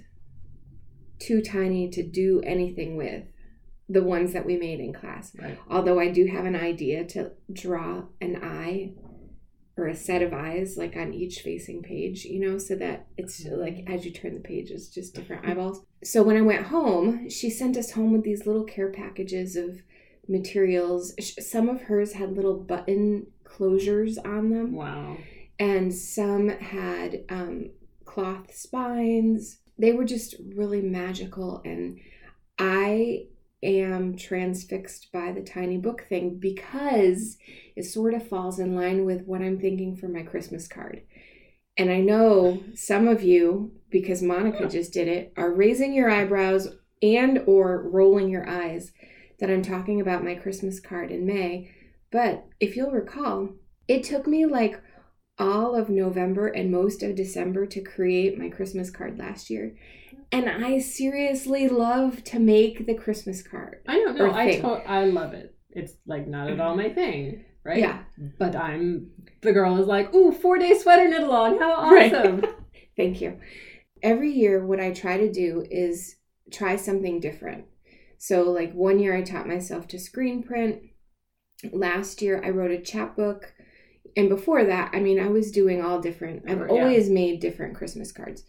too 1.20 1.40
tiny 1.42 1.88
to 1.90 2.02
do 2.02 2.42
anything 2.44 2.96
with 2.96 3.24
the 3.88 4.02
ones 4.02 4.32
that 4.32 4.44
we 4.44 4.56
made 4.56 4.80
in 4.80 4.92
class. 4.92 5.32
Right. 5.40 5.58
Although 5.70 6.00
I 6.00 6.10
do 6.10 6.26
have 6.26 6.44
an 6.44 6.56
idea 6.56 7.04
to 7.06 7.32
draw 7.52 8.04
an 8.20 8.40
eye 8.42 8.92
or 9.76 9.86
a 9.86 9.94
set 9.94 10.22
of 10.22 10.32
eyes 10.32 10.76
like 10.76 10.96
on 10.96 11.14
each 11.14 11.40
facing 11.40 11.82
page, 11.82 12.24
you 12.24 12.40
know, 12.40 12.58
so 12.58 12.74
that 12.74 13.06
it's 13.16 13.46
like 13.46 13.84
as 13.86 14.04
you 14.04 14.10
turn 14.10 14.34
the 14.34 14.40
page, 14.40 14.70
it's 14.70 14.88
just 14.88 15.14
different 15.14 15.46
eyeballs. 15.46 15.84
So 16.02 16.22
when 16.24 16.36
I 16.36 16.42
went 16.42 16.66
home, 16.66 17.30
she 17.30 17.48
sent 17.48 17.76
us 17.76 17.92
home 17.92 18.12
with 18.12 18.24
these 18.24 18.44
little 18.44 18.64
care 18.64 18.90
packages 18.90 19.54
of 19.54 19.82
materials. 20.28 21.14
Some 21.38 21.68
of 21.68 21.82
hers 21.82 22.12
had 22.12 22.36
little 22.36 22.58
button 22.58 23.26
closures 23.44 24.16
on 24.24 24.50
them. 24.50 24.72
Wow. 24.72 25.16
And 25.58 25.92
some 25.92 26.48
had 26.48 27.24
um, 27.28 27.70
cloth 28.04 28.54
spines. 28.54 29.58
They 29.78 29.92
were 29.92 30.04
just 30.04 30.34
really 30.54 30.82
magical. 30.82 31.62
And 31.64 31.98
I 32.58 33.26
am 33.62 34.16
transfixed 34.16 35.10
by 35.12 35.32
the 35.32 35.42
tiny 35.42 35.78
book 35.78 36.04
thing 36.08 36.38
because 36.38 37.36
it 37.74 37.84
sort 37.84 38.14
of 38.14 38.28
falls 38.28 38.58
in 38.58 38.76
line 38.76 39.04
with 39.04 39.22
what 39.22 39.40
I'm 39.40 39.58
thinking 39.58 39.96
for 39.96 40.08
my 40.08 40.22
Christmas 40.22 40.68
card. 40.68 41.02
And 41.76 41.90
I 41.90 42.00
know 42.00 42.62
some 42.74 43.06
of 43.06 43.22
you, 43.22 43.72
because 43.90 44.20
Monica 44.20 44.68
just 44.68 44.92
did 44.92 45.06
it, 45.08 45.32
are 45.36 45.52
raising 45.52 45.94
your 45.94 46.10
eyebrows 46.10 46.68
and 47.02 47.42
or 47.46 47.88
rolling 47.88 48.28
your 48.28 48.48
eyes 48.48 48.92
that 49.38 49.50
I'm 49.50 49.62
talking 49.62 50.00
about 50.00 50.24
my 50.24 50.34
Christmas 50.34 50.80
card 50.80 51.10
in 51.10 51.26
May. 51.26 51.70
But 52.10 52.46
if 52.60 52.76
you'll 52.76 52.90
recall, 52.90 53.50
it 53.86 54.02
took 54.02 54.26
me 54.26 54.46
like 54.46 54.80
all 55.38 55.74
of 55.76 55.88
November 55.88 56.48
and 56.48 56.70
most 56.70 57.02
of 57.02 57.14
December 57.14 57.64
to 57.66 57.80
create 57.80 58.38
my 58.38 58.48
Christmas 58.48 58.90
card 58.90 59.18
last 59.18 59.50
year. 59.50 59.76
And 60.32 60.48
I 60.48 60.78
seriously 60.78 61.68
love 61.68 62.24
to 62.24 62.38
make 62.38 62.86
the 62.86 62.94
Christmas 62.94 63.42
card. 63.42 63.80
I 63.86 63.94
don't 63.94 64.16
know. 64.18 64.32
I 64.34 64.56
to- 64.56 64.66
I 64.86 65.04
love 65.04 65.32
it. 65.34 65.54
It's 65.70 65.92
like 66.06 66.26
not 66.26 66.50
at 66.50 66.60
all 66.60 66.76
my 66.76 66.88
thing, 66.90 67.44
right? 67.64 67.78
Yeah. 67.78 68.00
But 68.38 68.56
I'm 68.56 69.10
the 69.42 69.52
girl 69.52 69.78
is 69.80 69.86
like, 69.86 70.12
ooh, 70.14 70.32
four 70.32 70.58
day 70.58 70.76
sweater 70.76 71.08
knit 71.08 71.22
along. 71.22 71.58
How 71.58 71.90
Right. 71.94 72.12
awesome. 72.12 72.42
Thank 72.96 73.20
you. 73.20 73.38
Every 74.02 74.32
year, 74.32 74.64
what 74.66 74.80
I 74.80 74.92
try 74.92 75.18
to 75.18 75.30
do 75.30 75.64
is 75.70 76.16
try 76.52 76.76
something 76.76 77.20
different. 77.20 77.64
So, 78.18 78.42
like 78.50 78.72
one 78.74 78.98
year, 78.98 79.16
I 79.16 79.22
taught 79.22 79.46
myself 79.46 79.86
to 79.88 79.98
screen 79.98 80.42
print. 80.42 80.82
Last 81.72 82.20
year, 82.22 82.42
I 82.44 82.50
wrote 82.50 82.70
a 82.72 82.80
chapbook. 82.80 83.54
And 84.16 84.28
before 84.28 84.64
that, 84.64 84.90
I 84.92 85.00
mean, 85.00 85.20
I 85.20 85.28
was 85.28 85.52
doing 85.52 85.82
all 85.82 86.00
different. 86.00 86.42
I've 86.48 86.58
Yeah. 86.58 86.66
always 86.66 87.08
made 87.08 87.40
different 87.40 87.76
Christmas 87.76 88.10
cards. 88.12 88.44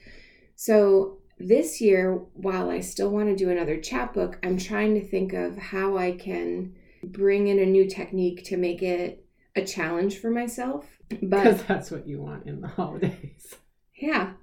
So, 0.56 1.18
this 1.38 1.80
year, 1.80 2.16
while 2.34 2.70
I 2.70 2.82
still 2.82 3.12
want 3.12 3.30
to 3.30 3.36
do 3.36 3.50
another 3.50 3.78
chapbook, 3.80 4.40
I'm 4.44 4.58
trying 4.58 4.96
to 4.96 5.06
think 5.08 5.32
of 5.34 5.58
how 5.58 5.98
I 5.98 6.12
can 6.12 6.76
bring 7.04 7.48
in 7.48 7.60
a 7.60 7.66
new 7.66 7.88
technique 7.88 8.44
to 8.46 8.58
make 8.58 8.82
it 8.84 9.26
a 9.56 9.64
challenge 9.64 10.18
for 10.18 10.30
myself. 10.32 10.86
But 11.10 11.44
Because 11.44 11.64
that's 11.64 11.92
what 11.92 12.08
you 12.08 12.20
want 12.22 12.46
in 12.46 12.60
the 12.62 12.68
holidays. 12.68 13.56
yeah, 13.96 14.34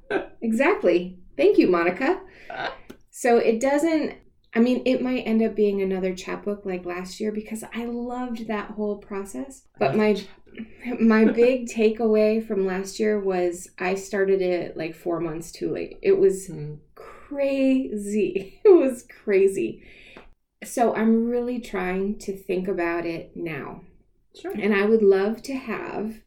exactly. 0.41 1.19
Thank 1.37 1.59
you, 1.59 1.69
Monica. 1.69 2.21
So 3.11 3.39
it 3.39 3.61
doesn't, 3.63 4.13
I 4.57 4.61
mean, 4.61 4.83
it 4.87 5.03
might 5.03 5.21
end 5.27 5.43
up 5.43 5.55
being 5.55 5.83
another 5.83 6.15
chapbook 6.15 6.65
like 6.65 6.87
last 6.87 7.21
year 7.21 7.31
because 7.31 7.63
I 7.75 7.85
loved 7.85 8.49
that 8.49 8.71
whole 8.71 8.97
process. 8.97 9.65
But 9.79 9.95
my 9.95 10.19
my 10.99 11.25
big 11.33 11.67
takeaway 11.67 12.45
from 12.45 12.67
last 12.67 12.99
year 12.99 13.21
was 13.21 13.69
I 13.79 13.95
started 13.97 14.41
it 14.41 14.75
like 14.75 14.95
4 14.95 15.21
months 15.21 15.53
too 15.53 15.71
late. 15.71 15.99
It 16.01 16.19
was 16.19 16.47
Hmm. 16.47 16.77
crazy. 16.95 18.61
It 18.65 18.71
was 18.71 19.05
crazy. 19.25 19.83
So 20.65 20.95
I'm 20.95 21.29
really 21.29 21.61
trying 21.61 22.19
to 22.21 22.35
think 22.37 22.67
about 22.67 23.05
it 23.05 23.37
now. 23.37 23.83
Sure. 24.35 24.53
And 24.53 24.75
I 24.75 24.87
would 24.87 25.03
love 25.03 25.43
to 25.43 25.55
have 25.55 26.23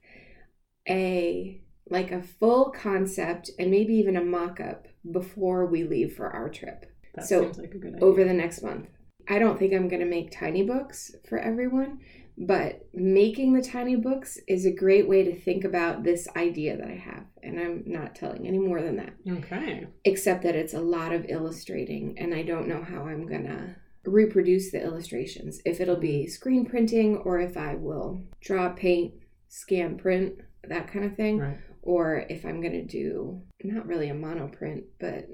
a 0.88 1.62
like 1.90 2.12
a 2.12 2.22
full 2.22 2.70
concept 2.70 3.50
and 3.58 3.72
maybe 3.72 3.96
even 3.96 4.16
a 4.16 4.24
mock-up 4.24 4.88
before 5.10 5.66
we 5.66 5.84
leave 5.84 6.14
for 6.16 6.30
our 6.30 6.50
trip 6.50 6.86
That 7.20 7.28
so, 7.28 7.42
seems 7.44 7.58
like 7.58 7.74
a 7.74 7.78
good 7.78 7.96
idea. 7.96 8.06
over 8.06 8.24
the 8.24 8.34
next 8.34 8.62
month. 8.64 8.88
I 9.28 9.38
don't 9.40 9.60
think 9.60 9.74
I'm 9.74 9.88
going 9.88 10.00
to 10.02 10.08
make 10.08 10.32
tiny 10.32 10.64
books 10.64 11.12
for 11.28 11.38
everyone, 11.38 12.00
but 12.38 12.88
making 12.94 13.54
the 13.54 13.62
tiny 13.62 13.96
books 13.96 14.40
is 14.48 14.66
a 14.66 14.72
great 14.72 15.08
way 15.08 15.24
to 15.24 15.40
think 15.40 15.64
about 15.66 16.04
this 16.04 16.28
idea 16.36 16.78
that 16.78 16.88
I 16.88 16.96
have. 16.96 17.26
And 17.44 17.60
I'm 17.60 17.84
not 17.86 18.16
telling 18.16 18.48
any 18.48 18.58
more 18.58 18.82
than 18.82 18.96
that, 18.98 19.14
Okay. 19.30 19.86
except 20.06 20.42
that 20.44 20.56
it's 20.56 20.74
a 20.74 20.82
lot 20.82 21.14
of 21.14 21.26
illustrating 21.30 22.18
and 22.18 22.34
I 22.34 22.42
don't 22.42 22.68
know 22.68 22.82
how 22.82 23.04
I'm 23.04 23.28
going 23.28 23.44
to 23.46 23.76
reproduce 24.10 24.72
the 24.72 24.82
illustrations. 24.82 25.62
If 25.66 25.80
it'll 25.80 25.96
be 25.98 26.26
screen 26.26 26.66
printing 26.66 27.18
or 27.18 27.40
if 27.40 27.56
I 27.56 27.76
will 27.76 28.24
draw, 28.42 28.70
paint, 28.70 29.14
scan, 29.50 29.98
print, 29.98 30.40
that 30.68 30.88
kind 30.92 31.06
of 31.06 31.16
thing 31.16 31.38
Right. 31.40 31.58
or 31.84 32.26
if 32.30 32.46
I'm 32.46 32.62
going 32.62 32.74
to 32.74 32.84
do 32.86 33.42
not 33.64 33.86
really 33.86 34.10
a 34.10 34.16
monoprint, 34.16 34.84
but 35.00 35.28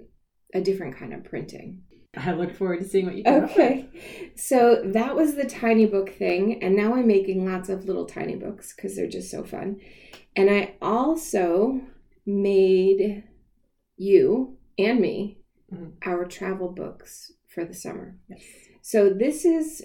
a 0.55 0.61
different 0.61 0.97
kind 0.97 1.13
of 1.13 1.23
printing. 1.23 1.81
I 2.17 2.31
look 2.31 2.55
forward 2.55 2.79
to 2.79 2.87
seeing 2.87 3.05
what 3.05 3.15
you 3.15 3.23
come 3.25 3.43
up 3.43 3.49
with. 3.49 3.51
Okay. 3.51 3.89
So 4.35 4.81
that 4.85 5.15
was 5.15 5.35
the 5.35 5.43
tiny 5.43 5.85
book 5.85 6.09
thing. 6.13 6.63
And 6.63 6.75
now 6.75 6.95
I'm 6.95 7.07
making 7.07 7.45
lots 7.45 7.67
of 7.67 7.85
little 7.85 8.05
tiny 8.05 8.35
books 8.37 8.73
because 8.73 8.95
they're 8.95 9.05
just 9.07 9.29
so 9.29 9.43
fun. 9.43 9.81
And 10.35 10.49
I 10.49 10.75
also 10.81 11.81
made 12.25 13.23
you 13.97 14.57
and 14.77 14.99
me 14.99 15.39
Mhm. 15.73 15.93
our 16.05 16.25
travel 16.25 16.69
books 16.69 17.33
for 17.47 17.65
the 17.65 17.73
summer. 17.73 18.17
Yes. 18.29 18.41
So 18.81 19.09
this 19.09 19.45
is 19.45 19.83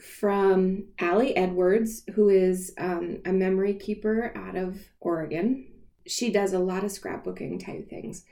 from 0.00 0.88
Ali 1.00 1.34
Edwards, 1.36 2.04
who 2.14 2.28
is 2.28 2.72
um, 2.78 3.18
a 3.24 3.32
memory 3.32 3.74
keeper 3.74 4.32
out 4.36 4.56
of 4.56 4.90
Oregon. 5.00 5.66
She 6.06 6.30
does 6.30 6.52
a 6.52 6.58
lot 6.58 6.84
of 6.84 6.90
scrapbooking 6.90 7.64
type 7.64 7.88
things. 7.88 8.24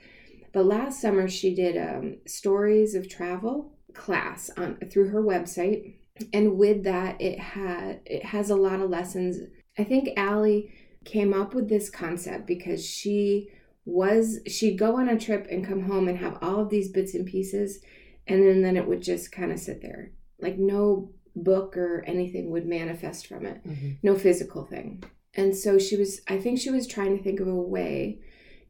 But 0.57 0.65
last 0.65 0.99
summer 0.99 1.27
she 1.27 1.53
did 1.53 1.77
um, 1.77 2.17
stories 2.25 2.95
of 2.95 3.07
travel 3.07 3.73
class 3.93 4.49
on 4.57 4.77
through 4.89 5.09
her 5.09 5.21
website, 5.21 5.93
and 6.33 6.57
with 6.57 6.83
that 6.83 7.21
it 7.21 7.37
had 7.39 7.99
it 8.07 8.25
has 8.25 8.49
a 8.49 8.55
lot 8.55 8.79
of 8.81 8.89
lessons. 8.89 9.37
I 9.77 9.83
think 9.83 10.09
Ali 10.17 10.73
came 11.05 11.31
up 11.31 11.53
with 11.53 11.69
this 11.69 11.91
concept 11.91 12.47
because 12.47 12.83
she 12.83 13.51
was 13.85 14.39
she'd 14.47 14.79
go 14.79 14.97
on 14.97 15.09
a 15.09 15.19
trip 15.19 15.45
and 15.51 15.63
come 15.63 15.83
home 15.83 16.07
and 16.07 16.17
have 16.17 16.39
all 16.41 16.59
of 16.59 16.71
these 16.71 16.89
bits 16.89 17.13
and 17.13 17.27
pieces 17.27 17.79
and 18.25 18.41
then, 18.41 18.63
then 18.63 18.77
it 18.77 18.87
would 18.87 19.03
just 19.03 19.31
kind 19.31 19.51
of 19.51 19.59
sit 19.59 19.83
there 19.83 20.11
like 20.41 20.57
no 20.57 21.11
book 21.35 21.77
or 21.77 22.03
anything 22.07 22.49
would 22.49 22.65
manifest 22.65 23.27
from 23.27 23.45
it 23.45 23.63
Mhm. 23.63 23.97
no 24.03 24.15
physical 24.15 24.65
thing 24.65 25.03
and 25.35 25.55
so 25.55 25.77
she 25.79 25.95
was 25.95 26.19
i 26.27 26.37
think 26.37 26.59
she 26.59 26.69
was 26.71 26.85
trying 26.87 27.15
to 27.15 27.23
think 27.23 27.39
of 27.39 27.47
a 27.47 27.55
way 27.55 28.19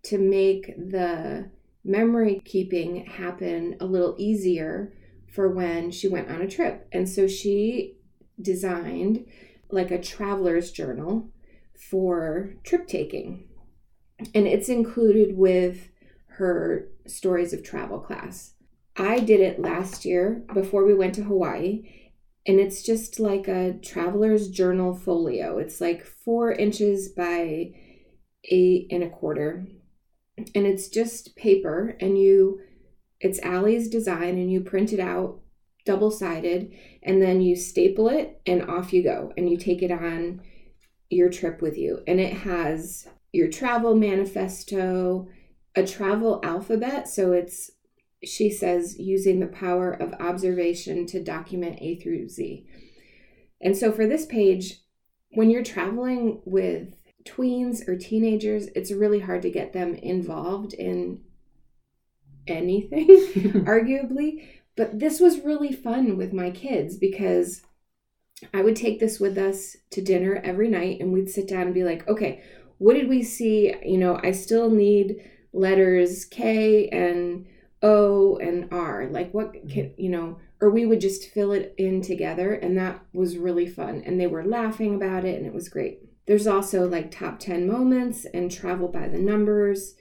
to 0.03 0.19
make 0.19 0.67
the 0.77 1.49
memory 1.87 2.41
keeping 2.45 3.05
happen 3.05 3.75
a 3.79 3.85
little 3.85 4.15
easier 4.17 4.93
for 5.33 5.49
when 5.49 5.91
she 5.91 6.07
went 6.07 6.29
on 6.29 6.41
a 6.41 6.47
trip 6.47 6.87
and 6.91 7.07
so 7.07 7.27
she 7.27 7.95
designed 8.41 9.25
like 9.71 9.91
a 9.91 10.01
traveler's 10.01 10.71
journal 10.71 11.29
for 11.89 12.53
trip 12.63 12.87
taking 12.87 13.47
and 14.33 14.47
it's 14.47 14.69
included 14.69 15.37
with 15.37 15.89
her 16.37 16.89
stories 17.05 17.53
of 17.53 17.63
travel 17.63 17.99
class 17.99 18.53
I 18.97 19.19
did 19.19 19.41
it 19.41 19.59
last 19.59 20.05
year 20.05 20.43
before 20.53 20.83
we 20.83 20.93
went 20.95 21.13
to 21.15 21.23
Hawaii, 21.23 21.83
and 22.47 22.59
it's 22.59 22.81
just 22.81 23.19
like 23.19 23.47
a 23.47 23.73
traveler's 23.83 24.49
journal 24.49 24.95
folio. 24.95 25.59
It's 25.59 25.79
like 25.79 26.03
four 26.03 26.51
inches 26.51 27.09
by 27.09 27.73
eight 28.45 28.87
and 28.89 29.03
a 29.03 29.09
quarter. 29.09 29.67
And 30.37 30.67
it's 30.67 30.87
just 30.87 31.35
paper 31.35 31.97
and 31.99 32.17
you 32.17 32.61
it's 33.19 33.39
Ali's 33.43 33.89
design 33.89 34.37
and 34.37 34.51
you 34.51 34.61
print 34.61 34.93
it 34.93 34.99
out 34.99 35.39
double 35.85 36.11
sided 36.11 36.71
and 37.01 37.21
then 37.21 37.41
you 37.41 37.55
staple 37.55 38.09
it 38.09 38.41
and 38.45 38.69
off 38.69 38.93
you 38.93 39.01
go 39.01 39.33
and 39.37 39.49
you 39.49 39.57
take 39.57 39.81
it 39.81 39.91
on 39.91 40.41
your 41.09 41.29
trip 41.29 41.61
with 41.61 41.77
you 41.77 42.01
and 42.05 42.19
it 42.19 42.33
has 42.33 43.07
your 43.31 43.49
travel 43.49 43.95
manifesto 43.95 45.27
a 45.75 45.87
travel 45.87 46.41
alphabet 46.43 47.07
so 47.07 47.31
it's 47.31 47.71
she 48.23 48.49
says 48.49 48.97
using 48.97 49.39
the 49.39 49.47
power 49.47 49.91
of 49.91 50.13
observation 50.19 51.05
to 51.07 51.23
document 51.23 51.77
A 51.81 51.95
through 51.95 52.29
Z. 52.29 52.65
And 53.61 53.75
so 53.75 53.91
for 53.91 54.07
this 54.07 54.25
page, 54.25 54.81
when 55.31 55.49
you're 55.49 55.63
traveling 55.63 56.41
with 56.45 56.93
tweens 57.27 57.87
or 57.87 57.95
teenagers, 57.95 58.67
it's 58.75 58.91
really 58.91 59.19
hard 59.19 59.41
to 59.43 59.49
get 59.49 59.73
them 59.73 59.95
involved 59.95 60.73
in 60.73 61.21
anything, 62.47 63.07
arguably. 63.65 64.47
But 64.75 64.99
this 64.99 65.19
was 65.19 65.43
really 65.43 65.73
fun 65.73 66.17
with 66.17 66.33
my 66.33 66.51
kids 66.51 66.97
because 66.97 67.63
I 68.53 68.61
would 68.61 68.75
take 68.75 68.99
this 68.99 69.19
with 69.19 69.37
us 69.37 69.75
to 69.91 70.01
dinner 70.01 70.39
every 70.43 70.69
night 70.69 70.99
and 70.99 71.11
we'd 71.11 71.29
sit 71.29 71.47
down 71.47 71.63
and 71.63 71.73
be 71.73 71.83
like, 71.83 72.07
okay, 72.07 72.43
what 72.77 72.93
did 72.93 73.09
we 73.09 73.23
see? 73.23 73.73
You 73.83 73.97
know, 73.97 74.19
I 74.21 74.31
still 74.31 74.69
need 74.69 75.17
letters 75.53 76.25
K 76.25 76.87
and 76.89 77.47
O 77.81 78.37
and 78.37 78.71
R. 78.71 79.07
Like 79.09 79.33
what 79.33 79.53
mm-hmm. 79.53 79.67
can, 79.67 79.93
you 79.97 80.09
know, 80.09 80.39
or 80.61 80.69
we 80.69 80.85
would 80.85 81.01
just 81.01 81.29
fill 81.31 81.51
it 81.51 81.73
in 81.77 82.01
together 82.01 82.53
and 82.53 82.77
that 82.77 83.03
was 83.13 83.37
really 83.37 83.67
fun 83.67 84.03
and 84.05 84.19
they 84.19 84.27
were 84.27 84.45
laughing 84.45 84.95
about 84.95 85.25
it 85.25 85.37
and 85.37 85.45
it 85.45 85.53
was 85.53 85.69
great. 85.69 86.06
There's 86.27 86.47
also 86.47 86.87
like 86.87 87.09
top 87.09 87.39
10 87.39 87.67
moments 87.67 88.25
and 88.25 88.51
travel 88.51 88.89
by 88.89 89.07
the 89.07 89.17
numbers, 89.17 89.95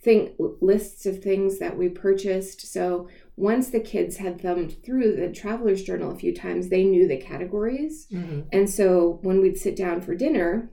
think 0.00 0.32
lists 0.60 1.06
of 1.06 1.22
things 1.22 1.58
that 1.58 1.76
we 1.76 1.88
purchased. 1.88 2.72
So 2.72 3.08
once 3.36 3.68
the 3.68 3.80
kids 3.80 4.16
had 4.16 4.40
thumbed 4.40 4.82
through 4.82 5.16
the 5.16 5.30
traveler's 5.30 5.82
journal 5.82 6.12
a 6.12 6.18
few 6.18 6.34
times, 6.34 6.68
they 6.68 6.84
knew 6.84 7.06
the 7.06 7.18
categories. 7.18 8.06
Mm-hmm. 8.10 8.48
And 8.52 8.70
so 8.70 9.18
when 9.22 9.40
we'd 9.40 9.58
sit 9.58 9.76
down 9.76 10.00
for 10.00 10.14
dinner, 10.14 10.70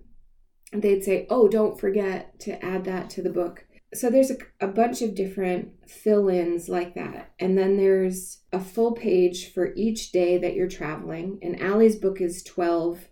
they'd 0.71 1.03
say, 1.03 1.27
"Oh, 1.29 1.47
don't 1.47 1.79
forget 1.79 2.39
to 2.41 2.63
add 2.63 2.86
that 2.86 3.10
to 3.12 3.21
the 3.21 3.29
book." 3.29 3.65
so 3.95 4.10
there's 4.10 4.31
a, 4.31 4.38
a 4.60 4.67
bunch 4.67 5.01
of 5.01 5.15
different 5.15 5.69
fill-ins 5.88 6.67
like 6.67 6.95
that 6.95 7.31
and 7.39 7.58
then 7.58 7.77
there's 7.77 8.39
a 8.51 8.60
full 8.60 8.91
page 8.91 9.53
for 9.53 9.73
each 9.75 10.12
day 10.12 10.38
that 10.38 10.53
you're 10.53 10.67
traveling 10.67 11.39
and 11.41 11.62
Ali's 11.62 11.95
book 11.95 12.21
is 12.21 12.43
12 12.43 13.08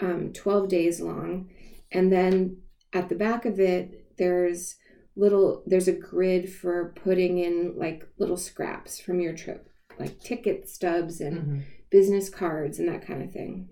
um, 0.00 0.32
12 0.32 0.68
days 0.68 1.00
long 1.00 1.50
and 1.90 2.12
then 2.12 2.58
at 2.92 3.08
the 3.08 3.14
back 3.14 3.44
of 3.44 3.60
it 3.60 4.06
there's 4.18 4.76
little 5.14 5.62
there's 5.66 5.88
a 5.88 5.92
grid 5.92 6.50
for 6.50 6.94
putting 7.02 7.38
in 7.38 7.74
like 7.76 8.08
little 8.18 8.36
scraps 8.36 9.00
from 9.00 9.20
your 9.20 9.34
trip 9.34 9.68
like 9.98 10.18
ticket 10.20 10.68
stubs 10.68 11.20
and 11.20 11.36
mm-hmm. 11.36 11.60
business 11.90 12.30
cards 12.30 12.78
and 12.78 12.88
that 12.88 13.06
kind 13.06 13.22
of 13.22 13.30
thing 13.30 13.68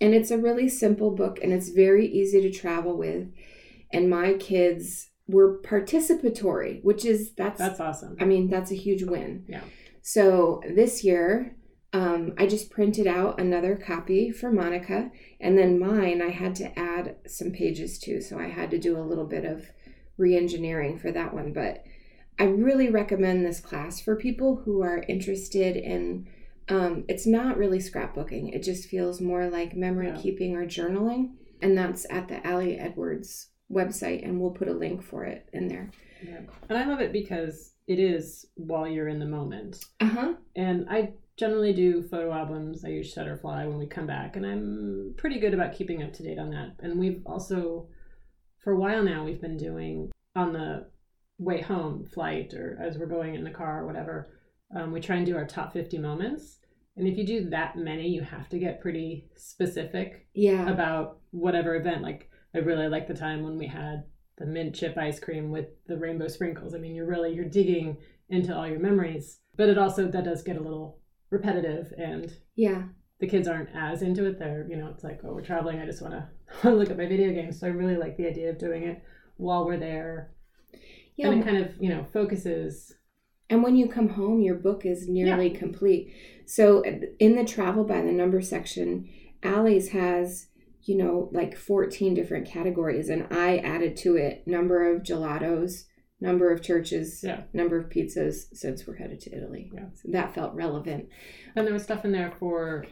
and 0.00 0.14
it's 0.14 0.30
a 0.30 0.38
really 0.38 0.68
simple 0.68 1.10
book 1.10 1.38
and 1.42 1.52
it's 1.52 1.70
very 1.70 2.06
easy 2.06 2.40
to 2.40 2.50
travel 2.50 2.96
with 2.96 3.26
and 3.92 4.08
my 4.08 4.34
kids 4.34 5.10
were 5.26 5.60
participatory, 5.62 6.82
which 6.82 7.04
is 7.04 7.32
that's 7.34 7.58
that's 7.58 7.80
awesome. 7.80 8.16
I 8.20 8.24
mean, 8.24 8.48
that's 8.48 8.70
a 8.70 8.76
huge 8.76 9.02
win. 9.02 9.44
Yeah. 9.48 9.62
So 10.02 10.60
this 10.74 11.02
year, 11.04 11.56
um, 11.94 12.34
I 12.36 12.46
just 12.48 12.70
printed 12.70 13.06
out 13.06 13.40
another 13.40 13.76
copy 13.76 14.32
for 14.32 14.50
Monica, 14.50 15.12
and 15.40 15.56
then 15.56 15.78
mine 15.78 16.20
I 16.20 16.30
had 16.30 16.56
to 16.56 16.76
add 16.76 17.16
some 17.28 17.52
pages 17.52 18.00
to, 18.00 18.20
so 18.20 18.36
I 18.36 18.48
had 18.48 18.72
to 18.72 18.78
do 18.78 18.98
a 18.98 19.06
little 19.06 19.26
bit 19.26 19.44
of 19.44 19.70
re-engineering 20.18 20.98
for 20.98 21.12
that 21.12 21.32
one. 21.32 21.52
But 21.52 21.84
I 22.36 22.44
really 22.44 22.90
recommend 22.90 23.46
this 23.46 23.60
class 23.60 24.00
for 24.00 24.16
people 24.16 24.62
who 24.64 24.82
are 24.82 25.04
interested 25.08 25.76
in. 25.76 26.28
Um, 26.68 27.04
it's 27.08 27.26
not 27.26 27.56
really 27.56 27.78
scrapbooking; 27.78 28.52
it 28.52 28.64
just 28.64 28.88
feels 28.88 29.20
more 29.20 29.48
like 29.48 29.76
memory 29.76 30.08
yeah. 30.08 30.20
keeping 30.20 30.56
or 30.56 30.66
journaling, 30.66 31.34
and 31.62 31.78
that's 31.78 32.06
at 32.10 32.26
the 32.26 32.44
Ali 32.48 32.76
Edwards 32.76 33.50
website 33.72 34.22
and 34.22 34.40
we'll 34.40 34.50
put 34.50 34.68
a 34.68 34.72
link 34.72 35.02
for 35.02 35.24
it 35.24 35.48
in 35.52 35.68
there. 35.68 35.90
Yeah. 36.22 36.40
And 36.68 36.78
I 36.78 36.86
love 36.86 37.00
it 37.00 37.12
because 37.12 37.72
it 37.86 37.98
is 37.98 38.46
while 38.56 38.86
you're 38.86 39.08
in 39.08 39.18
the 39.18 39.26
moment. 39.26 39.82
Uh-huh. 40.00 40.34
And 40.56 40.86
I 40.88 41.14
generally 41.36 41.72
do 41.72 42.02
photo 42.02 42.32
albums. 42.32 42.84
I 42.84 42.88
use 42.88 43.14
Shutterfly 43.14 43.66
when 43.66 43.78
we 43.78 43.86
come 43.86 44.06
back 44.06 44.36
and 44.36 44.46
I'm 44.46 45.14
pretty 45.16 45.40
good 45.40 45.54
about 45.54 45.74
keeping 45.74 46.02
up 46.02 46.12
to 46.14 46.22
date 46.22 46.38
on 46.38 46.50
that. 46.50 46.76
And 46.80 46.98
we've 46.98 47.22
also 47.26 47.88
for 48.62 48.72
a 48.72 48.78
while 48.78 49.02
now 49.02 49.24
we've 49.24 49.40
been 49.40 49.58
doing 49.58 50.10
on 50.34 50.52
the 50.52 50.86
way 51.38 51.60
home 51.60 52.04
flight 52.04 52.54
or 52.54 52.78
as 52.80 52.96
we're 52.96 53.06
going 53.06 53.34
in 53.34 53.44
the 53.44 53.50
car 53.50 53.82
or 53.82 53.86
whatever, 53.86 54.30
um, 54.74 54.92
we 54.92 55.00
try 55.00 55.16
and 55.16 55.26
do 55.26 55.36
our 55.36 55.46
top 55.46 55.72
50 55.72 55.98
moments. 55.98 56.58
And 56.96 57.08
if 57.08 57.18
you 57.18 57.26
do 57.26 57.50
that 57.50 57.76
many, 57.76 58.08
you 58.08 58.22
have 58.22 58.48
to 58.50 58.58
get 58.58 58.80
pretty 58.80 59.28
specific 59.36 60.28
yeah. 60.32 60.68
about 60.70 61.18
whatever 61.32 61.74
event. 61.74 62.02
Like 62.02 62.30
I 62.54 62.58
really 62.58 62.88
like 62.88 63.08
the 63.08 63.14
time 63.14 63.42
when 63.42 63.58
we 63.58 63.66
had 63.66 64.04
the 64.38 64.46
mint 64.46 64.74
chip 64.74 64.96
ice 64.96 65.20
cream 65.20 65.50
with 65.50 65.66
the 65.86 65.96
rainbow 65.96 66.28
sprinkles. 66.28 66.74
I 66.74 66.78
mean, 66.78 66.94
you're 66.94 67.06
really 67.06 67.34
you're 67.34 67.44
digging 67.44 67.98
into 68.28 68.56
all 68.56 68.66
your 68.66 68.78
memories, 68.78 69.40
but 69.56 69.68
it 69.68 69.78
also 69.78 70.08
that 70.08 70.24
does 70.24 70.42
get 70.42 70.56
a 70.56 70.62
little 70.62 71.00
repetitive 71.34 71.92
and 71.98 72.32
yeah. 72.56 72.84
The 73.20 73.26
kids 73.28 73.46
aren't 73.46 73.70
as 73.74 74.02
into 74.02 74.26
it. 74.26 74.38
They're, 74.38 74.66
you 74.68 74.76
know, 74.76 74.88
it's 74.88 75.04
like, 75.04 75.20
oh, 75.24 75.32
we're 75.32 75.44
traveling. 75.44 75.80
I 75.80 75.86
just 75.86 76.02
want 76.02 76.14
to 76.62 76.70
look 76.70 76.90
at 76.90 76.98
my 76.98 77.06
video 77.06 77.32
games. 77.32 77.60
So 77.60 77.66
I 77.66 77.70
really 77.70 77.96
like 77.96 78.16
the 78.16 78.26
idea 78.26 78.50
of 78.50 78.58
doing 78.58 78.82
it 78.82 79.02
while 79.36 79.64
we're 79.64 79.78
there. 79.78 80.32
Yeah. 81.16 81.28
And 81.28 81.40
it 81.40 81.44
kind 81.44 81.58
of, 81.58 81.72
you 81.80 81.90
know, 81.90 82.06
focuses. 82.12 82.92
And 83.48 83.62
when 83.62 83.76
you 83.76 83.88
come 83.88 84.08
home, 84.08 84.40
your 84.40 84.56
book 84.56 84.84
is 84.84 85.08
nearly 85.08 85.52
yeah. 85.52 85.58
complete. 85.58 86.12
So 86.46 86.84
uh, 86.84 87.06
in 87.20 87.36
the 87.36 87.44
travel 87.44 87.84
by 87.84 88.02
the 88.02 88.12
number 88.12 88.40
section, 88.40 89.08
Ali's 89.44 89.90
has 89.90 90.48
you 90.86 90.96
know, 90.96 91.28
like 91.32 91.56
14 91.56 92.14
different 92.14 92.46
categories. 92.46 93.08
And 93.08 93.26
I 93.30 93.58
added 93.58 93.96
to 93.98 94.16
it 94.16 94.46
number 94.46 94.90
of 94.90 95.02
gelatos, 95.02 95.84
number 96.24 96.50
of 96.50 96.62
churches, 96.62 97.20
yeah. 97.22 97.42
number 97.52 97.78
of 97.78 97.90
pizzas 97.90 98.46
since 98.52 98.86
we're 98.86 98.96
headed 98.96 99.20
to 99.20 99.36
Italy. 99.36 99.70
Yeah. 99.72 99.86
So 99.94 100.08
that 100.12 100.34
felt 100.34 100.54
relevant. 100.54 101.08
And 101.54 101.66
there 101.66 101.74
was 101.74 101.82
stuff 101.82 102.04
in 102.04 102.12
there 102.12 102.32
for 102.38 102.86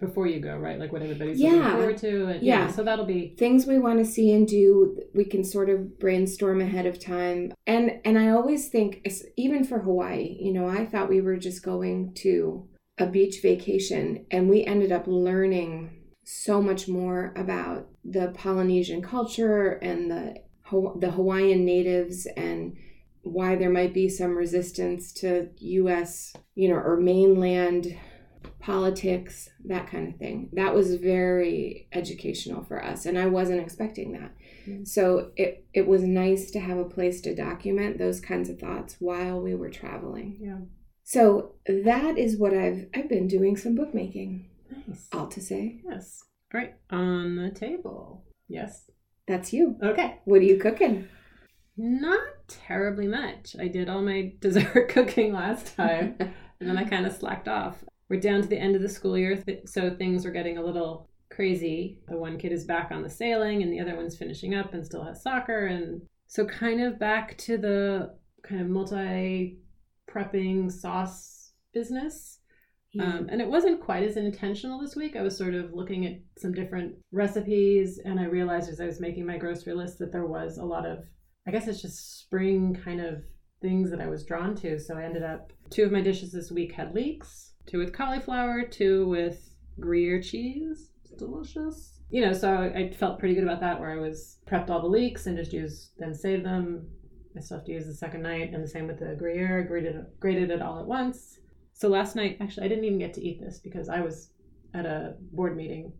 before 0.00 0.26
you 0.26 0.40
go, 0.40 0.56
right? 0.56 0.78
Like 0.78 0.92
what 0.92 1.02
everybody's 1.02 1.40
yeah. 1.40 1.50
looking 1.50 1.70
forward 1.72 1.96
to. 1.98 2.26
And, 2.26 2.42
yeah. 2.42 2.66
yeah. 2.66 2.70
So 2.70 2.82
that'll 2.84 3.04
be 3.04 3.34
things 3.36 3.66
we 3.66 3.78
want 3.78 3.98
to 3.98 4.04
see 4.04 4.32
and 4.32 4.46
do. 4.46 5.00
We 5.14 5.24
can 5.24 5.44
sort 5.44 5.68
of 5.68 5.98
brainstorm 5.98 6.60
ahead 6.60 6.86
of 6.86 6.98
time. 6.98 7.52
And 7.66 8.00
and 8.04 8.18
I 8.18 8.30
always 8.30 8.68
think, 8.68 9.06
even 9.36 9.64
for 9.64 9.80
Hawaii, 9.80 10.36
you 10.40 10.52
know, 10.52 10.68
I 10.68 10.86
thought 10.86 11.08
we 11.08 11.20
were 11.20 11.36
just 11.36 11.62
going 11.62 12.14
to 12.16 12.68
a 12.98 13.06
beach 13.06 13.42
vacation, 13.42 14.26
and 14.30 14.48
we 14.48 14.64
ended 14.64 14.90
up 14.90 15.04
learning 15.06 15.90
so 16.24 16.60
much 16.60 16.88
more 16.88 17.32
about 17.36 17.88
the 18.04 18.32
Polynesian 18.36 19.00
culture 19.00 19.78
and 19.82 20.10
the 20.10 20.36
the 20.70 21.10
Hawaiian 21.10 21.64
natives 21.64 22.26
and 22.36 22.76
why 23.22 23.56
there 23.56 23.70
might 23.70 23.92
be 23.92 24.08
some 24.08 24.36
resistance 24.36 25.12
to 25.14 25.48
US, 25.56 26.34
you 26.54 26.68
know, 26.68 26.76
or 26.76 26.96
mainland 26.96 27.98
politics, 28.60 29.48
that 29.64 29.88
kind 29.88 30.08
of 30.08 30.16
thing. 30.16 30.50
That 30.52 30.74
was 30.74 30.94
very 30.96 31.88
educational 31.92 32.64
for 32.64 32.84
us 32.84 33.06
and 33.06 33.18
I 33.18 33.26
wasn't 33.26 33.60
expecting 33.60 34.12
that. 34.12 34.34
Mm-hmm. 34.66 34.84
So 34.84 35.30
it 35.36 35.66
it 35.72 35.86
was 35.86 36.02
nice 36.02 36.50
to 36.52 36.60
have 36.60 36.78
a 36.78 36.84
place 36.84 37.20
to 37.22 37.34
document 37.34 37.98
those 37.98 38.20
kinds 38.20 38.48
of 38.48 38.58
thoughts 38.58 38.96
while 38.98 39.40
we 39.40 39.54
were 39.54 39.70
traveling. 39.70 40.38
Yeah. 40.40 40.58
So 41.04 41.54
that 41.66 42.18
is 42.18 42.36
what 42.36 42.52
I've 42.52 42.86
I've 42.94 43.08
been 43.08 43.28
doing 43.28 43.56
some 43.56 43.74
bookmaking. 43.74 44.50
Nice. 44.70 45.08
All 45.12 45.28
to 45.28 45.40
say. 45.40 45.80
Yes. 45.84 46.22
All 46.52 46.60
right. 46.60 46.74
On 46.90 47.36
the 47.36 47.50
table. 47.50 48.24
Yes. 48.48 48.90
That's 49.28 49.52
you. 49.52 49.76
Okay. 49.82 50.18
What 50.24 50.40
are 50.40 50.44
you 50.44 50.56
cooking? 50.56 51.06
Not 51.76 52.20
terribly 52.48 53.06
much. 53.06 53.54
I 53.60 53.68
did 53.68 53.88
all 53.88 54.02
my 54.02 54.32
dessert 54.40 54.88
cooking 54.88 55.34
last 55.34 55.76
time, 55.76 56.16
and 56.18 56.68
then 56.68 56.78
I 56.78 56.84
kind 56.84 57.06
of 57.06 57.12
slacked 57.12 57.46
off. 57.46 57.84
We're 58.08 58.20
down 58.20 58.40
to 58.40 58.48
the 58.48 58.58
end 58.58 58.74
of 58.74 58.80
the 58.80 58.88
school 58.88 59.18
year, 59.18 59.40
so 59.66 59.94
things 59.94 60.24
are 60.24 60.30
getting 60.30 60.56
a 60.56 60.64
little 60.64 61.10
crazy. 61.30 62.00
The 62.08 62.16
one 62.16 62.38
kid 62.38 62.52
is 62.52 62.64
back 62.64 62.90
on 62.90 63.02
the 63.02 63.10
sailing, 63.10 63.62
and 63.62 63.70
the 63.70 63.80
other 63.80 63.94
one's 63.94 64.16
finishing 64.16 64.54
up 64.54 64.72
and 64.72 64.84
still 64.84 65.04
has 65.04 65.22
soccer. 65.22 65.66
And 65.66 66.00
so, 66.26 66.46
kind 66.46 66.82
of 66.82 66.98
back 66.98 67.36
to 67.38 67.58
the 67.58 68.14
kind 68.42 68.62
of 68.62 68.68
multi 68.68 69.58
prepping 70.10 70.72
sauce 70.72 71.52
business 71.74 72.37
yeah. 72.92 73.04
Um, 73.04 73.28
and 73.30 73.40
it 73.40 73.48
wasn't 73.48 73.80
quite 73.80 74.02
as 74.02 74.16
intentional 74.16 74.80
this 74.80 74.96
week. 74.96 75.14
I 75.16 75.22
was 75.22 75.36
sort 75.36 75.54
of 75.54 75.72
looking 75.74 76.06
at 76.06 76.20
some 76.38 76.52
different 76.52 76.94
recipes, 77.12 78.00
and 78.04 78.18
I 78.18 78.24
realized 78.24 78.70
as 78.70 78.80
I 78.80 78.86
was 78.86 79.00
making 79.00 79.26
my 79.26 79.36
grocery 79.36 79.74
list 79.74 79.98
that 79.98 80.12
there 80.12 80.26
was 80.26 80.58
a 80.58 80.64
lot 80.64 80.86
of, 80.86 81.04
I 81.46 81.50
guess 81.50 81.68
it's 81.68 81.82
just 81.82 82.20
spring 82.20 82.78
kind 82.82 83.00
of 83.00 83.22
things 83.60 83.90
that 83.90 84.00
I 84.00 84.08
was 84.08 84.24
drawn 84.24 84.54
to. 84.56 84.78
So 84.78 84.96
I 84.96 85.04
ended 85.04 85.22
up, 85.22 85.52
two 85.70 85.84
of 85.84 85.92
my 85.92 86.00
dishes 86.00 86.32
this 86.32 86.50
week 86.50 86.72
had 86.72 86.94
leeks, 86.94 87.52
two 87.66 87.78
with 87.78 87.92
cauliflower, 87.92 88.64
two 88.64 89.06
with 89.08 89.54
Gruyere 89.78 90.22
cheese. 90.22 90.90
It's 91.02 91.12
delicious. 91.12 92.00
You 92.10 92.22
know, 92.22 92.32
so 92.32 92.72
I 92.74 92.90
felt 92.90 93.18
pretty 93.18 93.34
good 93.34 93.44
about 93.44 93.60
that 93.60 93.78
where 93.78 93.90
I 93.90 94.00
was 94.00 94.38
prepped 94.50 94.70
all 94.70 94.80
the 94.80 94.86
leeks 94.86 95.26
and 95.26 95.36
just 95.36 95.52
used, 95.52 95.90
then 95.98 96.14
saved 96.14 96.44
them, 96.44 96.88
I 97.36 97.40
still 97.40 97.58
have 97.58 97.66
to 97.66 97.72
use 97.72 97.86
the 97.86 97.94
second 97.94 98.22
night, 98.22 98.52
and 98.52 98.64
the 98.64 98.68
same 98.68 98.86
with 98.86 98.98
the 98.98 99.14
Gruyere. 99.18 99.60
I 99.60 99.62
grated 99.62 99.96
grated 100.18 100.50
it 100.50 100.62
all 100.62 100.80
at 100.80 100.86
once. 100.86 101.38
So 101.78 101.86
last 101.88 102.16
night, 102.16 102.38
actually, 102.40 102.66
I 102.66 102.68
didn't 102.68 102.84
even 102.84 102.98
get 102.98 103.14
to 103.14 103.24
eat 103.24 103.40
this 103.40 103.60
because 103.60 103.88
I 103.88 104.00
was 104.00 104.30
at 104.74 104.84
a 104.84 105.14
board 105.30 105.56
meeting 105.56 105.92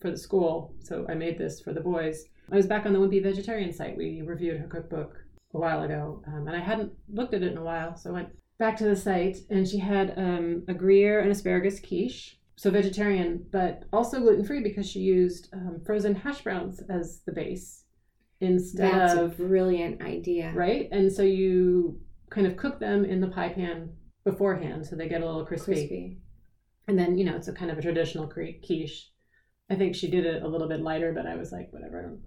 for 0.00 0.12
the 0.12 0.16
school. 0.16 0.72
So 0.78 1.04
I 1.08 1.14
made 1.14 1.38
this 1.38 1.60
for 1.60 1.72
the 1.72 1.80
boys. 1.80 2.26
I 2.52 2.54
was 2.54 2.68
back 2.68 2.86
on 2.86 2.92
the 2.92 3.00
Wimpy 3.00 3.20
Vegetarian 3.20 3.72
site. 3.72 3.96
We 3.96 4.22
reviewed 4.22 4.60
her 4.60 4.68
cookbook 4.68 5.16
a 5.52 5.58
while 5.58 5.82
ago, 5.82 6.22
um, 6.28 6.46
and 6.46 6.56
I 6.56 6.60
hadn't 6.60 6.92
looked 7.12 7.34
at 7.34 7.42
it 7.42 7.50
in 7.50 7.58
a 7.58 7.64
while. 7.64 7.96
So 7.96 8.10
I 8.10 8.12
went 8.12 8.28
back 8.60 8.76
to 8.76 8.84
the 8.84 8.94
site, 8.94 9.38
and 9.50 9.66
she 9.66 9.78
had 9.78 10.14
um, 10.16 10.62
a 10.68 10.74
Gruyere 10.74 11.18
and 11.18 11.32
asparagus 11.32 11.80
quiche. 11.80 12.38
So 12.54 12.70
vegetarian, 12.70 13.44
but 13.50 13.82
also 13.92 14.20
gluten 14.20 14.44
free 14.44 14.62
because 14.62 14.88
she 14.88 15.00
used 15.00 15.48
um, 15.52 15.80
frozen 15.84 16.14
hash 16.14 16.42
browns 16.42 16.80
as 16.88 17.22
the 17.26 17.32
base 17.32 17.82
instead 18.40 18.92
That's 18.92 19.14
of 19.14 19.32
a 19.32 19.42
brilliant 19.42 20.00
idea. 20.00 20.52
right? 20.54 20.88
And 20.92 21.12
so 21.12 21.22
you 21.22 22.00
kind 22.30 22.46
of 22.46 22.56
cook 22.56 22.78
them 22.78 23.04
in 23.04 23.20
the 23.20 23.26
pie 23.26 23.48
pan 23.48 23.90
beforehand, 24.24 24.86
so 24.86 24.96
they 24.96 25.08
get 25.08 25.22
a 25.22 25.26
little 25.26 25.46
crispy. 25.46 25.72
Crispy. 25.72 26.18
And 26.88 26.98
then 26.98 27.16
you 27.16 27.24
know 27.24 27.36
it's 27.36 27.48
a 27.48 27.52
kind 27.52 27.70
of 27.70 27.78
a 27.78 27.82
traditional 27.82 28.26
quiche. 28.26 29.10
I 29.70 29.76
think 29.76 29.94
she 29.94 30.10
did 30.10 30.26
it 30.26 30.42
a 30.42 30.48
little 30.48 30.68
bit 30.68 30.80
lighter, 30.80 31.12
but 31.12 31.26
I 31.26 31.36
was 31.36 31.52
like, 31.52 31.72
whatever. 31.72 32.00
I 32.00 32.02
don't, 32.02 32.20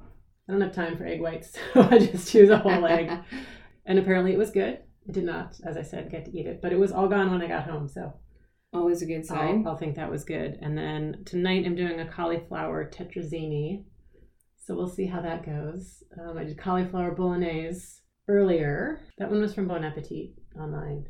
I 0.47 0.51
don't 0.51 0.61
have 0.61 0.73
time 0.73 0.97
for 0.97 1.05
egg 1.05 1.21
whites, 1.21 1.51
so 1.73 1.81
I 1.81 1.99
just 1.99 2.31
choose 2.31 2.49
a 2.49 2.57
whole 2.57 2.85
egg. 2.85 3.11
And 3.89 3.99
apparently 3.99 4.33
it 4.33 4.37
was 4.37 4.51
good. 4.51 4.79
I 5.07 5.13
did 5.13 5.23
not, 5.23 5.55
as 5.63 5.77
I 5.77 5.81
said, 5.81 6.11
get 6.11 6.25
to 6.25 6.37
eat 6.37 6.45
it, 6.45 6.61
but 6.61 6.73
it 6.73 6.77
was 6.77 6.91
all 6.91 7.07
gone 7.07 7.31
when 7.31 7.41
I 7.41 7.47
got 7.47 7.63
home, 7.63 7.87
so 7.87 8.11
Always 8.73 9.01
a 9.01 9.05
good 9.05 9.25
sign. 9.25 9.63
I'll, 9.65 9.71
I'll 9.71 9.77
think 9.77 9.95
that 9.95 10.11
was 10.11 10.25
good. 10.25 10.59
And 10.61 10.77
then 10.77 11.23
tonight 11.25 11.65
I'm 11.65 11.75
doing 11.75 11.99
a 11.99 12.07
cauliflower 12.07 12.89
tetrazzini. 12.89 13.85
So 14.57 14.75
we'll 14.75 14.89
see 14.89 15.05
how 15.05 15.21
that 15.21 15.45
goes. 15.45 16.03
Um, 16.19 16.37
I 16.37 16.43
did 16.43 16.57
cauliflower 16.57 17.11
bolognese 17.11 18.01
earlier. 18.27 18.99
That 19.17 19.31
one 19.31 19.39
was 19.39 19.53
from 19.53 19.67
Bon 19.67 19.85
Appetit 19.85 20.31
online. 20.59 21.05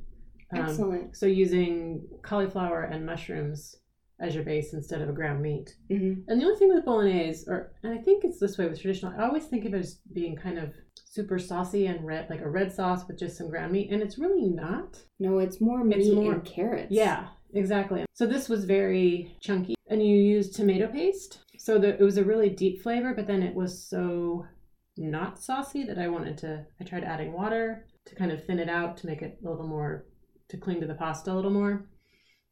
Um, 0.53 0.59
Excellent. 0.61 1.15
So 1.17 1.25
using 1.25 2.07
cauliflower 2.23 2.83
and 2.83 3.05
mushrooms 3.05 3.75
as 4.19 4.33
your 4.33 4.43
base 4.43 4.73
instead 4.73 5.01
of 5.01 5.09
a 5.09 5.13
ground 5.13 5.41
meat. 5.41 5.75
hmm 5.89 6.13
And 6.27 6.41
the 6.41 6.45
only 6.45 6.57
thing 6.57 6.73
with 6.73 6.85
bolognese, 6.85 7.45
or 7.47 7.73
and 7.83 7.93
I 7.97 8.01
think 8.01 8.23
it's 8.23 8.39
this 8.39 8.57
way 8.57 8.67
with 8.67 8.81
traditional, 8.81 9.13
I 9.17 9.23
always 9.27 9.45
think 9.45 9.65
of 9.65 9.73
it 9.73 9.77
as 9.79 9.99
being 10.13 10.35
kind 10.35 10.57
of 10.57 10.73
super 11.05 11.37
saucy 11.37 11.85
and 11.87 12.05
red, 12.05 12.29
like 12.29 12.41
a 12.41 12.49
red 12.49 12.71
sauce 12.71 13.07
with 13.07 13.19
just 13.19 13.37
some 13.37 13.49
ground 13.49 13.71
meat, 13.73 13.91
and 13.91 14.01
it's 14.01 14.17
really 14.17 14.47
not. 14.47 14.97
No, 15.19 15.37
it's 15.39 15.61
more 15.61 15.83
meat 15.83 15.99
It's 15.99 16.09
more- 16.15 16.33
and 16.33 16.43
carrots. 16.45 16.91
Yeah, 16.91 17.27
exactly. 17.53 18.05
So 18.13 18.25
this 18.25 18.49
was 18.49 18.65
very 18.65 19.35
chunky, 19.41 19.75
and 19.87 20.01
you 20.01 20.15
used 20.17 20.55
tomato 20.55 20.87
paste, 20.87 21.39
so 21.59 21.77
that 21.77 21.99
it 21.99 22.03
was 22.03 22.17
a 22.17 22.23
really 22.23 22.49
deep 22.49 22.81
flavor. 22.81 23.13
But 23.13 23.27
then 23.27 23.43
it 23.43 23.53
was 23.53 23.83
so 23.87 24.45
not 24.97 25.37
saucy 25.39 25.83
that 25.83 25.99
I 25.99 26.07
wanted 26.07 26.39
to. 26.39 26.65
I 26.81 26.83
tried 26.85 27.03
adding 27.03 27.33
water 27.33 27.85
to 28.07 28.15
kind 28.15 28.31
of 28.31 28.43
thin 28.45 28.57
it 28.57 28.69
out 28.69 28.97
to 28.97 29.05
make 29.07 29.21
it 29.21 29.37
a 29.45 29.49
little 29.49 29.67
more 29.67 30.05
to 30.49 30.57
cling 30.57 30.79
to 30.81 30.87
the 30.87 30.93
pasta 30.93 31.31
a 31.31 31.35
little 31.35 31.51
more, 31.51 31.85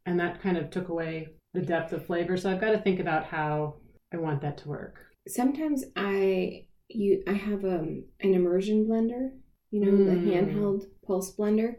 and 0.05 0.19
that 0.19 0.41
kind 0.41 0.57
of 0.57 0.69
took 0.69 0.89
away 0.89 1.29
the 1.53 1.61
depth 1.61 1.93
of 1.93 2.05
flavor. 2.05 2.35
So 2.37 2.51
I've 2.51 2.61
got 2.61 2.71
to 2.71 2.79
think 2.81 2.99
about 2.99 3.25
how 3.25 3.75
I 4.13 4.17
want 4.17 4.41
that 4.41 4.57
to 4.59 4.69
work. 4.69 4.99
Sometimes 5.27 5.83
I 5.95 6.67
you 6.87 7.23
I 7.27 7.33
have 7.33 7.63
um 7.65 8.03
an 8.19 8.33
immersion 8.33 8.85
blender, 8.85 9.31
you 9.71 9.81
know, 9.81 9.97
the 9.97 10.11
Mm. 10.11 10.25
handheld 10.25 10.83
pulse 11.05 11.35
blender, 11.35 11.75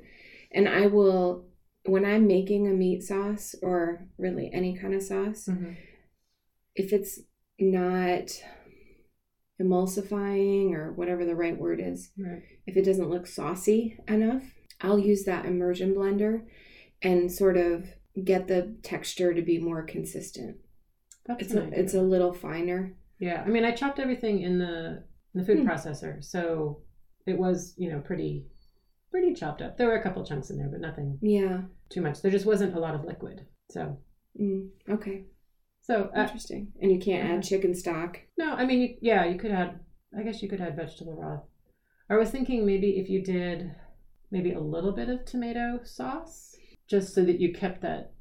and 0.53 0.69
I 0.69 0.87
will 0.87 1.47
when 1.85 2.05
I'm 2.05 2.27
making 2.27 2.67
a 2.67 2.73
meat 2.73 3.03
sauce 3.05 3.55
or 3.63 4.09
really 4.19 4.51
any 4.53 4.77
kind 4.77 4.95
of 4.95 5.03
sauce, 5.03 5.49
if 6.75 6.93
it's 6.93 7.21
not 7.61 8.43
emulsifying 9.63 10.73
or 10.73 10.93
whatever 10.93 11.25
the 11.25 11.37
right 11.37 11.57
word 11.57 11.81
is, 11.81 12.11
Right. 12.19 12.43
if 12.67 12.77
it 12.77 12.85
doesn't 12.85 13.09
look 13.09 13.27
saucy 13.27 13.99
enough, 14.09 14.43
I'll 14.81 14.99
use 14.99 15.25
that 15.25 15.47
immersion 15.47 15.95
blender 15.95 16.43
and 17.03 17.31
sort 17.31 17.57
of 17.57 17.87
get 18.25 18.49
the 18.49 18.75
texture 18.83 19.35
to 19.35 19.43
be 19.43 19.59
more 19.59 19.83
consistent. 19.83 20.57
That's 21.27 21.43
It's 21.45 21.55
a, 21.55 21.69
it's 21.81 21.95
a 21.95 22.03
little 22.03 22.33
finer. 22.33 22.95
Yeah, 23.19 23.43
I 23.45 23.49
mean, 23.49 23.65
I 23.65 23.73
chopped 23.73 23.99
everything 23.99 24.43
in 24.43 24.59
the 24.59 25.03
in 25.35 25.41
the 25.41 25.45
food 25.45 25.59
Hmm. 25.61 25.69
processor, 25.69 26.23
so 26.25 26.83
it 27.27 27.37
was 27.39 27.75
you 27.77 27.91
know 27.91 28.01
pretty 28.01 28.47
pretty 29.11 29.35
chopped 29.35 29.63
up. 29.63 29.77
There 29.77 29.89
were 29.89 29.97
a 29.97 30.03
couple 30.03 30.25
chunks 30.25 30.51
in 30.51 30.59
there, 30.59 30.69
but 30.69 30.81
nothing 30.81 31.19
Yeah. 31.23 31.63
too 31.89 32.01
much. 32.03 32.21
There 32.23 32.31
just 32.31 32.47
wasn't 32.47 32.75
a 32.75 32.81
lot 32.81 32.95
of 32.95 33.05
liquid. 33.05 33.47
So 33.71 33.99
Mm, 34.39 34.69
okay. 34.91 35.25
so 35.81 36.11
uh, 36.15 36.23
Interesting. 36.23 36.73
And 36.83 36.93
you 36.93 36.99
can't 36.99 37.27
add 37.29 37.43
chicken 37.43 37.75
stock. 37.75 38.21
no, 38.37 38.53
I 38.53 38.67
mean, 38.67 38.81
you, 38.81 38.97
yeah, 39.01 39.25
you 39.25 39.39
could 39.39 39.51
add. 39.51 39.81
I 40.17 40.23
guess 40.23 40.43
you 40.43 40.49
could 40.49 40.61
add 40.61 40.77
vegetable 40.77 41.17
broth. 41.17 41.43
I 42.11 42.17
was 42.17 42.31
thinking 42.31 42.65
maybe 42.67 42.99
if 42.99 43.09
you 43.09 43.23
did 43.23 43.75
maybe 44.31 44.53
a 44.53 44.61
little 44.61 44.93
bit 44.93 45.09
of 45.09 45.25
tomato 45.25 45.81
sauce, 45.85 46.55
just 46.89 47.15
so 47.15 47.25
that 47.25 47.41
you 47.41 47.53
kept 47.53 47.81
that 47.83 48.13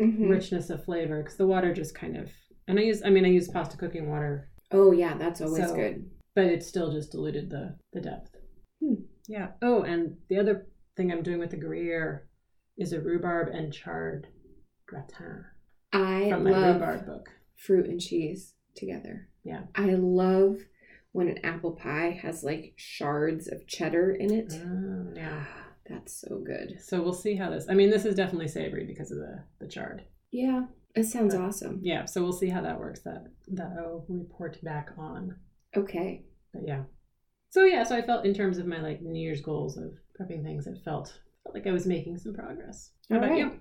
Mhm. 0.00 0.28
richness 0.28 0.70
of 0.70 0.84
flavor, 0.84 1.22
because 1.22 1.36
the 1.36 1.46
water 1.46 1.72
just 1.74 1.94
kind 1.94 2.16
of. 2.16 2.30
And 2.66 2.78
I 2.78 2.82
use, 2.82 3.02
I 3.02 3.10
mean, 3.10 3.24
I 3.24 3.28
use 3.28 3.48
pasta 3.48 3.76
cooking 3.76 4.08
water 4.08 4.50
Oh 4.70 4.92
yeah, 4.92 5.16
that's 5.16 5.40
always 5.40 5.66
So- 5.68 5.74
good. 5.74 6.10
but 6.34 6.44
it 6.46 6.62
still 6.62 6.92
just 6.92 7.12
diluted 7.12 7.48
the 7.50 7.76
the 7.92 8.00
depth. 8.02 8.36
Hmm. 8.80 9.02
Yeah. 9.26 9.52
Oh, 9.62 9.82
and 9.82 10.18
the 10.28 10.38
other 10.38 10.66
thing 10.96 11.10
I'm 11.10 11.22
doing 11.22 11.38
with 11.38 11.50
the 11.50 11.56
Gruyere 11.56 12.28
is 12.76 12.92
a 12.92 13.00
rhubarb 13.00 13.48
and 13.48 13.72
chard 13.72 14.28
gratin 14.86 15.44
I 15.92 16.28
from 16.30 16.44
my 16.44 16.50
love 16.50 16.76
rhubarb 16.80 17.06
book. 17.06 17.30
fruit 17.56 17.86
and 17.86 18.00
cheese 18.00 18.54
together. 18.76 19.28
Yeah. 19.42 19.66
I 19.74 19.94
love 19.94 20.58
when 21.12 21.28
an 21.28 21.44
apple 21.44 21.72
pie 21.72 22.18
has 22.22 22.42
like 22.44 22.74
shards 22.76 23.48
of 23.48 23.66
cheddar 23.66 24.12
in 24.12 24.32
it. 24.32 24.52
Oh, 24.54 25.12
yeah. 25.16 25.44
That's 25.88 26.20
so 26.20 26.38
good. 26.44 26.78
So 26.82 27.00
we'll 27.02 27.14
see 27.14 27.34
how 27.34 27.48
this. 27.50 27.66
I 27.68 27.74
mean, 27.74 27.88
this 27.90 28.04
is 28.04 28.14
definitely 28.14 28.48
savory 28.48 28.84
because 28.84 29.10
of 29.10 29.18
the 29.18 29.42
the 29.58 29.66
chard. 29.68 30.04
Yeah, 30.30 30.64
it 30.94 31.04
sounds 31.04 31.34
But- 31.34 31.42
awesome. 31.44 31.80
Yeah. 31.82 32.04
So 32.04 32.22
we'll 32.22 32.32
see 32.32 32.50
how 32.50 32.60
that 32.60 32.78
works. 32.78 33.00
That 33.04 33.24
that 33.52 33.72
I'll 33.78 34.04
report 34.08 34.62
back 34.62 34.90
on. 34.98 35.36
Okay. 35.74 36.24
But 36.52 36.62
yeah. 36.66 36.82
So 37.50 37.64
yeah. 37.64 37.84
So 37.84 37.96
I 37.96 38.02
felt 38.02 38.26
in 38.26 38.34
terms 38.34 38.58
of 38.58 38.66
my 38.66 38.80
like 38.82 39.00
New 39.00 39.18
Year's 39.20 39.40
goals 39.40 39.78
of 39.78 39.92
prepping 40.20 40.42
things, 40.44 40.66
it 40.66 40.76
felt 40.84 41.18
felt 41.42 41.54
like 41.54 41.66
I 41.66 41.72
was 41.72 41.86
making 41.86 42.18
some 42.18 42.34
progress. 42.34 42.90
How 43.08 43.16
All 43.16 43.24
about 43.24 43.32
right. 43.34 43.60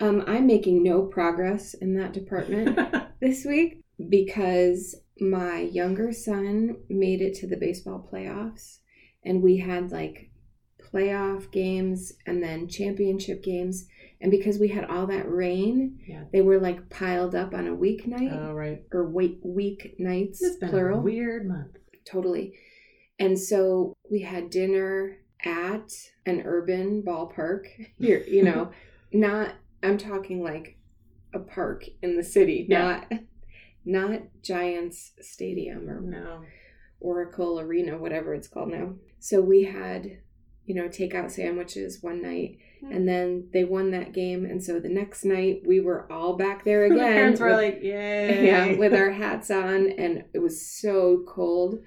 Um, 0.00 0.24
I'm 0.26 0.46
making 0.46 0.82
no 0.82 1.04
progress 1.06 1.72
in 1.72 1.96
that 1.96 2.12
department 2.12 2.78
this 3.22 3.46
week 3.46 3.80
because 4.10 4.94
my 5.20 5.60
younger 5.60 6.12
son 6.12 6.76
made 6.88 7.20
it 7.22 7.34
to 7.34 7.46
the 7.46 7.56
baseball 7.56 8.06
playoffs 8.12 8.78
and 9.24 9.42
we 9.42 9.56
had 9.58 9.90
like 9.90 10.30
playoff 10.92 11.50
games 11.50 12.12
and 12.26 12.42
then 12.42 12.68
championship 12.68 13.42
games 13.42 13.86
and 14.20 14.30
because 14.30 14.58
we 14.58 14.68
had 14.68 14.84
all 14.84 15.06
that 15.06 15.28
rain 15.30 15.98
Yeah. 16.06 16.24
they 16.32 16.42
were 16.42 16.58
like 16.60 16.88
piled 16.90 17.34
up 17.34 17.54
on 17.54 17.66
a 17.66 17.74
weeknight 17.76 18.30
oh 18.32 18.52
right. 18.52 18.82
or 18.92 19.08
week 19.08 19.38
week 19.42 19.96
nights 19.98 20.42
It's 20.42 20.56
been 20.56 20.70
plural 20.70 20.98
a 21.00 21.02
weird 21.02 21.48
month. 21.48 21.76
totally 22.04 22.54
and 23.18 23.38
so 23.38 23.94
we 24.10 24.20
had 24.20 24.50
dinner 24.50 25.16
at 25.44 25.92
an 26.26 26.42
urban 26.44 27.02
ballpark 27.02 27.66
here 27.98 28.22
you 28.28 28.42
know 28.42 28.70
not 29.12 29.54
i'm 29.82 29.98
talking 29.98 30.42
like 30.42 30.76
a 31.34 31.38
park 31.38 31.84
in 32.02 32.16
the 32.16 32.22
city 32.24 32.66
Yeah. 32.68 32.82
not 33.10 33.20
not 33.86 34.20
giants 34.42 35.12
stadium 35.20 35.88
or 35.88 36.00
No. 36.00 36.42
oracle 37.00 37.60
arena 37.60 37.96
whatever 37.98 38.34
it's 38.34 38.48
called 38.48 38.70
now 38.70 38.94
so 39.20 39.40
we 39.40 39.64
had 39.64 40.18
you 40.64 40.74
know 40.74 40.88
takeout 40.88 41.30
sandwiches 41.30 42.02
one 42.02 42.20
night 42.22 42.58
Hmm. 42.80 42.92
and 42.92 43.08
then 43.08 43.48
they 43.54 43.64
won 43.64 43.90
that 43.92 44.12
game 44.12 44.44
and 44.44 44.62
so 44.62 44.78
the 44.78 44.90
next 44.90 45.24
night 45.24 45.62
we 45.64 45.80
were 45.80 46.10
all 46.12 46.36
back 46.36 46.62
there 46.64 46.86
the 46.88 46.94
again 46.96 47.12
parents 47.12 47.40
were 47.40 47.46
with- 47.46 47.56
like, 47.56 47.82
"Yay!" 47.82 48.46
yeah, 48.50 48.76
with 48.76 48.92
our 48.92 49.12
hats 49.12 49.50
on, 49.50 49.88
and 49.88 50.24
it 50.34 50.40
was 50.40 50.60
so 50.60 51.24
cold. 51.26 51.82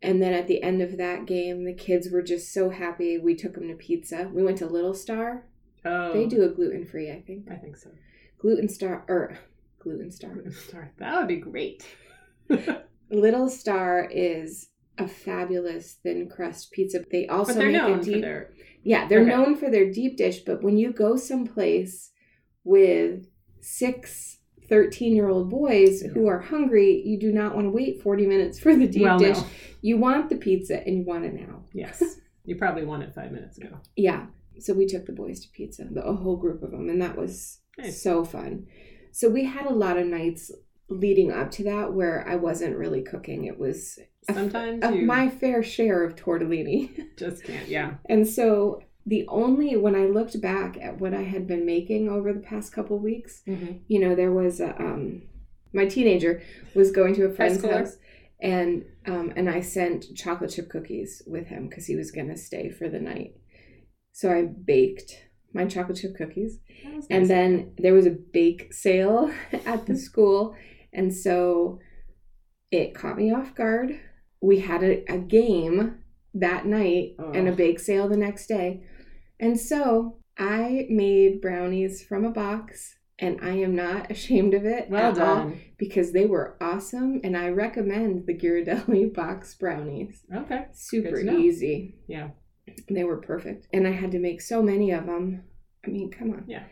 And 0.00 0.22
then 0.22 0.32
at 0.32 0.48
the 0.48 0.62
end 0.62 0.80
of 0.80 0.96
that 0.96 1.26
game, 1.26 1.64
the 1.64 1.74
kids 1.74 2.10
were 2.10 2.22
just 2.22 2.50
so 2.52 2.70
happy. 2.70 3.18
We 3.18 3.34
took 3.36 3.54
them 3.54 3.68
to 3.68 3.74
pizza. 3.74 4.30
We 4.32 4.42
went 4.42 4.56
to 4.58 4.66
Little 4.66 4.94
Star. 4.94 5.44
oh, 5.84 6.12
They 6.14 6.24
do 6.26 6.42
a 6.42 6.48
gluten 6.48 6.86
free, 6.86 7.10
I 7.10 7.20
think. 7.20 7.48
I 7.50 7.56
think 7.56 7.76
so. 7.76 7.90
Gluten 8.38 8.68
Star 8.70 9.04
or 9.08 9.38
gluten 9.82 10.10
Star. 10.10 10.36
Star. 10.68 10.92
That 10.98 11.18
would 11.18 11.28
be 11.28 11.36
great. 11.36 11.84
Little 13.10 13.48
Star 13.48 14.08
is 14.10 14.68
a 14.98 15.08
fabulous 15.08 15.94
thin 16.02 16.28
crust 16.28 16.70
pizza. 16.72 17.04
They 17.10 17.26
also 17.26 17.54
make 17.58 17.74
a 17.82 18.00
deep. 18.02 18.22
their. 18.22 18.52
Yeah, 18.84 19.06
they're 19.08 19.20
Okay. 19.22 19.30
known 19.30 19.56
for 19.56 19.70
their 19.70 19.90
deep 19.90 20.16
dish. 20.16 20.40
But 20.40 20.62
when 20.62 20.76
you 20.76 20.92
go 20.92 21.16
someplace 21.16 22.10
with 22.64 23.26
six 23.60 24.38
13 24.68 25.14
year 25.14 25.28
old 25.28 25.50
boys 25.50 26.00
who 26.02 26.26
are 26.28 26.38
hungry, 26.40 27.02
you 27.04 27.18
do 27.18 27.32
not 27.32 27.54
want 27.54 27.66
to 27.66 27.70
wait 27.70 28.00
40 28.02 28.26
minutes 28.26 28.58
for 28.58 28.74
the 28.74 28.86
deep 28.86 29.02
well, 29.02 29.18
dish. 29.18 29.36
no. 29.36 29.46
You 29.82 29.98
want 29.98 30.30
the 30.30 30.36
pizza 30.36 30.86
and 30.86 30.98
you 30.98 31.04
want 31.04 31.24
it 31.24 31.34
now. 31.34 31.64
Yes. 31.74 32.02
You 32.44 32.56
probably 32.56 32.84
won 32.84 33.02
it 33.02 33.14
five 33.14 33.32
minutes 33.32 33.56
ago. 33.58 33.78
Yeah. 33.96 34.26
So 34.58 34.74
we 34.74 34.86
took 34.86 35.06
the 35.06 35.12
boys 35.12 35.40
to 35.40 35.48
pizza, 35.52 35.84
the 35.90 36.02
a 36.04 36.14
whole 36.14 36.36
group 36.36 36.62
of 36.62 36.70
them, 36.70 36.88
and 36.88 37.00
that 37.00 37.16
was 37.16 37.60
Nice. 37.78 38.02
so 38.02 38.24
fun. 38.24 38.66
So 39.12 39.28
we 39.28 39.44
had 39.44 39.66
a 39.66 39.72
lot 39.72 39.96
of 39.98 40.06
nights 40.06 40.50
leading 40.88 41.30
up 41.32 41.50
to 41.52 41.64
that 41.64 41.92
where 41.92 42.26
I 42.28 42.36
wasn't 42.36 42.76
really 42.76 43.02
cooking. 43.02 43.44
It 43.44 43.58
was 43.58 43.98
sometimes 44.30 44.84
you 44.84 45.06
my 45.06 45.28
fair 45.28 45.62
share 45.62 46.02
of 46.04 46.16
tortellini. 46.16 46.90
just 47.18 47.44
can't. 47.44 47.68
Yeah. 47.68 47.94
And 48.08 48.26
so 48.26 48.82
the 49.06 49.24
only 49.28 49.76
when 49.76 49.94
I 49.94 50.06
looked 50.06 50.40
back 50.40 50.76
at 50.80 51.00
what 51.00 51.12
I 51.14 51.22
had 51.22 51.46
been 51.46 51.66
making 51.66 52.08
over 52.08 52.32
the 52.32 52.40
past 52.40 52.72
couple 52.72 52.98
weeks, 52.98 53.42
Mhm. 53.48 53.80
you 53.88 53.98
know, 54.00 54.14
there 54.14 54.32
was 54.32 54.60
a, 54.60 54.80
um 54.80 55.22
my 55.72 55.86
teenager 55.86 56.42
was 56.74 56.90
going 56.92 57.14
to 57.14 57.24
a 57.24 57.32
friend's 57.32 57.62
house 57.64 57.96
and 58.40 58.84
um 59.06 59.32
and 59.36 59.48
I 59.48 59.60
sent 59.60 60.14
chocolate 60.14 60.50
chip 60.50 60.68
cookies 60.68 61.22
with 61.26 61.46
him 61.46 61.68
cuz 61.70 61.86
he 61.86 61.96
was 61.96 62.10
going 62.10 62.28
to 62.28 62.36
stay 62.36 62.68
for 62.70 62.88
the 62.88 63.00
night. 63.00 63.34
So 64.12 64.30
I 64.30 64.42
baked 64.44 65.10
my 65.54 65.66
chocolate 65.66 65.98
chip 65.98 66.16
cookies. 66.16 66.58
Was 66.94 67.06
and 67.10 67.26
then 67.26 67.72
there 67.78 67.94
was 67.94 68.06
a 68.06 68.10
bake 68.10 68.72
sale 68.72 69.32
at 69.66 69.86
the 69.86 69.96
school. 69.96 70.54
And 70.92 71.14
so 71.14 71.78
it 72.70 72.94
caught 72.94 73.16
me 73.18 73.32
off 73.32 73.54
guard. 73.54 73.98
We 74.40 74.60
had 74.60 74.82
a, 74.82 75.04
a 75.12 75.18
game 75.18 75.98
that 76.34 76.64
night 76.66 77.14
and 77.18 77.48
a 77.48 77.52
Oh. 77.52 77.54
bake 77.54 77.78
sale 77.78 78.08
the 78.08 78.16
next 78.16 78.46
day. 78.46 78.84
And 79.40 79.58
so 79.58 80.18
i 80.38 80.86
made 80.88 81.42
brownies 81.42 82.02
from 82.02 82.24
a 82.24 82.30
box 82.30 82.94
and 83.18 83.38
i 83.42 83.50
am 83.50 83.76
not 83.76 84.10
ashamed 84.14 84.54
of 84.54 84.64
it 84.64 84.88
well 84.88 85.12
at 85.12 85.18
all 85.18 85.36
done. 85.36 85.60
because 85.76 86.12
they 86.12 86.24
were 86.24 86.56
awesome 86.58 87.20
and 87.22 87.36
i 87.36 87.46
recommend 87.50 88.26
the 88.26 88.32
ghirardelli 88.32 89.12
box 89.22 89.54
brownies. 89.54 90.22
Okay. 90.34 90.64
super 90.72 91.18
easy. 91.18 91.96
Yeah. 92.08 92.30
They 92.88 93.04
were 93.04 93.20
perfect. 93.20 93.66
And 93.72 93.86
I 93.86 93.92
had 93.92 94.10
to 94.12 94.18
make 94.18 94.40
so 94.40 94.62
many 94.62 94.90
of 94.92 95.06
them. 95.06 95.44
I 95.84 95.90
mean, 95.90 96.10
come 96.10 96.30
on. 96.30 96.44
Yeah. 96.46 96.64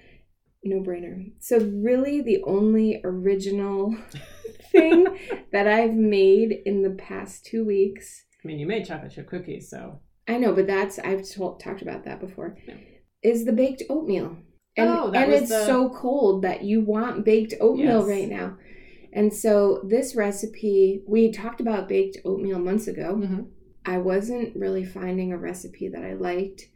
No 0.62 0.80
brainer. 0.80 1.32
So, 1.40 1.58
really, 1.58 2.20
the 2.20 2.42
only 2.44 3.00
original 3.02 3.96
thing 4.72 5.06
that 5.52 5.66
I've 5.66 5.94
made 5.94 6.52
in 6.66 6.82
the 6.82 6.90
past 6.90 7.44
two 7.46 7.64
weeks, 7.64 8.24
I 8.44 8.46
mean, 8.46 8.58
you 8.58 8.66
made 8.66 8.86
chocolate 8.86 9.12
chip 9.12 9.26
cookies, 9.28 9.68
so 9.70 10.00
I 10.28 10.36
know, 10.38 10.52
but 10.52 10.66
that's, 10.66 10.98
I've 10.98 11.28
told, 11.28 11.60
talked 11.60 11.82
about 11.82 12.04
that 12.04 12.20
before, 12.20 12.56
Yeah. 12.68 12.74
is 13.22 13.44
the 13.46 13.52
baked 13.52 13.82
oatmeal. 13.88 14.36
And, 14.76 14.88
Oh, 14.90 15.10
and 15.12 15.32
it's 15.32 15.48
the- 15.48 15.64
so 15.66 15.88
cold 15.90 16.42
that 16.42 16.62
you 16.62 16.82
want 16.82 17.24
baked 17.24 17.54
oatmeal 17.60 18.00
Yes. 18.00 18.08
right 18.08 18.28
now. 18.28 18.56
And 19.12 19.32
so, 19.34 19.82
this 19.88 20.14
recipe, 20.14 21.02
we 21.08 21.32
talked 21.32 21.60
about 21.60 21.88
baked 21.88 22.18
oatmeal 22.24 22.58
months 22.60 22.86
ago. 22.86 23.16
Mhm. 23.16 23.46
I 23.84 23.98
wasn't 23.98 24.56
really 24.56 24.84
finding 24.84 25.32
a 25.32 25.38
recipe 25.38 25.88
that 25.88 26.04
I 26.04 26.14
liked. 26.14 26.68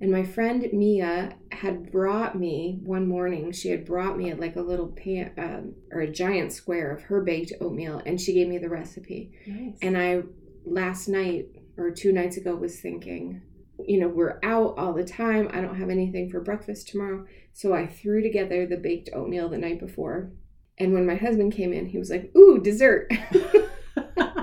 And 0.00 0.10
my 0.10 0.24
friend 0.24 0.68
Mia 0.72 1.36
had 1.52 1.92
brought 1.92 2.36
me 2.36 2.80
one 2.82 3.06
morning, 3.06 3.52
she 3.52 3.68
had 3.68 3.84
brought 3.84 4.18
me 4.18 4.34
like 4.34 4.56
a 4.56 4.60
little 4.60 4.88
pan 4.88 5.30
um, 5.38 5.74
or 5.92 6.00
a 6.00 6.10
giant 6.10 6.52
square 6.52 6.90
of 6.90 7.02
her 7.02 7.20
baked 7.20 7.52
oatmeal, 7.60 8.02
and 8.04 8.20
she 8.20 8.32
gave 8.32 8.48
me 8.48 8.58
the 8.58 8.68
recipe. 8.68 9.30
nice. 9.46 9.78
And 9.80 9.96
I, 9.96 10.22
last 10.64 11.06
night 11.06 11.46
or 11.76 11.92
two 11.92 12.12
nights 12.12 12.36
ago, 12.36 12.56
was 12.56 12.80
thinking, 12.80 13.42
you 13.86 14.00
know, 14.00 14.08
we're 14.08 14.40
out 14.42 14.74
all 14.76 14.92
the 14.92 15.04
time. 15.04 15.48
I 15.52 15.60
don't 15.60 15.78
have 15.78 15.90
anything 15.90 16.30
for 16.30 16.40
breakfast 16.40 16.88
tomorrow. 16.88 17.24
So 17.52 17.72
I 17.72 17.86
threw 17.86 18.22
together 18.22 18.66
the 18.66 18.76
baked 18.76 19.10
oatmeal 19.12 19.48
the 19.48 19.58
night 19.58 19.78
before. 19.78 20.32
And 20.78 20.92
when 20.92 21.06
my 21.06 21.14
husband 21.14 21.52
came 21.52 21.72
in, 21.72 21.86
he 21.86 21.98
was 21.98 22.10
like, 22.10 22.32
Ooh, 22.36 22.58
dessert. 22.58 23.08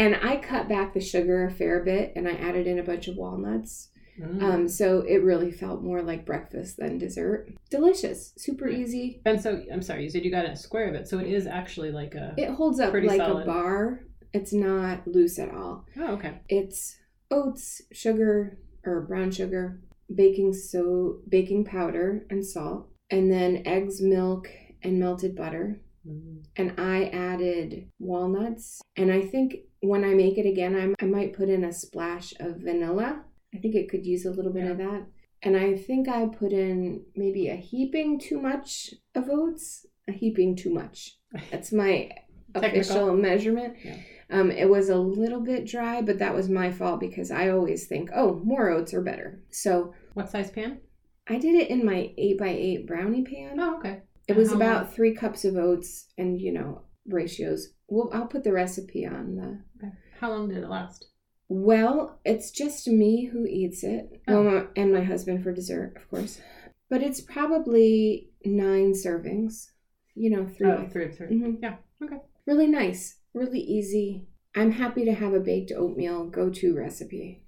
And 0.00 0.16
I 0.22 0.36
cut 0.36 0.66
back 0.66 0.94
the 0.94 1.00
sugar 1.00 1.44
a 1.44 1.50
fair 1.50 1.84
bit 1.84 2.14
and 2.16 2.26
I 2.26 2.32
added 2.32 2.66
in 2.66 2.78
a 2.78 2.82
bunch 2.82 3.06
of 3.06 3.16
walnuts. 3.16 3.90
Mm. 4.18 4.42
Um, 4.42 4.68
so 4.68 5.02
it 5.02 5.22
really 5.22 5.52
felt 5.52 5.82
more 5.82 6.00
like 6.00 6.24
breakfast 6.24 6.78
than 6.78 6.96
dessert. 6.96 7.52
Delicious, 7.68 8.32
super 8.38 8.66
easy. 8.66 9.20
and 9.26 9.38
so 9.38 9.62
I'm 9.70 9.82
sorry, 9.82 10.04
you 10.04 10.08
said 10.08 10.24
you 10.24 10.30
got 10.30 10.46
a 10.46 10.56
square 10.56 10.88
of 10.88 10.94
it, 10.94 11.06
so 11.06 11.18
it 11.18 11.26
is 11.26 11.46
actually 11.46 11.90
like 11.90 12.14
a. 12.14 12.32
It 12.38 12.48
holds 12.50 12.80
up 12.80 12.94
like 12.94 13.20
solid. 13.20 13.42
a 13.42 13.46
bar. 13.46 14.00
It's 14.32 14.54
not 14.54 15.06
loose 15.06 15.38
at 15.38 15.54
all. 15.54 15.84
oh, 15.98 16.12
okay. 16.14 16.40
It's 16.48 16.96
oats, 17.30 17.82
sugar 17.92 18.58
or 18.86 19.02
brown 19.02 19.30
sugar, 19.30 19.82
baking 20.14 20.54
so 20.54 21.18
baking 21.28 21.66
powder 21.66 22.24
and 22.30 22.44
salt, 22.44 22.88
and 23.10 23.30
then 23.30 23.62
eggs, 23.66 24.00
milk, 24.00 24.48
and 24.82 24.98
melted 24.98 25.36
butter. 25.36 25.82
Mm. 26.06 26.44
and 26.56 26.80
I 26.80 27.04
added 27.06 27.90
walnuts. 27.98 28.80
And 28.96 29.12
I 29.12 29.20
think 29.20 29.56
when 29.80 30.04
I 30.04 30.14
make 30.14 30.38
it 30.38 30.46
again, 30.46 30.74
I'm, 30.74 30.94
I 31.00 31.04
might 31.04 31.36
put 31.36 31.48
in 31.48 31.64
a 31.64 31.72
splash 31.72 32.32
of 32.40 32.56
vanilla. 32.56 33.22
I 33.54 33.58
think 33.58 33.74
it 33.74 33.90
could 33.90 34.06
use 34.06 34.24
a 34.24 34.30
little 34.30 34.52
bit 34.52 34.70
of 34.70 34.78
that. 34.78 35.06
And 35.42 35.56
I 35.56 35.76
think 35.76 36.08
I 36.08 36.26
put 36.26 36.52
in 36.52 37.02
maybe 37.16 37.48
a 37.48 37.56
heaping 37.56 38.18
too 38.18 38.40
much 38.40 38.94
of 39.14 39.28
oats. 39.28 39.86
A 40.08 40.12
heaping 40.12 40.56
too 40.56 40.72
much. 40.72 41.16
That's 41.50 41.72
my 41.72 42.10
official 42.54 43.14
measurement. 43.14 43.76
Yeah. 43.84 43.96
Um, 44.30 44.50
it 44.50 44.68
was 44.68 44.88
a 44.88 44.96
little 44.96 45.40
bit 45.40 45.66
dry, 45.66 46.02
but 46.02 46.18
that 46.18 46.34
was 46.34 46.48
my 46.48 46.70
fault 46.70 47.00
because 47.00 47.30
I 47.30 47.48
always 47.50 47.86
think, 47.86 48.10
oh, 48.14 48.40
more 48.44 48.70
oats 48.70 48.94
are 48.94 49.02
better. 49.02 49.42
So 49.50 49.92
What 50.14 50.30
size 50.30 50.50
pan? 50.50 50.80
I 51.28 51.38
did 51.38 51.54
it 51.54 51.68
in 51.68 51.84
my 51.84 52.12
8 52.16 52.38
by 52.38 52.48
8 52.48 52.86
brownie 52.86 53.24
pan. 53.24 53.58
Oh, 53.60 53.78
okay. 53.78 54.02
It 54.30 54.36
was 54.36 54.52
about 54.52 54.84
long- 54.84 54.92
three 54.92 55.14
cups 55.14 55.44
of 55.44 55.56
oats 55.56 56.08
and, 56.18 56.40
you 56.40 56.52
know, 56.52 56.82
ratios. 57.06 57.72
Well, 57.88 58.10
I'll 58.12 58.26
put 58.26 58.44
the 58.44 58.52
recipe 58.52 59.04
on 59.06 59.36
the. 59.36 59.60
Okay. 59.78 59.92
How 60.20 60.30
long 60.30 60.48
did 60.48 60.58
it 60.58 60.68
last? 60.68 61.06
Well, 61.48 62.20
it's 62.24 62.50
just 62.50 62.86
me 62.86 63.24
who 63.26 63.44
eats 63.46 63.82
it. 63.82 64.22
Oh. 64.28 64.42
My- 64.42 64.66
and 64.76 64.92
my 64.92 65.02
husband 65.02 65.42
for 65.42 65.52
dessert, 65.52 65.94
of 65.96 66.08
course. 66.08 66.40
But 66.88 67.02
it's 67.02 67.20
probably 67.20 68.30
nine 68.44 68.92
servings, 68.92 69.70
you 70.14 70.30
know, 70.30 70.46
three 70.46 70.70
oh, 70.70 70.88
three 70.90 71.08
3 71.08 71.26
Mhm. 71.28 71.58
Yeah. 71.62 71.76
Okay. 72.02 72.18
Really 72.46 72.66
nice, 72.66 73.18
really 73.34 73.60
easy. 73.60 74.26
I'm 74.54 74.72
happy 74.72 75.04
to 75.04 75.12
have 75.12 75.34
a 75.34 75.40
baked 75.40 75.72
oatmeal 75.72 76.28
go 76.28 76.50
to 76.50 76.74
recipe. 76.76 77.42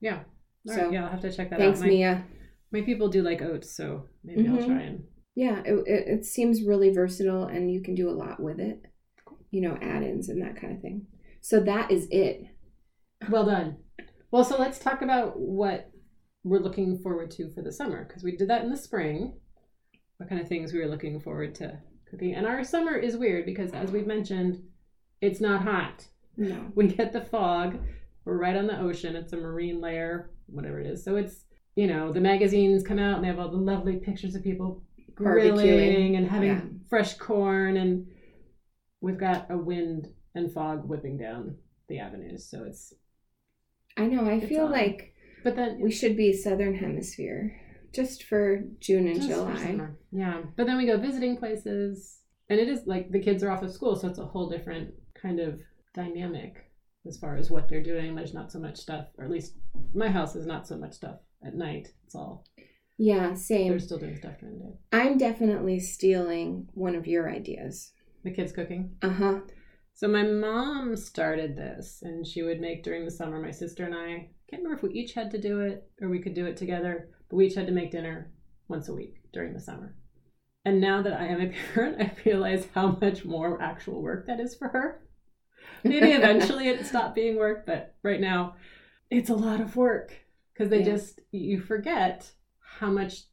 Yeah. 0.00 0.22
All 0.68 0.74
So, 0.74 0.82
right. 0.84 0.92
Yeah, 0.92 1.04
I'll 1.04 1.10
have 1.10 1.20
to 1.22 1.32
check 1.32 1.50
that 1.50 1.58
Thanks, 1.58 1.80
out. 1.80 1.82
My, 1.86 1.88
Mia. 1.88 2.24
my 2.72 2.80
people 2.82 3.08
do 3.08 3.22
like 3.22 3.42
oats, 3.42 3.70
so 3.76 4.08
maybe 4.22 4.46
I'll 4.48 4.56
Mhm. 4.58 4.66
try 4.66 4.82
and. 4.82 5.04
Yeah, 5.34 5.60
it, 5.64 5.74
it, 5.86 6.08
it 6.08 6.24
seems 6.24 6.62
really 6.62 6.90
versatile 6.90 7.44
and 7.44 7.72
you 7.72 7.82
can 7.82 7.94
do 7.94 8.08
a 8.08 8.12
lot 8.12 8.40
with 8.40 8.60
it. 8.60 8.82
You 9.50 9.60
know, 9.60 9.78
add 9.80 10.02
ins 10.02 10.28
and 10.28 10.42
that 10.42 10.60
kind 10.60 10.74
of 10.74 10.80
thing. 10.80 11.06
So 11.40 11.60
that 11.60 11.90
is 11.90 12.08
it. 12.10 12.44
Well 13.28 13.46
done. 13.46 13.76
Well, 14.30 14.44
so 14.44 14.58
let's 14.58 14.78
talk 14.78 15.02
about 15.02 15.38
what 15.38 15.90
we're 16.42 16.58
looking 16.58 16.98
forward 16.98 17.30
to 17.32 17.50
for 17.50 17.62
the 17.62 17.72
summer 17.72 18.04
because 18.04 18.22
we 18.22 18.36
did 18.36 18.48
that 18.48 18.62
in 18.62 18.70
the 18.70 18.76
spring. 18.76 19.34
What 20.18 20.28
kind 20.28 20.40
of 20.40 20.48
things 20.48 20.72
we 20.72 20.80
were 20.80 20.88
looking 20.88 21.20
forward 21.20 21.54
to 21.56 21.78
cooking. 22.14 22.34
And 22.34 22.46
our 22.46 22.64
summer 22.64 22.96
is 22.96 23.16
weird 23.16 23.46
because, 23.46 23.72
as 23.72 23.90
we've 23.90 24.06
mentioned, 24.06 24.62
it's 25.20 25.40
not 25.40 25.62
hot. 25.62 26.06
No. 26.36 26.66
We 26.74 26.88
get 26.88 27.12
the 27.12 27.20
fog. 27.20 27.78
We're 28.24 28.38
right 28.38 28.56
on 28.56 28.66
the 28.66 28.80
ocean. 28.80 29.16
It's 29.16 29.32
a 29.32 29.36
marine 29.36 29.80
layer, 29.80 30.30
whatever 30.46 30.80
it 30.80 30.86
is. 30.86 31.04
So 31.04 31.16
it's, 31.16 31.44
you 31.76 31.86
know, 31.86 32.12
the 32.12 32.20
magazines 32.20 32.82
come 32.82 32.98
out 32.98 33.16
and 33.16 33.24
they 33.24 33.28
have 33.28 33.38
all 33.38 33.50
the 33.50 33.56
lovely 33.56 33.96
pictures 33.96 34.34
of 34.34 34.42
people 34.42 34.82
grilling 35.14 36.16
and 36.16 36.26
having 36.28 36.48
Yeah. 36.48 36.60
fresh 36.88 37.14
corn. 37.14 37.76
And 37.76 38.06
we've 39.00 39.18
got 39.18 39.50
a 39.50 39.56
wind 39.58 40.08
and 40.34 40.52
fog 40.52 40.88
whipping 40.88 41.16
down 41.18 41.56
the 41.88 41.98
avenues. 41.98 42.46
So 42.50 42.64
it's, 42.64 42.92
I 43.96 44.06
know. 44.06 44.24
I 44.24 44.34
It's 44.34 44.46
feel 44.48 44.64
odd. 44.64 44.72
like 44.72 45.10
but 45.44 45.56
then 45.56 45.80
we 45.82 45.90
should 45.90 46.16
be 46.16 46.32
Southern 46.32 46.74
Hemisphere 46.74 47.60
just 47.92 48.24
for 48.24 48.62
June 48.80 49.06
and 49.06 49.20
July. 49.20 49.78
Yeah. 50.10 50.42
But 50.56 50.66
then 50.66 50.78
we 50.78 50.86
go 50.86 50.96
visiting 50.98 51.36
places 51.36 52.20
and 52.48 52.58
it 52.58 52.68
is 52.68 52.86
like 52.86 53.10
the 53.10 53.20
kids 53.20 53.42
are 53.42 53.50
off 53.50 53.62
of 53.62 53.70
school, 53.72 53.94
so 53.96 54.08
it's 54.08 54.18
a 54.18 54.24
whole 54.24 54.48
different 54.48 54.94
kind 55.14 55.38
of 55.40 55.60
dynamic 55.94 56.70
as 57.06 57.18
far 57.18 57.36
as 57.36 57.50
what 57.50 57.68
they're 57.68 57.82
doing. 57.82 58.14
There's 58.14 58.34
not 58.34 58.50
so 58.50 58.58
much 58.58 58.78
stuff, 58.78 59.06
or 59.18 59.24
at 59.26 59.30
least 59.30 59.54
my 59.94 60.08
house 60.08 60.34
is 60.34 60.46
not 60.46 60.66
so 60.66 60.76
much 60.78 60.94
stuff 60.94 61.20
at 61.46 61.54
night. 61.54 61.88
It's 62.06 62.14
all 62.14 62.44
Yeah, 62.96 63.34
same. 63.34 63.70
they're 63.70 63.78
still 63.80 63.98
doing 63.98 64.16
stuff 64.16 64.38
during 64.38 64.58
the 64.58 64.64
day. 64.66 64.78
I'm 64.92 65.18
definitely 65.18 65.80
stealing 65.80 66.68
one 66.74 66.94
of 66.94 67.06
your 67.06 67.28
ideas. 67.30 67.92
The 68.22 68.30
kids 68.30 68.52
cooking. 68.52 68.96
Uh 69.02 69.10
huh. 69.10 69.40
So 69.94 70.08
my 70.08 70.22
mom 70.22 70.96
started 70.96 71.56
this 71.56 72.00
and 72.02 72.26
she 72.26 72.42
would 72.42 72.60
make 72.60 72.82
during 72.82 73.04
the 73.04 73.10
summer. 73.10 73.40
My 73.40 73.50
sister 73.50 73.84
and 73.84 73.94
I 73.94 74.30
can't 74.50 74.62
remember 74.62 74.74
if 74.76 74.82
we 74.82 74.90
each 74.92 75.14
had 75.14 75.30
to 75.32 75.40
do 75.40 75.60
it 75.60 75.88
or 76.00 76.08
we 76.08 76.20
could 76.20 76.34
do 76.34 76.46
it 76.46 76.56
together, 76.56 77.08
but 77.28 77.36
we 77.36 77.46
each 77.46 77.54
had 77.54 77.66
to 77.66 77.72
make 77.72 77.90
dinner 77.92 78.30
once 78.68 78.88
a 78.88 78.94
week 78.94 79.22
during 79.32 79.52
the 79.52 79.60
summer. 79.60 79.94
And 80.64 80.80
now 80.80 81.02
that 81.02 81.20
I 81.20 81.26
am 81.26 81.40
a 81.40 81.52
parent, 81.74 82.00
I 82.00 82.12
realize 82.24 82.66
how 82.74 82.96
much 83.00 83.24
more 83.24 83.60
actual 83.60 84.02
work 84.02 84.26
that 84.26 84.40
is 84.40 84.54
for 84.54 84.68
her. 84.68 85.00
Maybe 85.84 86.08
eventually 86.12 86.68
it 86.68 86.86
stopped 86.86 87.14
being 87.14 87.36
work, 87.36 87.66
but 87.66 87.94
right 88.02 88.20
now 88.20 88.54
it's 89.10 89.30
a 89.30 89.34
lot 89.34 89.60
of 89.60 89.76
work 89.76 90.12
because 90.52 90.70
they 90.70 90.78
Yeah. 90.78 90.92
just 90.96 91.20
you 91.30 91.60
forget 91.60 92.30
how 92.78 92.90
much 92.90 93.24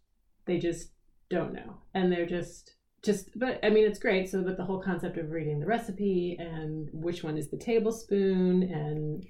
they 0.46 0.58
just 0.60 0.92
don't 1.30 1.54
know, 1.54 1.78
and 1.94 2.12
they're 2.12 2.26
just 2.26 2.76
just. 3.04 3.30
But 3.40 3.60
I 3.64 3.70
mean, 3.70 3.86
it's 3.86 4.00
great. 4.00 4.30
So, 4.30 4.42
but 4.44 4.58
the 4.58 4.66
whole 4.66 4.82
concept 4.82 5.18
of 5.18 5.32
reading 5.32 5.60
the 5.60 5.66
recipe 5.68 6.38
and 6.40 6.90
which 6.94 7.24
one 7.24 7.38
is 7.38 7.50
the 7.50 7.58
tablespoon 7.58 8.64
and 8.64 9.26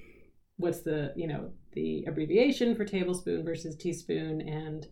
what's 0.57 0.81
the 0.81 1.11
you 1.15 1.27
know 1.27 1.51
the 1.73 2.03
abbreviation 2.07 2.75
for 2.75 2.85
tablespoon 2.85 3.43
versus 3.43 3.75
teaspoon 3.75 4.41
and 4.41 4.87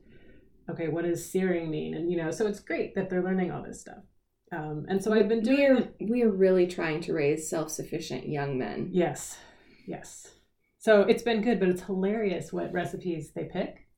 okay 0.70 0.88
what 0.88 1.06
does 1.06 1.30
searing 1.32 1.70
mean 1.70 1.94
and 1.94 2.10
you 2.12 2.18
know 2.18 2.32
so 2.32 2.48
it's 2.48 2.60
great 2.60 2.96
that 2.96 3.10
they're 3.10 3.24
learning 3.24 3.52
all 3.52 3.62
this 3.64 3.82
stuff 3.82 4.04
Um, 4.52 4.86
and 4.90 5.04
so 5.04 5.14
I've 5.14 5.28
been 5.30 5.44
doing 5.44 5.58
we 5.60 5.66
are 5.66 5.94
we 6.00 6.24
are 6.24 6.32
really 6.32 6.66
trying 6.68 7.02
to 7.02 7.14
raise 7.14 7.50
self-sufficient 7.50 8.28
young 8.28 8.58
men. 8.58 8.90
Yes, 8.92 9.38
yes. 9.88 10.28
So 10.80 11.02
it's 11.02 11.24
been 11.24 11.42
good, 11.42 11.60
but 11.60 11.70
it's 11.70 11.84
hilarious 11.84 12.52
what 12.54 12.74
recipes 12.74 13.32
they 13.36 13.46
pick. 13.46 13.89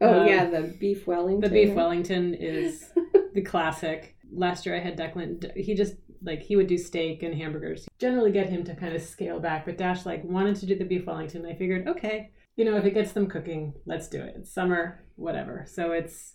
Oh 0.00 0.20
Um, 0.20 0.26
yeah, 0.26 0.44
the 0.44 0.74
beef 0.78 1.06
Wellington. 1.06 1.40
The 1.40 1.66
beef 1.66 1.74
Wellington 1.74 2.34
is 2.34 2.90
the 3.34 3.42
classic. 3.42 4.16
Last 4.32 4.66
year 4.66 4.76
I 4.76 4.80
had 4.80 4.98
Declan. 4.98 5.56
He 5.56 5.74
just 5.74 5.94
like 6.22 6.42
he 6.42 6.56
would 6.56 6.66
do 6.66 6.78
steak 6.78 7.22
and 7.22 7.34
hamburgers. 7.34 7.88
Generally 7.98 8.32
get 8.32 8.48
him 8.48 8.64
to 8.64 8.74
kind 8.74 8.94
of 8.94 9.02
scale 9.02 9.40
back, 9.40 9.64
but 9.64 9.78
Dash 9.78 10.04
like 10.04 10.24
wanted 10.24 10.56
to 10.56 10.66
do 10.66 10.76
the 10.76 10.84
beef 10.84 11.06
Wellington. 11.06 11.46
I 11.46 11.54
figured, 11.54 11.86
okay, 11.88 12.30
you 12.56 12.64
know, 12.64 12.76
if 12.76 12.84
it 12.84 12.94
gets 12.94 13.12
them 13.12 13.28
cooking, 13.28 13.74
let's 13.86 14.08
do 14.08 14.20
it. 14.20 14.34
It's 14.36 14.52
summer, 14.52 15.04
whatever. 15.16 15.64
So 15.68 15.92
it's 15.92 16.34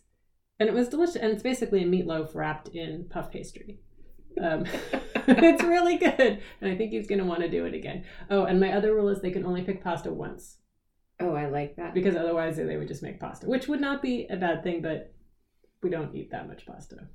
and 0.59 0.69
it 0.69 0.75
was 0.75 0.89
delicious, 0.89 1.15
and 1.15 1.31
it's 1.31 1.43
basically 1.43 1.83
a 1.83 1.87
meatloaf 1.87 2.35
wrapped 2.35 2.69
in 2.69 3.07
puff 3.09 3.31
pastry. 3.31 3.79
Um, 4.41 4.65
it's 5.27 5.63
really 5.63 5.97
good, 5.97 6.41
and 6.61 6.71
I 6.71 6.75
think 6.75 6.91
he's 6.91 7.07
gonna 7.07 7.25
want 7.25 7.41
to 7.41 7.49
do 7.49 7.65
it 7.65 7.73
again. 7.73 8.05
Oh, 8.29 8.45
and 8.45 8.59
my 8.59 8.73
other 8.73 8.95
rule 8.95 9.09
is 9.09 9.21
they 9.21 9.31
can 9.31 9.45
only 9.45 9.61
pick 9.61 9.83
pasta 9.83 10.11
once 10.11 10.57
Oh, 11.21 11.35
I 11.35 11.47
like 11.47 11.75
that. 11.77 11.93
because 11.93 12.15
otherwise 12.15 12.57
they 12.57 12.77
would 12.77 12.87
just 12.87 13.03
make 13.03 13.19
pasta, 13.19 13.47
which 13.47 13.67
would 13.67 13.81
not 13.81 14.01
be 14.01 14.27
a 14.29 14.37
bad 14.37 14.63
thing, 14.63 14.81
but 14.81 15.13
we 15.81 15.89
don't 15.89 16.13
eat 16.15 16.31
that 16.31 16.47
much 16.47 16.65
pasta. 16.65 17.07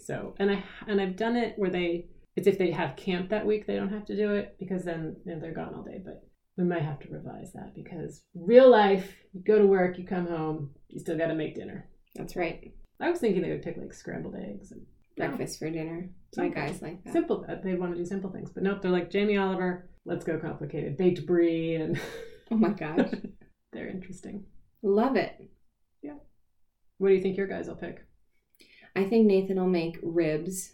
So, 0.00 0.34
and 0.38 0.50
I 0.50 0.64
and 0.86 1.00
I've 1.00 1.16
done 1.16 1.36
it 1.36 1.54
where 1.56 1.70
they 1.70 2.06
it's 2.36 2.46
if 2.46 2.58
they 2.58 2.70
have 2.70 2.96
camp 2.96 3.30
that 3.30 3.46
week, 3.46 3.66
they 3.66 3.76
don't 3.76 3.92
have 3.92 4.06
to 4.06 4.16
do 4.16 4.34
it 4.34 4.56
because 4.58 4.84
then, 4.84 5.16
then 5.24 5.40
they're 5.40 5.52
gone 5.54 5.74
all 5.74 5.82
day, 5.82 6.00
but 6.04 6.22
we 6.56 6.64
might 6.64 6.82
have 6.82 7.00
to 7.00 7.08
revise 7.10 7.52
that 7.52 7.74
because 7.74 8.22
real 8.34 8.70
life, 8.70 9.14
you 9.32 9.42
go 9.42 9.58
to 9.58 9.66
work, 9.66 9.98
you 9.98 10.06
come 10.06 10.26
home, 10.26 10.70
you 10.88 11.00
still 11.00 11.18
got 11.18 11.26
to 11.26 11.34
make 11.34 11.54
dinner. 11.54 11.88
That's 12.14 12.36
right. 12.36 12.72
I 13.00 13.10
was 13.10 13.18
thinking 13.20 13.42
they 13.42 13.50
would 13.50 13.62
pick 13.62 13.76
like 13.76 13.92
scrambled 13.94 14.36
eggs 14.36 14.72
and 14.72 14.82
Breakfast 15.16 15.58
for 15.58 15.70
dinner. 15.70 16.08
My 16.36 16.48
guys 16.48 16.80
like 16.80 17.02
that. 17.04 17.12
simple. 17.12 17.44
They 17.62 17.74
want 17.74 17.92
to 17.92 17.98
do 17.98 18.06
simple 18.06 18.30
things, 18.30 18.50
but 18.50 18.62
nope, 18.62 18.80
they're 18.80 18.90
like 18.90 19.10
Jamie 19.10 19.36
Oliver. 19.36 19.90
Let's 20.06 20.24
go 20.24 20.38
complicated, 20.38 20.96
baked 20.96 21.26
brie, 21.26 21.74
and 21.74 22.00
Oh 22.50 22.56
my 22.56 22.70
gosh. 22.70 23.10
they're 23.72 23.88
interesting. 23.88 24.44
Love 24.82 25.16
it. 25.16 25.50
Yeah. 26.02 26.14
What 26.98 27.08
do 27.08 27.14
you 27.14 27.20
think 27.22 27.36
your 27.36 27.46
guys 27.46 27.68
will 27.68 27.76
pick? 27.76 28.04
I 28.96 29.04
think 29.04 29.26
Nathan 29.26 29.58
will 29.58 29.68
make 29.68 29.98
ribs 30.02 30.72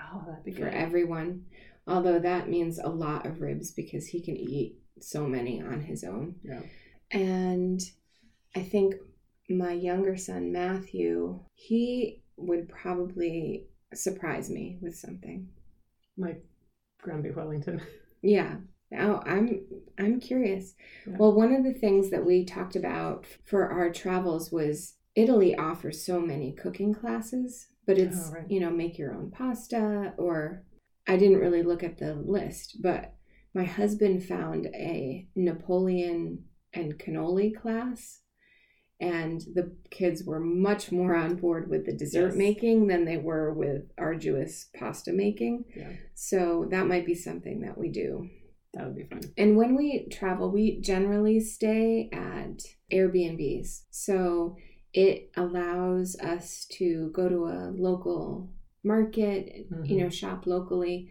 Oh, 0.00 0.22
that'd 0.26 0.44
be 0.44 0.52
good. 0.52 0.60
for 0.62 0.68
everyone. 0.68 1.44
Although 1.86 2.18
that 2.20 2.48
means 2.48 2.78
a 2.78 2.88
lot 2.88 3.26
of 3.26 3.40
ribs 3.40 3.72
because 3.72 4.06
he 4.06 4.20
can 4.22 4.36
eat 4.36 4.76
so 5.00 5.26
many 5.26 5.60
on 5.60 5.80
his 5.80 6.04
own. 6.04 6.36
Yeah. 6.42 6.60
And 7.10 7.80
I 8.54 8.60
think 8.62 8.94
my 9.48 9.72
younger 9.72 10.16
son, 10.16 10.52
Matthew, 10.52 11.40
he 11.54 12.22
would 12.36 12.68
probably 12.68 13.66
surprise 13.94 14.50
me 14.50 14.78
with 14.80 14.96
something. 14.96 15.48
Like 16.16 16.44
beef 17.22 17.36
Wellington. 17.36 17.80
Yeah. 18.22 18.56
Now 18.90 19.22
I'm 19.26 19.60
I'm 19.98 20.20
curious. 20.20 20.74
Yeah. 21.06 21.16
Well, 21.18 21.32
one 21.34 21.52
of 21.52 21.64
the 21.64 21.74
things 21.74 22.10
that 22.10 22.24
we 22.24 22.44
talked 22.44 22.76
about 22.76 23.26
for 23.44 23.68
our 23.68 23.90
travels 23.90 24.50
was 24.50 24.94
Italy 25.14 25.54
offers 25.54 26.04
so 26.04 26.20
many 26.20 26.52
cooking 26.52 26.94
classes, 26.94 27.68
but 27.86 27.98
oh, 27.98 28.02
it's 28.02 28.28
Oh, 28.30 28.34
right. 28.34 28.50
you 28.50 28.60
know 28.60 28.70
make 28.70 28.98
your 28.98 29.14
own 29.14 29.30
pasta 29.30 30.14
or 30.16 30.64
I 31.06 31.16
didn't 31.16 31.38
really 31.40 31.62
look 31.62 31.82
at 31.82 31.98
the 31.98 32.14
list, 32.14 32.78
but 32.82 33.14
my 33.54 33.64
husband 33.64 34.24
found 34.24 34.66
a 34.74 35.26
Napoleon 35.34 36.44
and 36.74 36.98
cannoli 36.98 37.54
class 37.54 38.20
and 39.00 39.40
the 39.54 39.74
kids 39.90 40.24
were 40.24 40.40
much 40.40 40.90
more 40.92 41.14
on 41.14 41.36
board 41.36 41.70
with 41.70 41.86
the 41.86 41.92
dessert 41.92 42.28
Yes. 42.30 42.36
making 42.36 42.86
than 42.88 43.04
they 43.04 43.16
were 43.16 43.52
with 43.54 43.90
arduous 43.96 44.68
pasta 44.74 45.12
making. 45.12 45.64
Yeah. 45.74 45.92
So 46.14 46.66
that 46.70 46.86
might 46.86 47.06
be 47.06 47.14
something 47.14 47.60
that 47.60 47.78
we 47.78 47.88
do. 47.90 48.28
That 48.74 48.84
would 48.86 48.96
be 48.96 49.04
fun. 49.04 49.20
And 49.36 49.56
when 49.56 49.76
we 49.76 50.06
travel, 50.10 50.50
we 50.50 50.80
generally 50.80 51.40
stay 51.40 52.10
at 52.12 52.62
Airbnbs. 52.92 53.82
So 53.90 54.56
it 54.92 55.30
allows 55.36 56.16
us 56.16 56.66
to 56.72 57.10
go 57.12 57.28
to 57.28 57.46
a 57.46 57.72
local 57.74 58.50
market, 58.84 59.66
you 59.84 59.98
know, 59.98 60.04
mm-hmm. 60.04 60.08
shop 60.10 60.46
locally. 60.46 61.10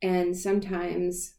And 0.00 0.36
sometimes, 0.36 1.34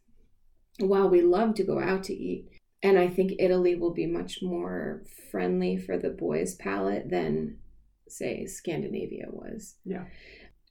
while 0.80 1.10
we 1.10 1.22
love 1.22 1.56
to 1.56 1.64
go 1.64 1.80
out 1.80 2.04
to 2.06 2.14
eat, 2.14 2.50
and 2.82 2.98
I 3.00 3.08
think 3.08 3.34
Italy 3.40 3.76
will 3.76 3.94
be 3.94 4.06
much 4.06 4.40
more 4.42 5.04
friendly 5.32 5.78
for 5.78 5.98
the 5.98 6.10
boys' 6.10 6.56
palate 6.56 7.10
than, 7.10 7.60
say, 8.08 8.46
Scandinavia 8.46 9.28
was. 9.30 9.76
Yeah. 9.86 10.06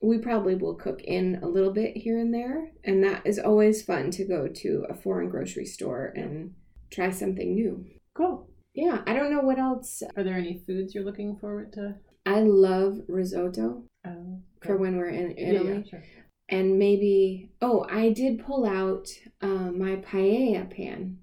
We 0.03 0.19
probably 0.19 0.55
will 0.57 0.75
cook 0.75 1.03
in 1.05 1.39
a 1.43 1.49
little 1.49 1.73
bit 1.73 1.97
here 1.97 2.19
and 2.19 2.35
there. 2.35 2.73
And 2.85 3.03
that 3.05 3.25
is 3.25 3.39
always 3.39 3.83
fun 3.83 4.11
to 4.13 4.25
go 4.25 4.49
to 4.49 4.85
a 4.91 4.95
foreign 4.95 5.29
grocery 5.29 5.65
store 5.65 6.13
and 6.17 6.55
try 6.91 7.11
something 7.11 7.55
new. 7.55 7.85
Cool. 8.15 8.49
Yeah, 8.75 9.03
I 9.07 9.13
don't 9.13 9.31
know 9.31 9.41
what 9.43 9.59
else. 9.59 10.03
Are 10.17 10.25
there 10.25 10.37
any 10.37 10.63
foods 10.67 10.95
you're 10.95 11.05
looking 11.05 11.37
forward 11.37 11.73
to? 11.75 11.97
I 12.27 12.41
love 12.41 12.99
risotto 13.09 13.85
Oh, 14.05 14.41
for 14.63 14.77
when 14.77 14.97
we're 14.97 15.09
in 15.11 15.31
Yeah, 15.37 15.45
Italy. 15.49 15.75
yeah, 15.77 15.83
sure. 15.91 16.03
and 16.49 16.77
maybe 16.79 17.51
oh 17.61 17.87
i 17.89 18.09
did 18.11 18.45
pull 18.45 18.67
out 18.67 19.07
uh, 19.41 19.71
my 19.71 19.97
paella 19.97 20.69
pan 20.69 21.19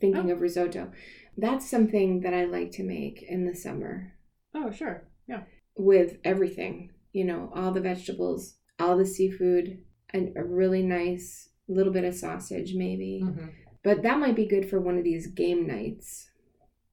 thinking 0.00 0.30
Oh. 0.30 0.34
of 0.34 0.40
risotto 0.40 0.92
that's 1.36 1.68
something 1.68 2.20
that 2.20 2.32
i 2.34 2.44
like 2.44 2.70
to 2.72 2.84
make 2.84 3.22
in 3.28 3.46
the 3.46 3.54
summer 3.56 4.12
Oh, 4.54 4.70
sure. 4.70 5.08
Yeah. 5.28 5.42
with 5.76 6.18
everything 6.24 6.90
you 7.12 7.24
know 7.24 7.50
all 7.54 7.72
the 7.72 7.80
vegetables 7.80 8.56
all 8.78 8.96
the 8.96 9.06
seafood 9.06 9.78
and 10.12 10.36
a 10.36 10.44
really 10.44 10.82
nice 10.82 11.48
little 11.68 11.92
bit 11.92 12.04
of 12.04 12.14
sausage 12.14 12.74
maybe 12.74 13.20
Mm-hmm. 13.24 13.46
but 13.84 14.02
that 14.02 14.18
might 14.18 14.36
be 14.36 14.46
good 14.46 14.68
for 14.68 14.80
one 14.80 14.98
of 14.98 15.04
these 15.04 15.26
game 15.28 15.66
nights 15.66 16.30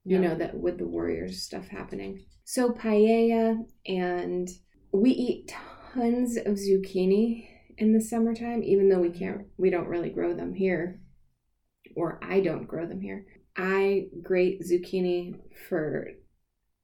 you 0.06 0.20
Yeah. 0.20 0.30
know 0.30 0.36
that 0.36 0.58
with 0.60 0.78
the 0.78 0.88
warriors 0.88 1.42
stuff 1.42 1.68
happening 1.68 2.26
so 2.46 2.70
paella 2.72 3.58
and 3.86 4.48
we 4.92 5.12
eat 5.12 5.54
tons 5.94 6.38
of 6.38 6.56
zucchini 6.58 7.48
in 7.78 7.94
the 7.94 8.02
summertime 8.02 8.64
even 8.64 8.90
though 8.90 9.00
we 9.00 9.10
can't 9.10 9.42
we 9.58 9.70
don't 9.70 9.88
really 9.88 10.10
grow 10.10 10.34
them 10.34 10.54
here 10.54 11.02
or 11.96 12.20
i 12.24 12.40
don't 12.40 12.68
grow 12.68 12.86
them 12.88 13.02
here 13.02 13.26
i 13.58 14.06
grate 14.24 14.62
zucchini 14.64 15.36
for 15.68 16.08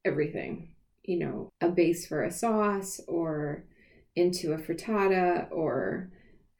everything 0.04 0.73
you 1.04 1.18
know 1.18 1.50
a 1.60 1.68
base 1.68 2.06
for 2.06 2.22
a 2.24 2.30
sauce 2.30 3.00
or 3.08 3.64
into 4.16 4.52
a 4.52 4.58
frittata 4.58 5.50
or 5.50 6.10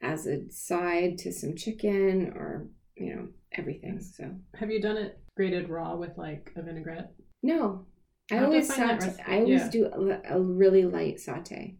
as 0.01 0.27
a 0.27 0.49
side 0.51 1.17
to 1.17 1.31
some 1.31 1.55
chicken 1.55 2.31
or 2.35 2.67
you 2.95 3.15
know 3.15 3.27
everything 3.53 3.99
so 3.99 4.29
Have 4.59 4.69
you 4.71 4.81
done 4.81 4.97
it 4.97 5.19
grated 5.35 5.69
raw 5.69 5.95
with 5.95 6.17
like 6.17 6.51
a 6.55 6.61
vinaigrette? 6.61 7.11
no, 7.43 7.85
I 8.31 8.37
to 8.39 8.45
always 8.45 8.67
saute. 8.73 9.13
I 9.27 9.35
always 9.41 9.61
Yeah. 9.61 9.69
do 9.69 9.85
a, 9.85 10.35
a 10.37 10.41
really 10.41 10.83
light 10.85 11.19
saute. 11.19 11.75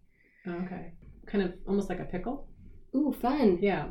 Oh, 0.48 0.52
okay. 0.66 0.94
Kind 1.26 1.44
of 1.44 1.54
almost 1.68 1.90
like 1.90 2.00
a 2.00 2.06
pickle. 2.06 2.48
Ooh, 2.96 3.12
fun! 3.20 3.58
Yeah. 3.62 3.88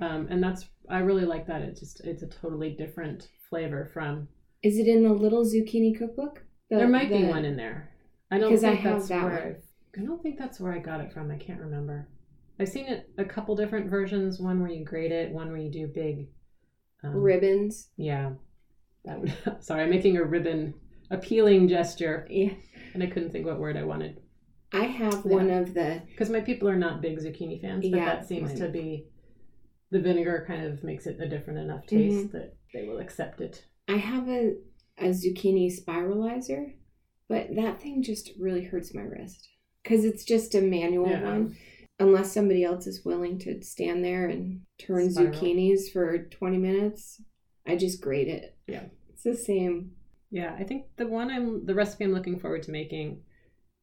Um, 0.00 0.26
and 0.30 0.42
that's 0.42 0.66
I 0.88 1.00
really 1.00 1.26
like 1.26 1.46
that. 1.48 1.60
It's 1.62 1.80
just 1.80 2.00
it's 2.04 2.22
a 2.22 2.28
totally 2.28 2.74
different 2.74 3.28
flavor 3.50 3.90
from. 3.92 4.28
Is 4.62 4.78
it 4.78 4.86
in 4.88 5.02
the 5.02 5.12
little 5.12 5.44
zucchini 5.44 5.96
cookbook? 5.96 6.42
The- 6.70 6.76
there 6.78 6.88
might 6.88 7.10
be 7.10 7.24
one 7.24 7.44
in 7.44 7.56
there. 7.56 7.90
I 8.32 8.38
don't 8.38 8.52
I 8.54 8.56
think 8.56 8.80
have 8.80 8.94
that's 8.98 9.08
that 9.08 9.24
where. 9.24 9.46
I've, 9.96 10.02
I 10.02 10.04
don't 10.06 10.22
think 10.22 10.38
that's 10.38 10.58
where 10.58 10.72
I 10.72 10.78
got 10.78 11.00
it 11.00 11.12
from. 11.12 11.30
I 11.30 11.36
can't 11.36 11.60
remember. 11.60 12.08
I've 12.58 12.68
seen 12.68 12.86
it 12.86 13.10
a 13.18 13.24
couple 13.24 13.54
different 13.56 13.90
versions. 13.90 14.40
One 14.40 14.60
where 14.60 14.70
you 14.70 14.84
grate 14.84 15.12
it. 15.12 15.30
One 15.32 15.48
where 15.48 15.60
you 15.60 15.70
do 15.70 15.86
big. 15.86 16.28
Um, 17.04 17.14
ribbons. 17.14 17.88
Yeah. 17.96 18.32
That 19.04 19.20
would. 19.20 19.34
Sorry, 19.60 19.82
I'm 19.82 19.90
making 19.90 20.16
a 20.16 20.24
ribbon 20.24 20.74
appealing 21.10 21.68
gesture, 21.68 22.26
Yeah, 22.30 22.52
and 22.94 23.02
I 23.02 23.06
couldn't 23.06 23.30
think 23.32 23.44
what 23.44 23.58
word 23.58 23.76
I 23.76 23.82
wanted. 23.84 24.20
I 24.72 24.84
have 24.84 25.14
Yeah. 25.26 25.32
one 25.32 25.50
of 25.50 25.74
the. 25.74 26.02
Because 26.06 26.30
my 26.30 26.40
people 26.40 26.68
are 26.68 26.76
not 26.76 27.02
big 27.02 27.18
zucchini 27.18 27.60
fans, 27.60 27.84
but 27.88 27.96
Yeah, 27.98 28.04
that 28.06 28.26
seems 28.28 28.54
to 28.60 28.68
be 28.68 29.06
the 29.90 30.00
vinegar 30.00 30.44
kind 30.48 30.64
of 30.64 30.82
makes 30.82 31.06
it 31.06 31.20
a 31.20 31.28
different 31.28 31.58
enough 31.58 31.84
Mm-hmm. 31.86 31.96
taste 31.98 32.32
that 32.32 32.54
they 32.72 32.86
will 32.86 32.98
accept 32.98 33.40
it. 33.42 33.66
I 33.88 33.96
have 33.96 34.26
a 34.28 34.54
a 34.98 35.08
zucchini 35.08 35.70
spiralizer, 35.70 36.72
but 37.28 37.54
that 37.56 37.80
thing 37.80 38.02
just 38.02 38.30
really 38.38 38.64
hurts 38.64 38.94
my 38.94 39.02
wrist 39.02 39.48
because 39.82 40.04
it's 40.04 40.24
just 40.24 40.54
a 40.54 40.60
manual 40.60 41.08
Yeah. 41.08 41.22
one. 41.24 41.56
Unless 41.98 42.32
somebody 42.32 42.64
else 42.64 42.86
is 42.86 43.04
willing 43.04 43.38
to 43.40 43.62
stand 43.62 44.04
there 44.04 44.26
and 44.28 44.62
turn 44.78 45.10
Spiral. 45.10 45.32
zucchinis 45.32 45.92
for 45.92 46.26
twenty 46.28 46.58
minutes, 46.58 47.20
I 47.66 47.76
just 47.76 48.00
grate 48.00 48.28
it. 48.28 48.56
Yeah. 48.66 48.86
it's 49.10 49.22
the 49.22 49.34
same. 49.36 49.92
Yeah, 50.30 50.56
I 50.58 50.64
think 50.64 50.86
the 50.96 51.06
one 51.06 51.30
I'm 51.30 51.64
the 51.66 51.74
recipe 51.74 52.04
I'm 52.04 52.12
looking 52.12 52.40
forward 52.40 52.62
to 52.64 52.70
making. 52.72 53.22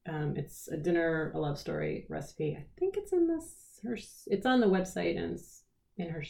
Um, 0.06 0.34
it's 0.36 0.66
a 0.68 0.76
dinner, 0.76 1.30
a 1.34 1.38
love 1.38 1.58
story 1.58 2.06
recipe. 2.10 2.56
I 2.58 2.66
think 2.78 2.96
it's 2.96 3.12
in 3.12 3.26
this 3.28 3.78
her. 3.84 3.96
It's 4.26 4.44
on 4.46 4.60
the 4.60 4.66
website 4.66 5.16
and 5.16 5.34
it's 5.34 5.62
in 5.96 6.08
her 6.10 6.24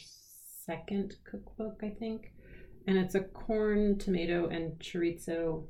second 0.65 1.15
cookbook, 1.29 1.79
I 1.83 1.89
think. 1.89 2.31
And 2.87 2.97
it's 2.97 3.15
a 3.15 3.21
corn, 3.21 3.97
tomato, 3.97 4.47
and 4.47 4.77
chorizo 4.79 5.65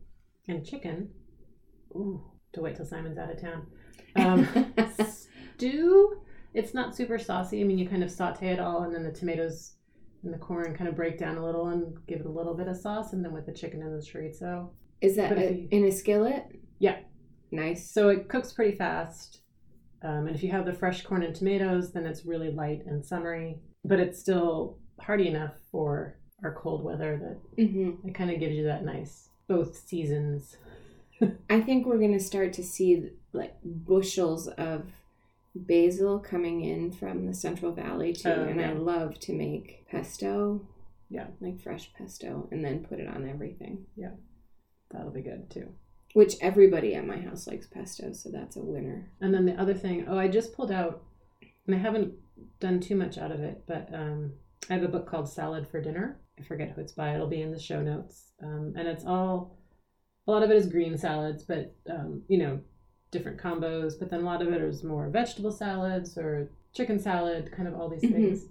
and 0.48 0.66
chicken. 0.66 1.10
Ooh, 1.96 2.22
to 2.54 2.62
wait 2.62 2.76
till 2.76 2.86
Simon's 2.86 3.18
out 3.18 3.32
of 3.32 3.40
town. 3.42 3.68
Um, 4.16 4.46
stew. 5.56 6.22
It's 6.54 6.74
not 6.74 6.96
super 6.96 7.18
saucy. 7.18 7.62
I 7.62 7.64
mean, 7.64 7.78
you 7.78 7.88
kind 7.88 8.04
of 8.04 8.12
saute 8.12 8.50
it 8.52 8.60
all, 8.60 8.84
and 8.84 8.94
then 8.94 9.04
the 9.04 9.12
tomatoes 9.12 9.76
and 10.24 10.34
the 10.34 10.38
corn 10.38 10.76
kind 10.76 10.90
of 10.90 10.96
break 10.98 11.18
down 11.18 11.38
a 11.38 11.46
little 11.46 11.68
and 11.68 11.96
give 12.08 12.20
it 12.20 12.26
a 12.26 12.30
little 12.30 12.54
bit 12.54 12.68
of 12.68 12.76
sauce, 12.76 13.14
and 13.14 13.24
then 13.24 13.32
with 13.32 13.46
the 13.46 13.54
chicken 13.54 13.82
and 13.82 13.94
the 13.94 14.06
chorizo. 14.06 14.70
Is 15.00 15.16
that 15.16 15.38
a- 15.38 15.54
you- 15.54 15.68
in 15.72 15.86
a 15.86 15.92
skillet? 15.92 16.46
Yeah. 16.80 16.98
Nice. 17.52 17.90
So 17.90 18.10
it 18.10 18.28
cooks 18.28 18.52
pretty 18.52 18.76
fast. 18.78 19.42
Um, 20.04 20.28
and 20.28 20.36
if 20.36 20.44
you 20.44 20.52
have 20.52 20.66
the 20.66 20.74
fresh 20.74 21.04
corn 21.04 21.24
and 21.24 21.34
tomatoes, 21.34 21.94
then 21.94 22.06
it's 22.06 22.26
really 22.26 22.52
light 22.52 22.86
and 22.86 23.06
summery, 23.06 23.60
but 23.86 24.00
it's 24.00 24.20
still 24.20 24.78
hearty 25.00 25.28
enough 25.30 25.54
for 25.72 26.18
our 26.44 26.54
cold 26.56 26.84
weather 26.84 27.18
that 27.58 27.66
hmm 27.66 27.92
it 28.08 28.14
kind 28.16 28.30
of 28.32 28.40
gives 28.40 28.56
you 28.56 28.64
that 28.66 28.84
nice 28.84 29.30
both 29.48 29.76
seasons. 29.76 30.58
I 31.50 31.62
think 31.62 31.86
we're 31.86 32.00
gonna 32.00 32.20
start 32.20 32.54
to 32.54 32.64
see 32.64 33.10
like 33.34 33.56
bushels 33.64 34.48
of 34.48 34.86
basil 35.56 36.20
coming 36.20 36.62
in 36.64 36.92
from 36.92 37.26
the 37.26 37.34
Central 37.34 37.72
Valley 37.74 38.14
too, 38.14 38.30
Oh, 38.30 38.44
and 38.44 38.62
I 38.62 38.74
love 38.74 39.20
to 39.22 39.34
make 39.34 39.86
pesto. 39.90 40.68
Yeah. 41.10 41.28
like 41.42 41.60
fresh 41.62 41.92
pesto, 41.94 42.48
and 42.52 42.64
then 42.64 42.86
put 42.86 43.00
it 43.02 43.08
on 43.08 43.28
everything. 43.28 43.86
Yeah. 43.98 44.12
That'll 44.92 45.12
be 45.12 45.22
good 45.22 45.50
too. 45.52 45.74
Which 46.14 46.36
everybody 46.42 46.96
at 46.96 47.06
my 47.06 47.18
house 47.18 47.48
likes 47.48 47.68
pesto, 47.68 48.14
so 48.14 48.30
that's 48.32 48.56
a 48.56 48.62
winner. 48.64 49.12
And 49.20 49.34
then 49.34 49.46
the 49.46 49.60
other 49.60 49.74
thing, 49.74 50.06
oh, 50.08 50.18
I 50.18 50.30
just 50.30 50.54
pulled 50.54 50.72
out, 50.72 51.04
and 51.68 51.76
I 51.76 51.80
haven't 51.80 52.14
done 52.62 52.80
too 52.80 52.96
much 52.96 53.18
out 53.18 53.32
of 53.32 53.42
it, 53.42 53.64
but 53.68 53.90
um, 53.94 54.32
I 54.70 54.74
have 54.76 54.84
a 54.84 54.88
book 54.88 55.06
called 55.06 55.28
Salad 55.30 55.68
for 55.68 55.82
Dinner. 55.82 56.20
I 56.40 56.44
forget 56.44 56.72
who 56.72 56.80
it's 56.82 56.94
by. 56.94 57.14
It'll 57.14 57.28
be 57.28 57.42
in 57.42 57.52
the 57.52 57.60
show 57.60 57.82
notes. 57.82 58.32
Um, 58.42 58.74
and 58.78 58.88
it's 58.88 59.06
all, 59.06 59.58
a 60.28 60.32
lot 60.32 60.44
of 60.44 60.52
it 60.52 60.58
is 60.58 60.68
green 60.68 60.98
salads, 60.98 61.44
but, 61.44 61.76
um, 61.90 62.24
you 62.28 62.38
know, 62.38 62.60
different 63.12 63.40
combos. 63.40 63.94
But 64.00 64.10
then 64.10 64.22
a 64.22 64.26
lot 64.26 64.42
of 64.42 64.50
it 64.54 64.62
is 64.62 64.84
more 64.84 65.10
vegetable 65.10 65.52
salads 65.52 66.18
or 66.18 66.50
chicken 66.74 67.00
salad, 67.00 67.52
kind 67.52 67.68
of 67.68 67.76
all 67.76 67.90
these 67.90 68.04
Mhm. 68.04 68.12
things. 68.14 68.48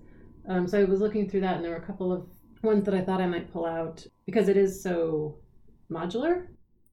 Um, 0.47 0.67
so 0.67 0.81
I 0.81 0.85
was 0.85 1.01
looking 1.01 1.29
through 1.29 1.41
that, 1.43 1.57
and 1.57 1.65
there 1.65 1.71
were 1.71 1.79
a 1.79 1.87
couple 1.87 2.13
of 2.13 2.29
ones 2.63 2.85
that 2.85 2.95
I 2.95 3.01
thought 3.03 3.21
I 3.21 3.27
might 3.27 3.53
pull 3.53 3.65
out 3.67 4.07
because 4.27 4.49
it 4.49 4.57
is 4.57 4.83
so 4.83 5.39
modular. 5.91 6.49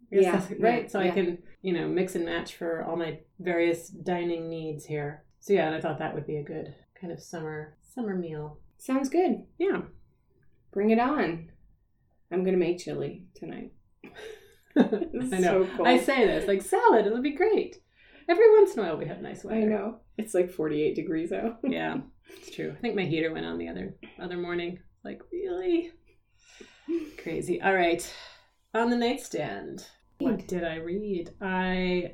Yeah, 0.09 0.41
right. 0.59 0.83
yeah, 0.83 0.87
so 0.87 0.99
I 0.99 1.09
can, 1.11 1.37
you 1.61 1.73
know, 1.73 1.87
mix 1.89 2.15
and 2.15 2.23
match 2.23 2.55
for 2.55 2.83
all 2.83 2.95
my 2.95 3.19
various 3.39 3.89
dining 3.89 4.49
needs 4.49 4.85
here. 4.85 5.25
So 5.39 5.51
yeah, 5.53 5.67
and 5.67 5.75
I 5.75 5.81
thought 5.81 5.99
that 5.99 6.13
would 6.13 6.25
be 6.25 6.37
a 6.37 6.43
good 6.43 6.73
kind 6.95 7.11
of 7.11 7.19
summer 7.21 7.75
summer 7.81 8.15
meal. 8.15 8.59
Sounds 8.77 9.09
good. 9.09 9.43
Yeah. 9.57 9.81
Bring 10.71 10.91
it 10.91 10.99
on. 10.99 11.51
I'm 12.31 12.43
gonna 12.45 12.57
make 12.57 12.79
chili 12.79 13.25
tonight. 13.35 13.73
I 15.21 15.39
know. 15.39 15.65
so 15.65 15.75
cold. 15.75 15.87
I 15.87 15.97
say 15.99 16.25
this 16.25 16.47
like 16.47 16.61
salad. 16.61 17.05
It'll 17.05 17.21
be 17.21 17.35
great. 17.35 17.77
Every 18.29 18.49
once 18.57 18.73
in 18.73 18.79
a 18.79 18.83
while 18.83 18.97
we 18.97 19.05
have 19.05 19.21
nice 19.21 19.43
weather. 19.43 19.61
I 19.61 19.63
know. 19.63 19.99
It's 20.17 20.33
like 20.33 20.51
48 20.51 20.95
degrees 20.95 21.31
out. 21.31 21.59
Yeah, 21.63 21.97
it's 22.37 22.51
true. 22.55 22.73
I 22.77 22.81
think 22.81 22.95
my 22.95 23.05
heater 23.05 23.31
went 23.33 23.45
on 23.45 23.57
the 23.57 23.69
other 23.69 23.95
other 24.19 24.37
morning. 24.37 24.79
Like 25.03 25.21
really 25.31 25.91
crazy. 27.21 27.61
All 27.61 27.73
right, 27.73 28.13
on 28.73 28.89
the 28.89 28.97
nightstand. 28.97 29.85
What 30.19 30.47
did 30.47 30.63
I 30.63 30.75
read? 30.77 31.31
I 31.41 32.13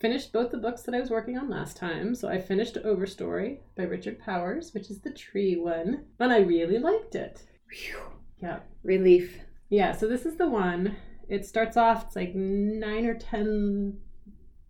finished 0.00 0.32
both 0.32 0.50
the 0.50 0.58
books 0.58 0.82
that 0.82 0.94
I 0.94 1.00
was 1.00 1.10
working 1.10 1.36
on 1.36 1.50
last 1.50 1.76
time. 1.76 2.14
So 2.14 2.28
I 2.28 2.40
finished 2.40 2.76
Overstory 2.84 3.58
by 3.76 3.82
Richard 3.84 4.18
Powers, 4.18 4.72
which 4.72 4.90
is 4.90 5.00
the 5.00 5.10
tree 5.12 5.56
one, 5.56 6.06
and 6.18 6.32
I 6.32 6.38
really 6.38 6.78
liked 6.78 7.14
it. 7.14 7.42
Phew. 7.70 7.98
Yeah. 8.42 8.60
Relief. 8.82 9.38
Yeah, 9.68 9.92
so 9.92 10.06
this 10.08 10.24
is 10.26 10.36
the 10.36 10.48
one. 10.48 10.96
It 11.28 11.44
starts 11.44 11.76
off, 11.76 12.06
it's 12.06 12.16
like 12.16 12.34
nine 12.34 13.06
or 13.06 13.14
ten 13.14 13.98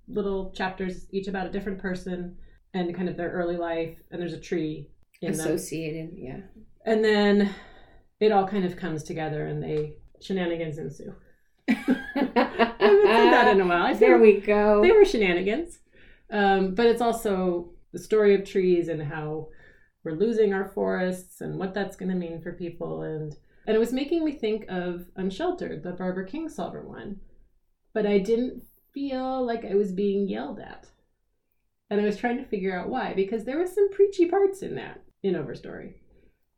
little 0.09 0.53
chapters, 0.53 1.07
each 1.11 1.29
about 1.29 1.47
a 1.47 1.51
different 1.51 1.79
person 1.79 2.37
and 2.75 2.95
kind 2.95 3.09
of 3.09 3.17
their 3.17 3.31
early 3.31 3.57
life, 3.57 3.99
and 4.11 4.21
there's 4.21 4.33
a 4.33 4.41
tree 4.41 4.89
in 5.23 5.33
them. 5.33 5.47
Associated, 5.47 6.11
yeah. 6.15 6.41
And 6.85 7.05
then 7.05 7.55
it 8.21 8.33
all 8.33 8.47
kind 8.47 8.65
of 8.65 8.77
comes 8.77 9.03
together 9.03 9.47
and 9.47 9.63
they 9.63 9.97
shenanigans 10.21 10.79
ensue. 10.79 11.15
I 11.69 11.73
haven't 11.75 12.35
said 12.35 13.31
that 13.33 13.49
in 13.53 13.61
a 13.61 13.67
while. 13.67 13.87
I 13.87 13.95
there 13.95 14.19
we 14.19 14.41
go. 14.41 14.83
they 14.83 14.93
were 14.93 15.05
shenanigans. 15.05 15.79
Um, 16.31 16.75
but 16.75 16.87
it's 16.87 17.03
also 17.03 17.71
the 17.93 17.99
story 17.99 18.35
of 18.35 18.45
trees 18.45 18.89
and 18.89 19.03
how 19.03 19.49
we're 20.05 20.13
losing 20.13 20.53
our 20.55 20.69
forests 20.69 21.41
and 21.41 21.59
what 21.59 21.75
that's 21.75 21.97
going 21.97 22.11
to 22.11 22.15
mean 22.15 22.41
for 22.41 22.53
people. 22.53 23.03
And 23.03 23.37
and 23.67 23.75
it 23.75 23.81
was 23.81 23.93
making 23.93 24.25
me 24.25 24.33
think 24.33 24.65
of 24.69 25.07
Unsheltered, 25.17 25.83
the 25.83 25.93
Barbara 25.93 26.27
Kingsolver 26.27 26.85
one. 26.85 27.21
But 27.93 28.07
I 28.07 28.19
didn't 28.19 28.63
feel 28.93 29.45
like 29.45 29.65
I 29.65 29.75
was 29.75 29.93
being 29.93 30.29
yelled 30.29 30.61
at. 30.61 30.89
And 31.91 32.01
I 32.01 32.05
was 32.05 32.17
trying 32.17 32.39
to 32.39 32.49
figure 32.49 32.79
out 32.79 32.89
why, 32.89 33.15
because 33.15 33.45
there 33.45 33.59
was 33.59 33.75
some 33.75 33.91
preachy 33.91 34.27
parts 34.27 34.63
in 34.63 34.75
that 34.77 35.03
in 35.23 35.35
Overstory. 35.35 35.95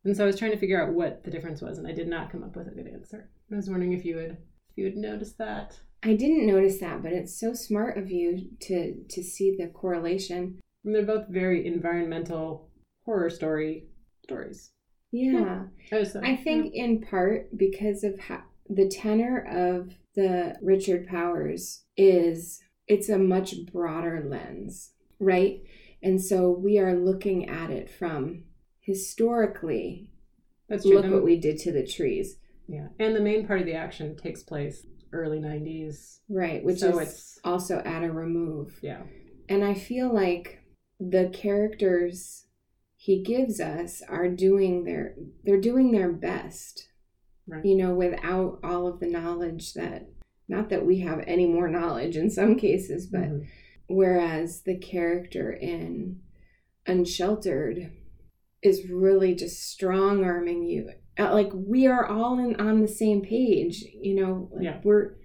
And 0.05 0.17
so 0.17 0.25
I 0.25 0.27
was 0.27 0.39
trying 0.39 0.53
to 0.53 0.59
figure 0.59 0.83
out 0.83 0.95
what 0.95 1.25
the 1.25 1.31
difference 1.31 1.61
was, 1.61 1.79
and 1.79 1.87
I 1.87 1.93
did 1.93 2.09
not 2.09 2.31
come 2.31 2.43
up 2.43 2.57
with 2.57 2.69
a 2.69 2.71
good 2.71 2.87
answer. 2.87 3.31
I 3.53 3.57
was 3.57 3.69
wondering 3.69 3.93
if 3.93 4.05
you 4.05 4.17
would 4.17 4.39
if 4.71 4.77
you 4.77 4.85
would 4.85 4.97
notice 4.97 5.33
that. 5.35 5.79
I 6.03 6.15
didn't 6.15 6.47
notice 6.47 6.79
that, 6.79 7.03
but 7.03 7.13
it's 7.13 7.39
so 7.39 7.53
smart 7.53 7.99
of 7.99 8.11
you 8.11 8.49
to 8.61 9.05
to 9.09 9.23
see 9.23 9.57
the 9.57 9.67
correlation. 9.69 10.61
And 10.85 10.95
they're 10.95 11.05
both 11.05 11.29
very 11.29 11.67
environmental 11.67 12.71
horror 13.05 13.29
story 13.31 13.89
stories. 14.23 14.71
Yeah. 15.11 15.65
Hmm. 15.91 15.95
Oh, 15.95 16.05
I 16.23 16.37
think 16.37 16.75
in 16.75 17.01
part 17.01 17.57
because 17.57 18.05
of 18.05 18.19
how 18.19 18.43
the 18.69 18.89
tenor 18.89 19.47
of 19.51 19.95
the 20.15 20.57
Richard 20.63 21.07
Powers 21.07 21.85
is 21.97 22.61
it's 22.87 23.09
a 23.09 23.19
much 23.19 23.55
broader 23.73 24.25
lens, 24.29 24.93
right? 25.19 25.61
And 26.03 26.23
so 26.23 26.51
we 26.51 26.79
are 26.79 26.95
looking 26.95 27.49
at 27.49 27.71
it 27.71 27.91
from 27.91 28.45
historically 28.81 30.11
that's 30.69 30.85
true. 30.85 30.97
look 30.97 31.11
what 31.11 31.25
we 31.25 31.39
did 31.39 31.59
to 31.59 31.73
the 31.73 31.87
trees, 31.87 32.37
yeah, 32.67 32.89
and 32.99 33.15
the 33.17 33.21
main 33.21 33.47
part 33.47 33.61
of 33.61 33.67
the 33.67 33.75
action 33.75 34.17
takes 34.17 34.43
place 34.43 34.85
early 35.13 35.39
'90s, 35.39 36.21
right? 36.29 36.63
Which 36.63 36.81
so 36.81 36.99
is 36.99 37.09
it's 37.09 37.39
also 37.45 37.79
at 37.79 38.03
a 38.03 38.13
remove. 38.13 38.79
yeah, 38.83 39.03
And 39.49 39.65
I 39.65 39.75
feel 39.75 40.13
like 40.13 40.63
the 41.01 41.31
characters 41.33 42.47
he 43.01 43.23
gives 43.23 43.61
us 43.61 44.03
are 44.09 44.29
doing 44.29 44.83
their 44.85 45.15
they're 45.45 45.61
doing 45.61 45.93
their 45.93 46.13
best. 46.13 46.89
Right. 47.47 47.65
You 47.65 47.77
know, 47.77 47.95
without 47.95 48.59
all 48.65 48.87
of 48.89 48.99
the 49.01 49.07
knowledge 49.07 49.73
that 49.75 50.09
not 50.49 50.69
that 50.71 50.85
we 50.85 50.99
have 51.01 51.23
any 51.27 51.47
more 51.47 51.69
knowledge 51.69 52.17
in 52.17 52.29
some 52.29 52.57
cases, 52.57 53.07
but 53.07 53.23
Mhm. 53.31 53.47
whereas 53.87 54.63
the 54.63 54.77
character 54.77 55.53
in 55.53 56.21
Unsheltered 56.87 57.93
is 58.63 58.91
really 58.91 59.35
just 59.35 59.63
strong 59.71 60.25
arming 60.25 60.65
you. 60.65 60.91
Uh, 61.19 61.33
Like 61.33 61.51
we 61.55 61.87
are 61.87 62.05
all 62.07 62.39
in 62.39 62.57
on 62.57 62.81
the 62.81 62.89
same 62.89 63.21
page, 63.23 63.85
you 64.01 64.15
know. 64.15 64.49
Like 64.53 64.65
Yeah. 64.65 64.81
We're 64.85 65.17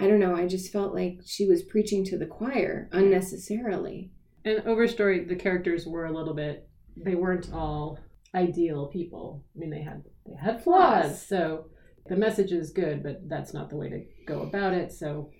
I 0.00 0.06
don't 0.06 0.20
know, 0.20 0.32
I 0.34 0.46
just 0.46 0.72
felt 0.72 0.94
like 0.94 1.18
she 1.24 1.44
was 1.46 1.64
preaching 1.64 2.04
to 2.04 2.16
the 2.16 2.26
choir 2.26 2.88
unnecessarily. 2.92 4.12
and 4.44 4.60
Overstory, 4.64 5.28
the 5.28 5.34
characters 5.36 5.86
were 5.86 6.06
a 6.06 6.12
little 6.12 6.32
bit. 6.34 6.68
They 7.04 7.14
weren't 7.14 7.52
all 7.52 7.98
ideal 8.34 8.86
people. 8.88 9.44
I 9.54 9.58
mean, 9.58 9.70
they 9.70 9.82
had 9.82 10.02
they 10.26 10.34
had 10.40 10.62
flaws. 10.62 11.24
So 11.26 11.66
the 12.06 12.16
message 12.16 12.52
is 12.52 12.70
good, 12.72 13.02
but 13.02 13.28
that's 13.28 13.52
not 13.54 13.70
the 13.70 13.76
way 13.76 13.88
to 13.90 14.04
go 14.26 14.42
about 14.42 14.72
it. 14.74 14.92
So 14.92 15.30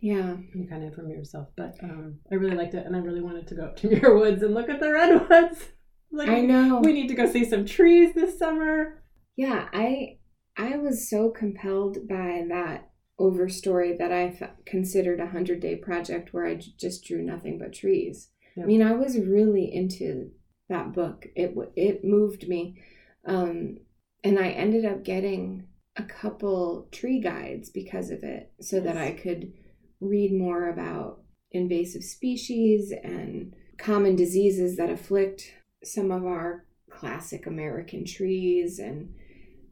Yeah. 0.00 0.36
you 0.54 0.66
kind 0.68 0.82
of 0.82 0.90
inform 0.90 1.10
yourself. 1.10 1.48
But 1.56 1.74
um, 1.82 2.18
I 2.30 2.34
really 2.36 2.56
liked 2.56 2.74
it, 2.74 2.86
and 2.86 2.94
I 2.94 3.00
really 3.00 3.22
wanted 3.22 3.46
to 3.48 3.54
go 3.54 3.64
up 3.64 3.76
to 3.78 3.88
Muir 3.90 4.16
Woods 4.18 4.42
and 4.42 4.54
look 4.54 4.68
at 4.68 4.80
the 4.80 4.92
redwoods. 4.92 5.64
Like, 6.12 6.28
I 6.28 6.42
know. 6.42 6.78
we 6.80 6.92
need 6.92 7.08
to 7.08 7.14
go 7.14 7.26
see 7.28 7.44
some 7.44 7.64
trees 7.66 8.14
this 8.14 8.38
summer. 8.38 9.02
Yeah, 9.34 9.66
I 9.72 10.18
I 10.56 10.76
was 10.76 11.10
so 11.10 11.30
compelled 11.30 12.06
by 12.08 12.44
that 12.50 12.88
overstory 13.18 13.98
that 13.98 14.12
I 14.12 14.28
th- 14.28 14.50
considered 14.64 15.18
a 15.18 15.26
hundred 15.26 15.58
day 15.58 15.74
project 15.74 16.32
where 16.32 16.46
I 16.46 16.54
j- 16.54 16.70
just 16.78 17.04
drew 17.04 17.20
nothing 17.20 17.58
but 17.58 17.72
trees. 17.72 18.30
Yeah. 18.56 18.62
I 18.62 18.66
mean, 18.66 18.80
I 18.80 18.92
was 18.92 19.18
really 19.18 19.68
into 19.74 20.30
that 20.68 20.92
book. 20.92 21.26
It 21.34 21.54
it 21.76 22.04
moved 22.04 22.48
me, 22.48 22.82
um, 23.26 23.78
and 24.22 24.38
I 24.38 24.48
ended 24.48 24.84
up 24.84 25.04
getting 25.04 25.68
a 25.96 26.02
couple 26.02 26.88
tree 26.90 27.20
guides 27.20 27.70
because 27.70 28.10
of 28.10 28.22
it, 28.22 28.52
so 28.60 28.80
that 28.80 28.96
I 28.96 29.12
could 29.12 29.52
read 30.00 30.32
more 30.32 30.68
about 30.68 31.20
invasive 31.52 32.02
species 32.02 32.92
and 33.02 33.54
common 33.78 34.16
diseases 34.16 34.76
that 34.76 34.90
afflict 34.90 35.52
some 35.82 36.10
of 36.10 36.24
our 36.24 36.66
classic 36.90 37.46
American 37.46 38.04
trees 38.04 38.78
and 38.78 39.14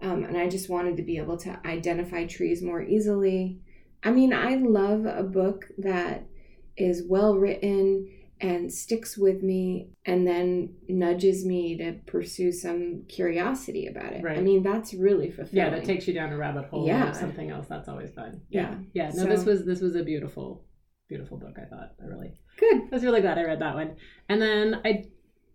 um, 0.01 0.25
and 0.25 0.37
I 0.37 0.49
just 0.49 0.69
wanted 0.69 0.97
to 0.97 1.05
be 1.05 1.19
able 1.19 1.37
to 1.39 1.61
identify 1.65 2.27
trees 2.27 2.61
more 2.61 2.83
easily. 2.83 3.61
I 4.03 4.11
mean, 4.11 4.33
I 4.33 4.57
love 4.57 5.07
a 5.07 5.23
book 5.23 5.67
that 5.79 6.27
is 6.77 7.05
well 7.09 7.37
written 7.37 8.09
and 8.43 8.73
sticks 8.73 9.17
with 9.17 9.43
me 9.43 9.89
and 10.05 10.27
then 10.27 10.75
nudges 10.89 11.45
me 11.47 11.77
to 11.79 11.93
pursue 12.07 12.51
some 12.53 13.05
curiosity 13.09 13.87
about 13.87 14.13
it. 14.13 14.23
Right. 14.23 14.37
I 14.37 14.41
mean, 14.43 14.63
that's 14.63 14.93
really 14.95 15.31
fulfilling. 15.31 15.57
Yeah, 15.57 15.71
that 15.71 15.85
takes 15.85 16.07
you 16.09 16.13
down 16.15 16.33
a 16.33 16.37
rabbit 16.37 16.65
hole 16.67 16.87
Yeah. 16.87 17.11
or 17.11 17.15
something 17.15 17.51
else. 17.51 17.67
That's 17.69 17.89
always 17.89 18.11
fun. 18.11 18.43
Yeah. 18.51 18.75
Yeah. 18.95 19.11
No, 19.15 19.25
this 19.27 19.45
was 19.45 19.65
this 19.65 19.81
was 19.81 19.95
a 19.97 20.03
beautiful, 20.03 20.65
beautiful 21.09 21.39
book. 21.39 21.55
I 21.57 21.65
thought 21.67 21.93
I 22.03 22.07
really, 22.07 22.33
Good. 22.59 22.83
I 22.83 22.89
was 22.95 23.05
really 23.05 23.21
glad 23.21 23.39
I 23.39 23.45
read 23.45 23.61
that 23.61 23.75
one. 23.75 23.97
And 24.29 24.43
then 24.43 24.81
I 24.85 25.05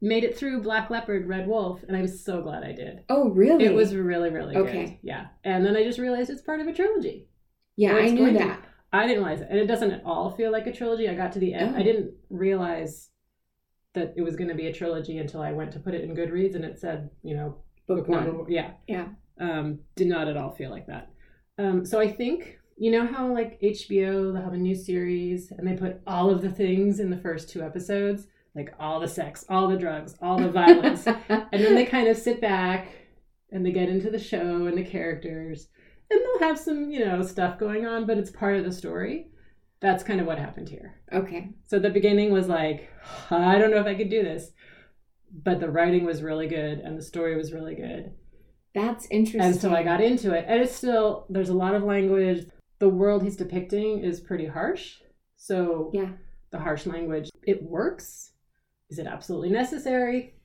made 0.01 0.23
it 0.23 0.37
through 0.37 0.61
Black 0.61 0.89
Leopard, 0.89 1.27
Red 1.27 1.47
Wolf, 1.47 1.83
and 1.87 1.97
I 1.97 2.01
was 2.01 2.23
so 2.23 2.41
glad 2.41 2.63
I 2.63 2.71
did. 2.71 2.99
Oh, 3.09 3.29
really? 3.29 3.65
It 3.65 3.73
was 3.73 3.95
really, 3.95 4.29
really 4.29 4.53
good. 4.55 4.67
Okay. 4.67 4.99
Yeah. 5.03 5.27
And 5.43 5.65
then 5.65 5.75
I 5.75 5.83
just 5.83 5.99
realized 5.99 6.29
it's 6.29 6.41
part 6.41 6.59
of 6.61 6.67
a 6.67 6.73
trilogy. 6.73 7.27
Yeah, 7.75 7.95
I 7.95 8.09
knew 8.09 8.17
going 8.19 8.33
to- 8.33 8.39
that. 8.39 8.63
I 8.93 9.05
didn't 9.05 9.23
realize 9.23 9.41
it. 9.41 9.47
And 9.49 9.59
it 9.59 9.67
doesn't 9.67 9.91
at 9.91 10.03
all 10.05 10.31
feel 10.31 10.51
like 10.51 10.67
a 10.67 10.73
trilogy. 10.73 11.09
I 11.09 11.15
got 11.15 11.31
to 11.33 11.39
the 11.39 11.53
end. 11.53 11.75
Oh. 11.75 11.79
I 11.79 11.83
didn't 11.83 12.13
realize 12.29 13.09
that 13.93 14.13
it 14.15 14.21
was 14.21 14.35
going 14.35 14.49
to 14.49 14.55
be 14.55 14.67
a 14.67 14.73
trilogy 14.73 15.17
until 15.17 15.41
I 15.41 15.51
went 15.51 15.71
to 15.73 15.79
put 15.79 15.93
it 15.93 16.03
in 16.03 16.15
Goodreads 16.15 16.55
and 16.55 16.63
it 16.63 16.79
said, 16.79 17.09
you 17.23 17.35
know, 17.35 17.57
Book 17.87 18.07
number 18.07 18.31
one. 18.31 18.39
one. 18.39 18.51
Yeah. 18.51 18.71
Yeah. 18.87 19.07
Um, 19.39 19.79
did 19.95 20.07
not 20.07 20.27
at 20.27 20.37
all 20.37 20.51
feel 20.51 20.69
like 20.69 20.87
that. 20.87 21.09
Um, 21.57 21.85
so 21.85 21.99
I 21.99 22.11
think, 22.11 22.59
you 22.77 22.91
know 22.91 23.07
how 23.07 23.33
like 23.33 23.59
HBO, 23.61 24.33
they'll 24.33 24.43
have 24.43 24.53
a 24.53 24.57
new 24.57 24.75
series 24.75 25.51
and 25.51 25.67
they 25.67 25.73
put 25.75 25.99
all 26.05 26.29
of 26.29 26.41
the 26.41 26.51
things 26.51 26.99
in 26.99 27.09
the 27.09 27.17
first 27.17 27.49
two 27.49 27.63
episodes, 27.63 28.27
like 28.55 28.73
all 28.79 28.99
the 28.99 29.07
sex, 29.07 29.43
all 29.49 29.67
the 29.67 29.77
drugs, 29.77 30.15
all 30.21 30.37
the 30.37 30.49
violence. 30.49 31.07
and 31.29 31.47
then 31.51 31.75
they 31.75 31.85
kind 31.85 32.07
of 32.07 32.17
sit 32.17 32.39
back 32.39 32.89
and 33.51 33.65
they 33.65 33.71
get 33.71 33.89
into 33.89 34.11
the 34.11 34.19
show 34.19 34.67
and 34.67 34.77
the 34.77 34.83
characters 34.83 35.69
and 36.09 36.19
they'll 36.21 36.47
have 36.47 36.59
some 36.59 36.89
you 36.89 37.03
know 37.05 37.21
stuff 37.23 37.57
going 37.59 37.85
on 37.85 38.05
but 38.05 38.17
it's 38.17 38.31
part 38.31 38.57
of 38.57 38.63
the 38.65 38.71
story. 38.71 39.27
That's 39.79 40.03
kind 40.03 40.19
of 40.19 40.25
what 40.27 40.39
happened 40.39 40.69
here. 40.69 41.01
Okay. 41.13 41.49
so 41.67 41.77
the 41.79 41.89
beginning 41.89 42.31
was 42.31 42.47
like 42.47 42.89
i 43.31 43.57
don't 43.57 43.71
know 43.71 43.79
if 43.79 43.85
i 43.87 43.95
could 43.95 44.09
do 44.09 44.23
this. 44.23 44.51
But 45.43 45.59
the 45.59 45.69
writing 45.69 46.05
was 46.05 46.23
really 46.23 46.47
good 46.47 46.79
and 46.79 46.97
the 46.97 47.01
story 47.03 47.35
was 47.35 47.51
really 47.53 47.75
good. 47.75 48.13
That's 48.73 49.07
interesting. 49.11 49.41
and 49.41 49.55
so 49.59 49.73
i 49.73 49.83
got 49.83 50.01
into 50.01 50.33
it. 50.33 50.45
And 50.47 50.61
it's 50.61 50.75
still 50.75 51.25
there's 51.29 51.49
a 51.49 51.53
lot 51.53 51.75
of 51.75 51.83
language. 51.83 52.47
The 52.79 52.89
world 52.89 53.23
he's 53.23 53.35
depicting 53.35 53.99
is 54.03 54.19
pretty 54.21 54.45
harsh. 54.45 54.95
So 55.35 55.91
Yeah. 55.93 56.11
the 56.51 56.59
harsh 56.59 56.85
language 56.85 57.29
it 57.45 57.61
works. 57.63 58.31
Is 58.89 58.99
it 58.99 59.07
absolutely 59.07 59.49
necessary? 59.49 60.35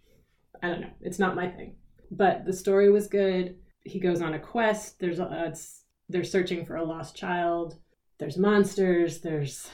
I 0.62 0.68
don't 0.68 0.80
know. 0.80 0.90
It's 1.00 1.18
not 1.18 1.36
my 1.36 1.48
thing. 1.48 1.76
But 2.10 2.44
the 2.44 2.52
story 2.52 2.90
was 2.90 3.06
good 3.06 3.56
he 3.84 3.98
goes 4.00 4.22
on 4.22 4.34
a 4.34 4.38
quest. 4.38 4.98
There's 4.98 5.18
a, 5.18 5.28
it's 5.48 5.84
they're 6.08 6.24
searching 6.24 6.64
for 6.64 6.76
a 6.76 6.84
lost 6.84 7.16
child. 7.16 7.76
There's 8.18 8.36
monsters. 8.38 9.20
There's 9.20 9.68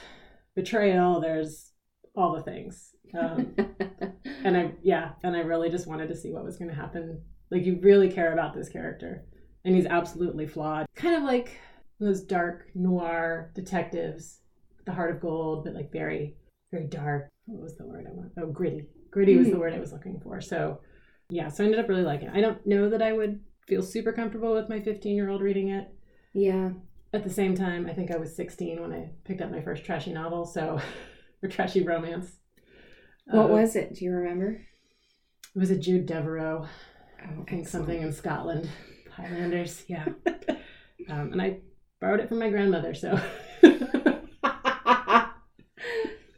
betrayal. 0.55 1.19
There's 1.19 1.71
all 2.15 2.35
the 2.35 2.43
things. 2.43 2.91
Um, 3.17 3.55
and 4.45 4.55
i 4.55 4.71
yeah 4.83 5.13
and 5.23 5.35
i 5.35 5.39
really 5.39 5.69
just 5.71 5.87
wanted 5.87 6.09
to 6.09 6.15
see 6.15 6.31
what 6.31 6.43
was 6.43 6.57
going 6.57 6.69
to 6.69 6.75
happen. 6.75 7.21
Like 7.49 7.65
you 7.65 7.79
really 7.81 8.11
care 8.11 8.33
about 8.33 8.53
this 8.53 8.69
character 8.69 9.25
and 9.65 9.75
he's 9.75 9.87
absolutely 9.87 10.45
flawed. 10.45 10.85
Kind 10.95 11.15
of 11.15 11.23
like 11.23 11.59
those 11.99 12.21
dark 12.21 12.67
noir 12.75 13.51
detectives 13.55 14.39
the 14.85 14.91
heart 14.93 15.11
of 15.13 15.21
gold 15.21 15.63
but 15.65 15.73
like 15.73 15.91
very 15.91 16.35
very 16.71 16.85
dark. 16.87 17.29
What 17.45 17.61
was 17.63 17.75
the 17.77 17.85
word 17.87 18.05
i 18.07 18.13
want? 18.13 18.31
Oh 18.39 18.47
gritty. 18.47 18.87
Gritty 19.11 19.37
was 19.37 19.47
the 19.47 19.53
Mm. 19.53 19.59
word 19.59 19.73
i 19.73 19.79
was 19.79 19.91
looking 19.91 20.19
for. 20.19 20.39
So 20.41 20.79
yeah 21.31 21.47
so 21.49 21.63
i 21.63 21.65
ended 21.65 21.79
up 21.79 21.89
really 21.89 22.03
liking 22.03 22.27
it. 22.27 22.35
I 22.35 22.41
don't 22.41 22.65
know 22.67 22.89
that 22.89 23.01
i 23.01 23.11
would 23.11 23.39
feel 23.69 23.81
super 23.83 24.11
comfortable 24.11 24.53
with 24.53 24.67
my 24.67 24.81
15 24.81 25.15
year 25.15 25.29
old 25.29 25.41
reading 25.41 25.69
it 25.69 25.87
yeah. 26.33 26.71
at 27.13 27.23
the 27.23 27.29
same 27.29 27.55
time 27.55 27.87
i 27.87 27.93
think 27.93 28.11
i 28.11 28.17
was 28.17 28.35
16 28.35 28.81
when 28.81 28.91
i 28.91 29.09
picked 29.23 29.41
up 29.41 29.51
my 29.51 29.61
first 29.61 29.85
trashy 29.85 30.11
novel 30.11 30.45
so 30.45 30.81
or 31.43 31.49
trashy 31.49 31.83
romance 31.83 32.31
What 33.25 33.45
Uh, 33.45 33.53
was 33.53 33.75
it? 33.75 33.93
Do 33.93 34.03
you 34.05 34.11
remember? 34.11 34.59
it 35.55 35.59
was 35.59 35.71
a 35.71 35.77
jude 35.77 36.07
Deveraux 36.07 36.67
Oh, 37.21 37.41
I 37.45 37.49
think 37.49 37.67
something 37.67 38.01
in 38.01 38.13
Scotland. 38.13 38.69
Highlanders, 39.11 39.83
yeah. 39.89 40.05
um, 41.09 41.33
and 41.33 41.41
I 41.41 41.59
borrowed 41.99 42.21
it 42.21 42.29
from 42.29 42.39
my 42.39 42.49
grandmother, 42.49 42.93
so. 42.93 43.19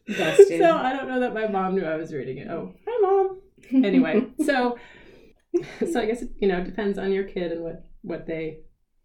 Busted. 0.08 0.60
so 0.60 0.76
I 0.76 0.94
don't 0.94 1.08
know 1.08 1.20
that 1.20 1.36
my 1.36 1.48
mom 1.48 1.76
knew 1.76 1.86
I 1.86 1.98
was 1.98 2.12
reading 2.14 2.40
it. 2.40 2.48
Oh, 2.48 2.74
hi, 2.88 2.98
mom. 3.02 3.42
Anyway, 3.86 4.26
so 4.44 4.78
so 5.92 6.00
I 6.00 6.06
guess 6.06 6.24
you 6.40 6.48
know 6.48 6.60
it 6.60 6.66
depends 6.66 6.98
on 6.98 7.12
your 7.12 7.26
kid 7.26 7.52
and 7.52 7.64
what 7.64 7.86
what 8.02 8.26
they 8.26 8.60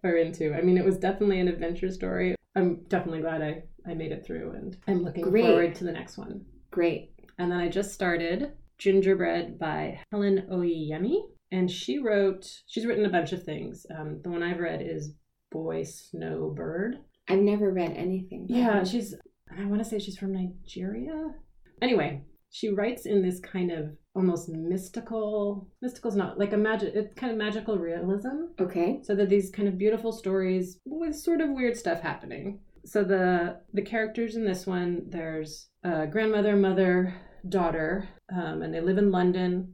are 0.04 0.16
into. 0.16 0.54
I 0.54 0.62
mean, 0.62 0.78
it 0.78 0.84
was 0.84 0.98
definitely 0.98 1.40
an 1.40 1.48
adventure 1.48 1.90
story. 1.90 2.34
I'm 2.54 2.84
definitely 2.88 3.20
glad 3.20 3.42
I 3.42 3.62
I 3.88 3.94
made 3.94 4.12
it 4.12 4.24
through, 4.24 4.52
and 4.52 4.76
I'm 4.86 5.02
looking 5.02 5.24
Great. 5.24 5.44
forward 5.44 5.74
to 5.76 5.84
the 5.84 5.92
next 5.92 6.16
one. 6.16 6.44
Great. 6.70 7.12
And 7.38 7.50
then 7.50 7.58
I 7.58 7.68
just 7.68 7.92
started 7.92 8.52
Gingerbread 8.78 9.58
by 9.58 10.00
Helen 10.10 10.46
Oyeyemi. 10.50 11.22
And 11.52 11.70
she 11.70 11.98
wrote, 11.98 12.62
she's 12.66 12.86
written 12.86 13.06
a 13.06 13.10
bunch 13.10 13.32
of 13.32 13.44
things. 13.44 13.86
Um, 13.96 14.20
the 14.22 14.30
one 14.30 14.42
I've 14.42 14.58
read 14.58 14.82
is 14.82 15.12
Boy 15.52 15.84
Snowbird. 15.84 16.96
I've 17.28 17.38
never 17.38 17.72
read 17.72 17.92
anything. 17.92 18.46
Yeah, 18.48 18.80
her. 18.80 18.84
she's, 18.84 19.14
I 19.56 19.64
want 19.66 19.82
to 19.82 19.88
say 19.88 19.98
she's 19.98 20.18
from 20.18 20.32
Nigeria. 20.32 21.34
Anyway, 21.80 22.22
she 22.50 22.68
writes 22.70 23.06
in 23.06 23.22
this 23.22 23.40
kind 23.40 23.70
of 23.70 23.90
almost 24.14 24.48
mystical, 24.48 25.68
mystical's 25.82 26.16
not 26.16 26.38
like 26.38 26.52
a 26.52 26.56
magic, 26.56 26.94
it's 26.94 27.14
kind 27.14 27.32
of 27.32 27.38
magical 27.38 27.78
realism. 27.78 28.46
Okay. 28.60 29.00
So 29.02 29.14
that 29.14 29.28
these 29.28 29.50
kind 29.50 29.68
of 29.68 29.78
beautiful 29.78 30.12
stories 30.12 30.78
with 30.84 31.14
sort 31.16 31.40
of 31.40 31.50
weird 31.50 31.76
stuff 31.76 32.00
happening. 32.00 32.60
So 32.84 33.02
the 33.04 33.60
the 33.72 33.82
characters 33.82 34.36
in 34.36 34.44
this 34.44 34.66
one, 34.66 35.02
there's 35.08 35.68
a 35.82 36.06
grandmother, 36.06 36.56
mother, 36.56 37.14
daughter, 37.48 38.08
um, 38.32 38.62
and 38.62 38.72
they 38.72 38.80
live 38.80 38.98
in 38.98 39.10
London. 39.10 39.72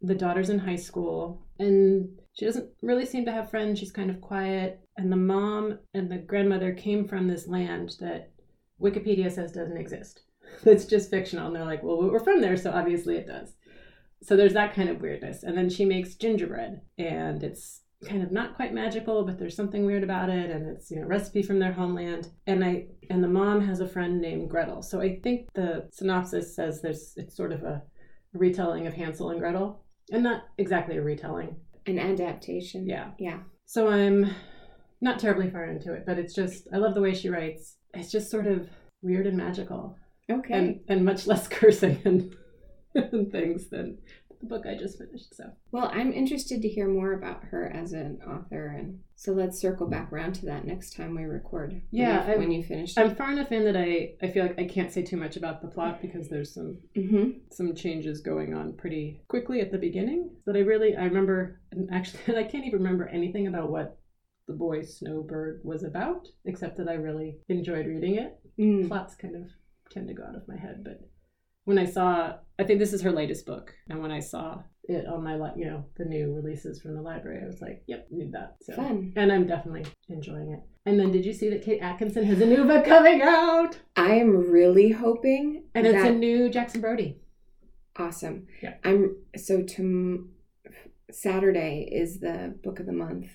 The 0.00 0.14
daughter's 0.14 0.50
in 0.50 0.58
high 0.58 0.76
school, 0.76 1.46
and 1.58 2.08
she 2.34 2.44
doesn't 2.44 2.70
really 2.80 3.06
seem 3.06 3.24
to 3.26 3.32
have 3.32 3.50
friends. 3.50 3.78
She's 3.78 3.92
kind 3.92 4.10
of 4.10 4.20
quiet. 4.20 4.80
And 4.96 5.10
the 5.10 5.16
mom 5.16 5.78
and 5.94 6.10
the 6.10 6.18
grandmother 6.18 6.72
came 6.72 7.08
from 7.08 7.26
this 7.26 7.46
land 7.46 7.96
that 8.00 8.30
Wikipedia 8.80 9.30
says 9.30 9.52
doesn't 9.52 9.76
exist. 9.76 10.22
That's 10.64 10.84
just 10.84 11.10
fictional. 11.10 11.46
And 11.46 11.56
they're 11.56 11.64
like, 11.64 11.82
well, 11.82 12.10
we're 12.10 12.18
from 12.20 12.40
there, 12.40 12.56
so 12.56 12.70
obviously 12.70 13.16
it 13.16 13.26
does. 13.26 13.54
So 14.22 14.36
there's 14.36 14.54
that 14.54 14.74
kind 14.74 14.88
of 14.88 15.00
weirdness. 15.00 15.42
And 15.42 15.56
then 15.56 15.68
she 15.68 15.84
makes 15.84 16.14
gingerbread, 16.14 16.80
and 16.98 17.42
it's 17.42 17.80
kind 18.04 18.22
of 18.22 18.32
not 18.32 18.54
quite 18.54 18.74
magical, 18.74 19.24
but 19.24 19.38
there's 19.38 19.56
something 19.56 19.86
weird 19.86 20.02
about 20.02 20.28
it, 20.28 20.50
and 20.50 20.68
it's 20.68 20.90
you 20.90 21.00
know 21.00 21.06
recipe 21.06 21.42
from 21.42 21.58
their 21.58 21.72
homeland. 21.72 22.28
And 22.46 22.64
I 22.64 22.86
and 23.10 23.22
the 23.22 23.28
mom 23.28 23.60
has 23.66 23.80
a 23.80 23.88
friend 23.88 24.20
named 24.20 24.50
Gretel. 24.50 24.82
So 24.82 25.00
I 25.00 25.20
think 25.22 25.48
the 25.54 25.88
synopsis 25.92 26.54
says 26.54 26.80
there's 26.80 27.14
it's 27.16 27.36
sort 27.36 27.52
of 27.52 27.62
a 27.62 27.82
retelling 28.32 28.86
of 28.86 28.94
Hansel 28.94 29.30
and 29.30 29.40
Gretel, 29.40 29.84
and 30.12 30.22
not 30.22 30.44
exactly 30.58 30.96
a 30.96 31.02
retelling. 31.02 31.56
An 31.86 31.98
adaptation. 31.98 32.86
Yeah. 32.86 33.10
Yeah. 33.18 33.40
So 33.66 33.88
I'm 33.88 34.30
not 35.00 35.18
terribly 35.18 35.50
far 35.50 35.64
into 35.64 35.92
it, 35.92 36.04
but 36.06 36.18
it's 36.18 36.34
just 36.34 36.68
I 36.72 36.76
love 36.76 36.94
the 36.94 37.00
way 37.00 37.14
she 37.14 37.28
writes. 37.28 37.76
It's 37.94 38.10
just 38.10 38.30
sort 38.30 38.46
of 38.46 38.68
weird 39.02 39.26
and 39.26 39.36
magical, 39.36 39.96
Okay. 40.32 40.54
and 40.54 40.80
and 40.88 41.04
much 41.04 41.26
less 41.26 41.48
cursing 41.56 42.00
and, 42.04 42.36
and 42.94 43.30
things 43.30 43.68
than 43.68 43.98
the 44.42 44.48
book 44.48 44.66
I 44.66 44.76
just 44.76 44.98
finished. 44.98 45.34
So 45.34 45.44
well, 45.70 45.90
I'm 45.92 46.12
interested 46.12 46.60
to 46.62 46.68
hear 46.68 46.88
more 46.88 47.12
about 47.12 47.44
her 47.44 47.70
as 47.72 47.92
an 47.92 48.18
author, 48.26 48.66
and 48.66 48.98
so 49.14 49.32
let's 49.32 49.58
circle 49.58 49.88
back 49.88 50.12
around 50.12 50.34
to 50.36 50.46
that 50.46 50.66
next 50.66 50.96
time 50.96 51.14
we 51.14 51.22
record. 51.22 51.80
Yeah, 51.90 52.24
I- 52.26 52.36
when 52.36 52.50
you 52.50 52.62
finish. 52.62 52.98
I'm 52.98 53.14
far 53.14 53.32
enough 53.32 53.52
in 53.52 53.64
that 53.64 53.76
I 53.76 54.14
I 54.20 54.30
feel 54.30 54.46
like 54.46 54.58
I 54.58 54.64
can't 54.64 54.92
say 54.92 55.02
too 55.02 55.16
much 55.16 55.36
about 55.36 55.62
the 55.62 55.68
plot 55.68 56.02
because 56.02 56.28
there's 56.28 56.52
some 56.52 56.78
mm-hmm. 56.96 57.38
some 57.50 57.74
changes 57.74 58.20
going 58.20 58.52
on 58.54 58.74
pretty 58.76 59.22
quickly 59.28 59.60
at 59.60 59.70
the 59.70 59.78
beginning. 59.78 60.30
But 60.44 60.56
I 60.56 60.60
really 60.60 60.96
I 60.96 61.04
remember 61.04 61.60
and 61.70 61.88
actually 61.92 62.20
I 62.36 62.44
can't 62.44 62.66
even 62.66 62.80
remember 62.80 63.08
anything 63.08 63.46
about 63.46 63.70
what 63.70 63.98
the 64.48 64.54
boy 64.54 64.82
Snowbird 64.82 65.60
was 65.62 65.84
about, 65.84 66.26
except 66.44 66.76
that 66.78 66.88
I 66.88 66.94
really 66.94 67.38
enjoyed 67.48 67.86
reading 67.86 68.16
it. 68.16 68.38
Mm. 68.58 68.88
Plots 68.88 69.14
kind 69.14 69.36
of 69.36 69.48
tend 69.92 70.08
to 70.08 70.14
go 70.14 70.24
out 70.24 70.36
of 70.36 70.48
my 70.48 70.56
head, 70.56 70.82
but 70.84 71.00
when 71.64 71.78
I 71.78 71.84
saw 71.84 72.34
I 72.58 72.64
think 72.64 72.78
this 72.80 72.92
is 72.92 73.02
her 73.02 73.12
latest 73.12 73.46
book, 73.46 73.74
and 73.88 74.00
when 74.02 74.10
I 74.10 74.20
saw 74.20 74.62
it 74.84 75.06
on 75.06 75.22
my 75.22 75.36
li- 75.36 75.52
you 75.56 75.66
know 75.66 75.84
the 75.96 76.04
new 76.04 76.32
releases 76.34 76.80
from 76.82 76.94
the 76.94 77.02
library, 77.02 77.40
I 77.42 77.46
was 77.46 77.60
like, 77.60 77.82
yep, 77.86 78.08
need 78.10 78.32
that. 78.32 78.56
So 78.62 78.74
Fun. 78.74 79.12
and 79.16 79.30
I'm 79.32 79.46
definitely 79.46 79.86
enjoying 80.08 80.50
it. 80.52 80.60
And 80.86 80.98
then 80.98 81.12
did 81.12 81.24
you 81.24 81.32
see 81.32 81.48
that 81.50 81.62
Kate 81.62 81.80
Atkinson 81.80 82.24
has 82.24 82.40
a 82.40 82.46
new 82.46 82.64
book 82.64 82.84
coming 82.84 83.22
out? 83.22 83.78
I 83.94 84.14
am 84.14 84.50
really 84.50 84.90
hoping 84.90 85.64
And 85.76 85.86
it's 85.86 86.04
a 86.04 86.10
new 86.10 86.50
Jackson 86.50 86.80
Brodie. 86.80 87.20
awesome. 87.96 88.46
Yeah. 88.60 88.74
I'm 88.84 89.16
so 89.36 89.62
to 89.62 90.28
Saturday 91.10 91.88
is 91.92 92.20
the 92.20 92.54
book 92.64 92.80
of 92.80 92.86
the 92.86 92.92
month, 92.92 93.28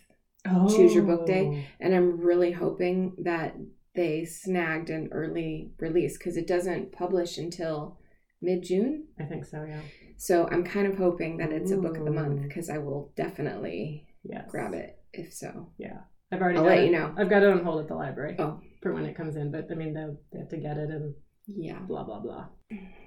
Oh. 0.50 0.68
Choose 0.74 0.94
your 0.96 1.04
book 1.04 1.26
day. 1.26 1.44
Oh. 1.66 1.76
and 1.82 1.94
I'm 1.94 2.20
really 2.22 2.52
hoping 2.54 3.14
that 3.24 3.56
they 3.98 4.24
snagged 4.24 4.90
an 4.90 5.10
early 5.12 5.72
release 5.80 6.18
because 6.18 6.38
it 6.38 6.48
doesn't 6.48 6.94
publish 6.94 7.38
until 7.38 8.00
mid 8.42 8.64
June. 8.64 9.08
I 9.20 9.24
think 9.26 9.44
so, 9.46 9.66
yeah. 9.68 9.82
So 10.16 10.48
I'm 10.50 10.64
kind 10.64 10.88
of 10.88 10.98
hoping 10.98 11.38
that 11.38 11.52
it's 11.52 11.72
a 11.72 11.78
book 11.78 11.98
of 11.98 12.06
the 12.06 12.12
month 12.12 12.44
because 12.44 12.70
I 12.70 12.78
will 12.78 13.12
definitely 13.18 14.08
Yes. 14.24 14.46
grab 14.50 14.74
it 14.74 15.00
if 15.14 15.34
so. 15.34 15.72
Yeah. 15.78 16.00
I've 16.32 16.42
already 16.42 16.58
I'll 16.58 16.64
got 16.66 16.70
let 16.70 16.80
it. 16.80 16.86
you 16.88 16.92
know. 16.92 17.14
I've 17.18 17.30
got 17.30 17.44
it 17.44 17.50
on 17.50 17.64
hold 17.64 17.82
at 17.82 17.88
the 17.88 17.96
library 17.96 18.36
Oh. 18.40 18.60
for 18.82 18.94
when 18.94 19.06
it 19.06 19.16
comes 19.16 19.36
in, 19.36 19.52
but 19.52 19.72
I 19.72 19.76
mean, 19.76 19.94
they 19.94 20.40
have 20.40 20.50
to 20.50 20.58
get 20.58 20.78
it 20.78 20.90
and 20.90 21.16
Yeah. 21.48 21.80
blah, 21.80 22.04
blah, 22.04 22.20
blah. 22.20 22.48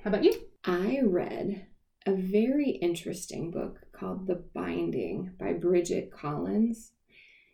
How 0.03 0.11
about 0.11 0.25
you? 0.25 0.33
I 0.65 1.01
read 1.05 1.67
a 2.07 2.15
very 2.15 2.71
interesting 2.71 3.51
book 3.51 3.81
called 3.93 4.27
The 4.27 4.37
Binding 4.55 5.33
by 5.39 5.53
Bridget 5.53 6.11
Collins. 6.11 6.93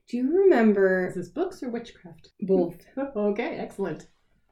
Do 0.08 0.16
you 0.18 0.36
remember 0.44 1.08
Is 1.08 1.14
this 1.16 1.28
books 1.28 1.62
or 1.62 1.70
witchcraft? 1.70 2.30
both? 2.42 2.76
okay, 3.16 3.56
excellent. 3.58 4.06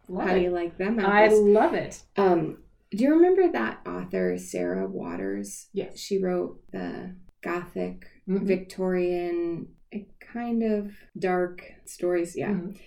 Love 0.09 0.26
How 0.28 0.34
it. 0.34 0.38
do 0.38 0.44
you 0.44 0.50
like 0.50 0.76
them 0.76 0.98
I 1.00 1.28
love 1.28 1.74
it. 1.74 2.02
Um, 2.16 2.59
do 2.90 3.02
you 3.05 3.11
remember 3.14 3.50
that 3.52 3.80
author 3.86 4.36
Sarah 4.38 4.86
Waters? 4.86 5.68
Yes. 5.72 5.98
She 5.98 6.22
wrote 6.22 6.61
the 6.72 7.14
Gothic 7.42 8.07
Mhm. 8.28 8.42
Victorian 8.46 9.68
eh, 9.92 10.00
kind 10.20 10.62
of 10.62 10.92
dark 11.18 11.62
stories. 11.84 12.36
Yeah. 12.36 12.50
Mhm. 12.52 12.78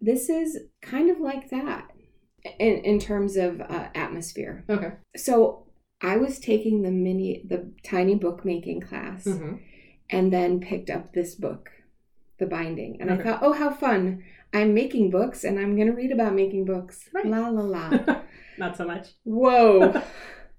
This 0.00 0.28
is 0.28 0.58
kind 0.80 1.10
of 1.10 1.20
like 1.20 1.50
that 1.50 1.90
in, 2.58 2.76
in 2.84 2.98
terms 2.98 3.36
of 3.36 3.60
uh, 3.60 3.88
atmosphere. 3.94 4.64
Okay. 4.68 4.92
So 5.16 5.66
I 6.00 6.16
was 6.16 6.38
taking 6.38 6.82
the 6.82 6.90
mini, 6.90 7.42
the 7.46 7.70
tiny 7.84 8.14
bookmaking 8.14 8.80
class 8.80 9.24
Mhm. 9.24 9.60
and 10.08 10.32
then 10.32 10.60
picked 10.60 10.88
up 10.90 11.12
this 11.12 11.34
book, 11.34 11.70
The 12.40 12.46
Binding. 12.46 12.96
And 13.00 13.10
I 13.10 13.16
thought, 13.16 13.40
oh, 13.42 13.52
how 13.52 13.70
fun. 13.70 14.24
I'm 14.52 14.74
making 14.74 15.10
books 15.10 15.44
and 15.44 15.58
I'm 15.58 15.76
going 15.76 15.86
to 15.86 15.94
read 15.94 16.10
about 16.10 16.34
making 16.34 16.64
books. 16.64 17.08
Right. 17.14 17.26
La 17.26 17.48
la 17.48 17.62
la. 17.62 18.20
Not 18.58 18.76
so 18.76 18.84
much. 18.84 19.08
Whoa. 19.22 20.02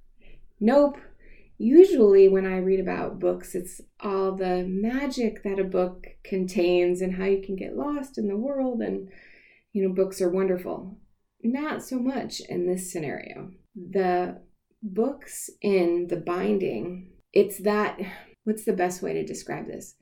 nope. 0.61 0.97
Usually, 1.57 2.29
when 2.29 2.45
I 2.45 2.57
read 2.57 2.79
about 2.79 3.19
books, 3.19 3.53
it's 3.53 3.81
all 3.99 4.35
the 4.35 4.63
magic 4.67 5.43
that 5.43 5.59
a 5.59 5.63
book 5.63 6.07
contains 6.23 7.01
and 7.01 7.15
how 7.15 7.25
you 7.25 7.41
can 7.41 7.55
get 7.55 7.75
lost 7.75 8.17
in 8.17 8.27
the 8.27 8.37
world. 8.37 8.81
And, 8.81 9.09
you 9.73 9.83
know, 9.83 9.93
books 9.93 10.21
are 10.21 10.29
wonderful. 10.29 10.97
Not 11.43 11.83
so 11.83 11.99
much 11.99 12.39
in 12.41 12.67
this 12.67 12.91
scenario. 12.91 13.51
The 13.75 14.41
books 14.81 15.49
in 15.61 16.07
the 16.07 16.17
binding, 16.17 17.11
it's 17.33 17.59
that. 17.59 17.99
What's 18.43 18.65
the 18.65 18.73
best 18.73 19.03
way 19.03 19.13
to 19.13 19.25
describe 19.25 19.67
this? 19.67 19.95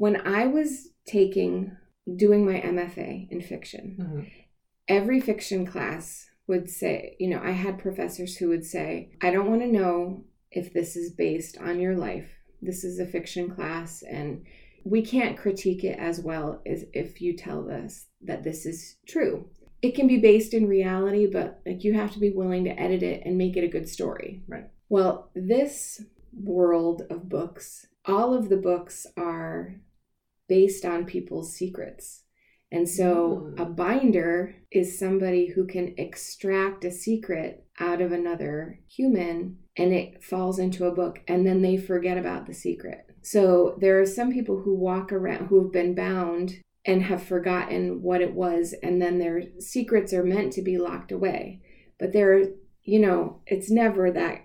When 0.00 0.16
I 0.26 0.46
was 0.46 0.88
taking, 1.06 1.76
doing 2.16 2.46
my 2.46 2.58
MFA 2.58 3.28
in 3.30 3.42
fiction, 3.42 3.96
Mhm. 3.98 4.30
every 4.88 5.20
fiction 5.20 5.66
class 5.66 6.30
would 6.46 6.70
say, 6.70 7.16
you 7.20 7.28
know, 7.28 7.38
I 7.42 7.50
had 7.50 7.76
professors 7.78 8.38
who 8.38 8.48
would 8.48 8.64
say, 8.64 9.10
I 9.20 9.30
don't 9.30 9.50
want 9.50 9.60
to 9.60 9.68
know 9.70 10.24
if 10.50 10.72
this 10.72 10.96
is 10.96 11.12
based 11.12 11.58
on 11.58 11.80
your 11.80 11.94
life. 11.98 12.30
This 12.62 12.82
is 12.82 12.98
a 12.98 13.04
fiction 13.04 13.50
class, 13.50 14.02
and 14.02 14.46
we 14.86 15.02
can't 15.02 15.36
critique 15.36 15.84
it 15.84 15.98
as 15.98 16.18
well 16.18 16.62
as 16.64 16.86
if 16.94 17.20
you 17.20 17.34
tell 17.36 17.70
us 17.70 18.06
that 18.22 18.42
this 18.42 18.64
is 18.64 18.96
true. 19.06 19.50
It 19.82 19.94
can 19.94 20.06
be 20.06 20.18
based 20.18 20.54
in 20.54 20.66
reality, 20.66 21.26
but 21.26 21.60
like 21.66 21.84
you 21.84 21.92
have 21.92 22.12
to 22.12 22.18
be 22.18 22.30
willing 22.30 22.64
to 22.64 22.80
edit 22.80 23.02
it 23.02 23.20
and 23.26 23.36
make 23.36 23.54
it 23.54 23.64
a 23.64 23.68
good 23.76 23.86
story. 23.86 24.40
Right. 24.48 24.70
Well, 24.88 25.30
this 25.34 26.02
world 26.32 27.02
of 27.10 27.28
books, 27.28 27.86
all 28.06 28.32
of 28.32 28.48
the 28.48 28.56
books 28.56 29.06
are 29.18 29.78
based 30.50 30.84
on 30.84 31.06
people's 31.06 31.54
secrets. 31.54 32.24
And 32.72 32.88
so 32.88 33.52
Mm. 33.56 33.60
a 33.60 33.64
binder 33.64 34.54
is 34.70 34.98
somebody 34.98 35.46
who 35.46 35.64
can 35.66 35.94
extract 35.96 36.84
a 36.84 36.90
secret 36.90 37.64
out 37.78 38.00
of 38.00 38.12
another 38.12 38.80
human 38.88 39.56
and 39.76 39.92
it 39.92 40.22
falls 40.22 40.58
into 40.58 40.86
a 40.86 40.94
book 40.94 41.20
and 41.26 41.46
then 41.46 41.62
they 41.62 41.76
forget 41.76 42.18
about 42.18 42.46
the 42.46 42.54
secret. 42.54 43.00
So 43.22 43.76
there 43.80 44.00
are 44.00 44.06
some 44.06 44.32
people 44.32 44.60
who 44.62 44.74
walk 44.74 45.12
around 45.12 45.46
who 45.46 45.62
have 45.62 45.72
been 45.72 45.94
bound 45.94 46.58
and 46.84 47.02
have 47.02 47.22
forgotten 47.22 48.02
what 48.02 48.20
it 48.22 48.34
was 48.34 48.72
and 48.82 49.00
then 49.02 49.18
their 49.18 49.42
secrets 49.60 50.12
are 50.12 50.24
meant 50.24 50.52
to 50.54 50.62
be 50.62 50.78
locked 50.78 51.12
away. 51.12 51.60
But 51.98 52.12
they're, 52.12 52.42
you 52.82 52.98
know, 52.98 53.40
it's 53.46 53.70
never 53.70 54.10
that 54.12 54.38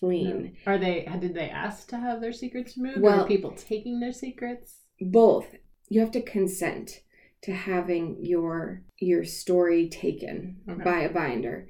clean. 0.00 0.56
Are 0.66 0.78
they? 0.78 1.08
Did 1.20 1.34
they 1.34 1.48
ask 1.50 1.88
to 1.90 1.96
have 1.98 2.20
their 2.20 2.32
secrets 2.32 2.76
removed? 2.76 2.98
or 2.98 3.02
Well- 3.02 3.24
are 3.24 3.28
people 3.28 3.52
taking 3.52 4.00
their 4.00 4.12
secrets? 4.12 4.77
Both 5.00 5.46
you 5.88 6.00
have 6.00 6.10
to 6.12 6.20
consent 6.22 7.00
to 7.42 7.52
having 7.52 8.16
your 8.24 8.82
your 8.98 9.24
story 9.24 9.88
taken 9.88 10.58
Okay. 10.68 10.82
by 10.84 11.00
a 11.00 11.12
binder 11.12 11.68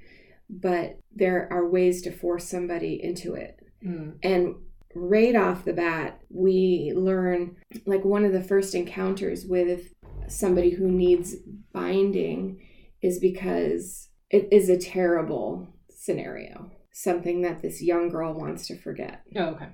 but 0.51 0.99
there 1.15 1.47
are 1.53 1.69
ways 1.69 2.01
to 2.03 2.11
force 2.11 2.49
somebody 2.49 3.01
into 3.03 3.35
it 3.35 3.55
Mm. 3.85 4.15
and 4.25 4.57
right 4.95 5.37
off 5.37 5.65
the 5.65 5.73
bat 5.73 6.21
we 6.31 6.93
learn 6.97 7.55
like 7.87 8.05
one 8.05 8.25
of 8.25 8.33
the 8.33 8.43
first 8.43 8.75
encounters 8.75 9.45
with 9.47 9.93
somebody 10.27 10.71
who 10.71 10.91
needs 10.91 11.37
binding 11.73 12.61
is 13.03 13.21
because 13.21 14.09
it 14.31 14.49
is 14.51 14.69
a 14.69 14.77
terrible 14.79 15.69
scenario 15.91 16.71
something 16.93 17.43
that 17.43 17.63
this 17.63 17.81
young 17.83 18.09
girl 18.09 18.33
wants 18.35 18.67
to 18.67 18.77
forget 18.77 19.23
Oh, 19.37 19.51
okay. 19.51 19.69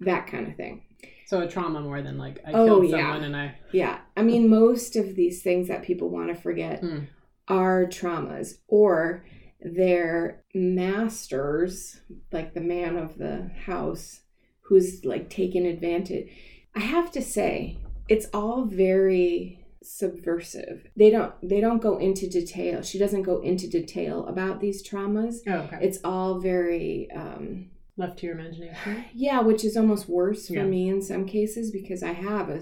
that 0.00 0.26
kind 0.26 0.48
of 0.48 0.56
thing 0.56 0.82
So 1.26 1.40
a 1.40 1.48
trauma 1.48 1.80
more 1.80 2.02
than 2.02 2.16
like 2.18 2.40
I 2.46 2.52
Oh, 2.52 2.64
killed 2.66 2.88
yeah. 2.88 2.98
someone 2.98 3.24
and 3.24 3.36
I. 3.36 3.54
Yeah. 3.72 3.98
I 4.16 4.22
mean, 4.22 4.48
most 4.48 4.96
of 4.96 5.14
these 5.16 5.42
things 5.42 5.68
that 5.68 5.82
people 5.82 6.08
want 6.08 6.28
to 6.28 6.34
forget 6.40 6.82
Mm. 6.82 7.06
are 7.48 7.84
traumas 7.86 8.58
or 8.68 9.24
they're 9.60 10.42
masters, 10.54 12.00
like 12.32 12.54
the 12.54 12.60
man 12.60 12.96
of 12.96 13.18
the 13.18 13.50
house 13.64 14.20
who's 14.62 15.04
like 15.04 15.28
taken 15.30 15.66
advantage. 15.66 16.28
I 16.74 16.80
have 16.80 17.10
to 17.12 17.22
say, 17.22 17.78
it's 18.08 18.26
all 18.32 18.64
very 18.64 19.64
subversive. 19.82 20.86
They 20.96 21.10
don't 21.10 21.32
they 21.42 21.60
don't 21.60 21.82
go 21.82 21.98
into 21.98 22.28
detail. 22.28 22.82
She 22.82 22.98
doesn't 22.98 23.22
go 23.22 23.40
into 23.40 23.68
detail 23.68 24.26
about 24.26 24.60
these 24.60 24.86
traumas. 24.88 25.36
Oh, 25.46 25.52
okay. 25.66 25.78
It's 25.80 25.98
all 26.04 26.38
very 26.40 27.08
um 27.12 27.70
Left 27.96 28.18
to 28.18 28.26
your 28.26 28.38
imagination. 28.38 29.04
yeah, 29.14 29.40
which 29.40 29.64
is 29.64 29.76
almost 29.76 30.08
worse 30.08 30.48
for 30.48 30.54
Yeah. 30.54 30.64
me 30.66 30.88
in 30.88 31.00
some 31.02 31.26
cases 31.26 31.70
because 31.70 32.02
I 32.02 32.12
have 32.12 32.50
a 32.50 32.60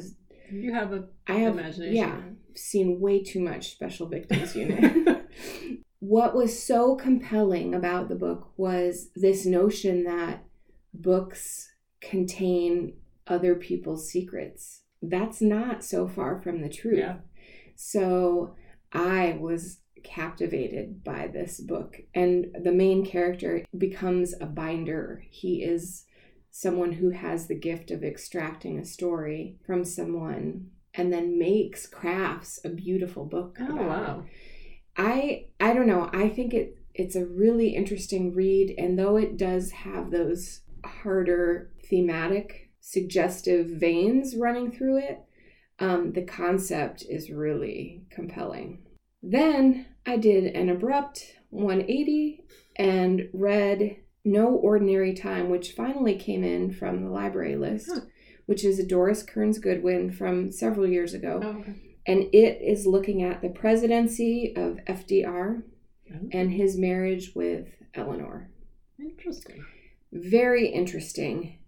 You 0.52 0.72
have 0.72 0.92
a 0.92 1.08
I 1.26 1.34
have 1.34 1.54
imagination. 1.58 1.96
yeah, 1.96 2.20
seen 2.54 3.00
way 3.00 3.22
too 3.22 3.40
much 3.40 3.72
Special 3.72 4.06
Victims 4.06 4.54
Unit. 4.62 5.26
what 5.98 6.34
was 6.36 6.62
so 6.62 6.94
compelling 6.94 7.74
about 7.74 8.08
the 8.08 8.14
book 8.14 8.52
was 8.56 9.10
this 9.16 9.44
notion 9.46 10.04
that 10.04 10.44
books 10.92 11.72
contain 12.00 12.94
other 13.26 13.54
people's 13.54 14.08
secrets. 14.08 14.82
That's 15.02 15.40
not 15.40 15.82
so 15.82 16.06
far 16.06 16.40
from 16.40 16.60
the 16.62 16.68
truth. 16.68 16.98
Yeah. 16.98 17.16
So 17.74 18.54
I 18.92 19.36
was 19.40 19.78
captivated 20.04 21.02
by 21.02 21.26
this 21.26 21.60
book, 21.60 21.96
and 22.14 22.46
the 22.62 22.72
main 22.72 23.04
character 23.04 23.64
becomes 23.76 24.34
a 24.40 24.46
binder. 24.46 25.24
He 25.30 25.62
is 25.62 26.04
someone 26.50 26.92
who 26.92 27.10
has 27.10 27.46
the 27.46 27.58
gift 27.58 27.90
of 27.90 28.04
extracting 28.04 28.78
a 28.78 28.84
story 28.84 29.56
from 29.66 29.84
someone 29.84 30.68
and 30.94 31.12
then 31.12 31.38
makes 31.38 31.86
crafts 31.88 32.60
a 32.64 32.68
beautiful 32.68 33.24
book 33.24 33.58
Oh 33.60 33.76
it. 33.76 33.82
wow. 33.82 34.24
I 34.96 35.46
I 35.58 35.74
don't 35.74 35.88
know. 35.88 36.08
I 36.12 36.28
think 36.28 36.54
it 36.54 36.78
it's 36.94 37.16
a 37.16 37.26
really 37.26 37.74
interesting 37.74 38.32
read, 38.34 38.72
and 38.78 38.96
though 38.96 39.16
it 39.16 39.36
does 39.36 39.72
have 39.72 40.10
those 40.12 40.60
harder 40.84 41.72
thematic, 41.90 42.70
suggestive 42.80 43.66
veins 43.66 44.36
running 44.36 44.70
through 44.70 44.98
it, 44.98 45.18
um, 45.80 46.12
the 46.12 46.22
concept 46.22 47.04
is 47.08 47.30
really 47.30 48.04
compelling. 48.10 48.84
Then 49.22 49.86
I 50.06 50.16
did 50.16 50.44
an 50.54 50.68
abrupt 50.68 51.36
180 51.50 52.44
and 52.76 53.28
read 53.32 53.96
No 54.24 54.48
Ordinary 54.48 55.14
Time, 55.14 55.48
which 55.50 55.72
finally 55.72 56.16
came 56.16 56.44
in 56.44 56.72
from 56.72 57.02
the 57.04 57.10
library 57.10 57.56
list, 57.56 57.90
Huh. 57.92 58.00
which 58.46 58.64
is 58.64 58.78
a 58.78 58.86
Doris 58.86 59.22
Kearns 59.22 59.58
Goodwin 59.58 60.10
from 60.10 60.50
several 60.52 60.86
years 60.86 61.14
ago 61.14 61.40
Oh, 61.42 61.58
okay. 61.60 61.74
and 62.06 62.22
it 62.34 62.60
is 62.62 62.86
looking 62.86 63.22
at 63.22 63.40
the 63.42 63.48
presidency 63.48 64.52
of 64.56 64.78
FDR 64.86 65.62
Oh, 66.12 66.28
and 66.32 66.52
his 66.52 66.76
marriage 66.76 67.34
with 67.34 67.68
Eleanor. 67.94 68.50
Interesting. 68.98 69.64
Very 70.12 70.68
interesting, 70.68 71.58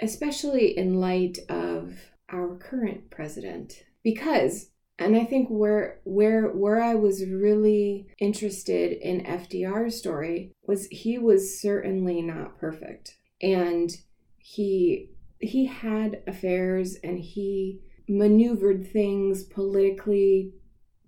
especially 0.00 0.76
in 0.76 0.94
light 1.00 1.38
of 1.48 1.94
our 2.28 2.56
current 2.56 3.08
president 3.10 3.84
because 4.02 4.70
and 4.98 5.16
I 5.16 5.24
think 5.24 5.48
where 5.48 6.00
where 6.04 6.48
where 6.48 6.82
I 6.82 6.94
was 6.94 7.24
really 7.24 8.08
interested 8.18 8.92
in 8.92 9.24
FDR's 9.24 9.96
story 9.96 10.52
was 10.66 10.86
he 10.86 11.18
was 11.18 11.60
certainly 11.60 12.20
not 12.20 12.58
perfect. 12.58 13.16
And 13.40 13.90
he 14.38 15.10
he 15.38 15.66
had 15.66 16.22
affairs 16.26 16.96
and 17.04 17.18
he 17.18 17.80
maneuvered 18.08 18.90
things 18.90 19.44
politically 19.44 20.52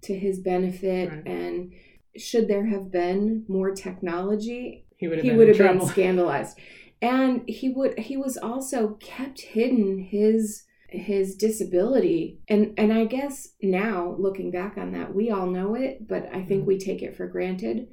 to 0.03 0.17
his 0.17 0.39
benefit. 0.39 1.11
Right. 1.11 1.27
and 1.27 1.73
should 2.17 2.49
there 2.49 2.67
have 2.67 2.91
been 2.91 3.45
more 3.49 3.73
technology 3.73 4.85
He 4.97 5.09
would 5.09 5.19
have 5.19 5.25
he 5.25 5.31
been 5.31 5.39
would 5.39 5.49
have 5.49 5.59
been 5.59 5.87
scandalized. 5.89 6.59
And 7.03 7.43
he 7.49 7.71
would 7.71 7.99
he 7.99 8.17
was 8.17 8.37
also 8.37 8.99
kept 9.01 9.41
hidden 9.41 9.99
his 9.99 10.65
his 10.93 11.37
disability 11.37 12.41
and 12.49 12.75
and 12.77 12.93
i 12.93 13.05
guess 13.05 13.49
now 13.63 14.15
looking 14.19 14.51
back 14.51 14.77
on 14.77 14.93
that 14.93 15.15
we 15.15 15.31
all 15.31 15.47
know 15.47 15.75
it 15.75 16.07
but 16.09 16.29
i 16.35 16.43
think 16.43 16.63
Mhm. 16.65 16.67
we 16.67 16.79
take 16.79 17.03
it 17.03 17.17
for 17.17 17.27
granted 17.29 17.89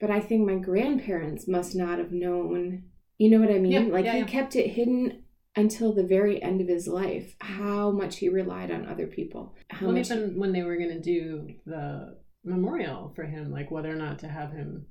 but 0.00 0.10
i 0.10 0.20
think 0.20 0.46
my 0.46 0.56
grandparents 0.56 1.48
must 1.48 1.74
not 1.74 1.98
have 1.98 2.12
known 2.12 2.84
you 3.18 3.30
know 3.30 3.40
what 3.40 3.50
i 3.54 3.58
mean 3.58 3.72
Yeah, 3.72 3.80
like 3.92 4.04
yeah, 4.04 4.12
he 4.12 4.18
yeah. 4.20 4.24
kept 4.26 4.56
it 4.56 4.68
hidden 4.68 5.22
until 5.56 5.92
the 5.92 6.04
very 6.06 6.42
end 6.42 6.60
of 6.60 6.68
his 6.68 6.86
life 6.88 7.36
how 7.40 7.90
much 7.90 8.18
he 8.18 8.28
relied 8.28 8.70
on 8.70 8.86
other 8.86 9.06
people 9.06 9.54
how 9.70 9.86
Well, 9.86 9.94
much 9.96 10.10
even 10.10 10.38
when 10.38 10.52
they 10.52 10.62
were 10.62 10.76
going 10.76 10.90
to 10.90 11.00
do 11.00 11.54
the 11.66 12.18
memorial 12.44 13.12
for 13.14 13.22
him, 13.24 13.52
like 13.52 13.70
whether 13.70 13.88
or 13.90 13.94
not 13.96 14.18
to 14.18 14.28
have 14.28 14.50
him 14.52 14.84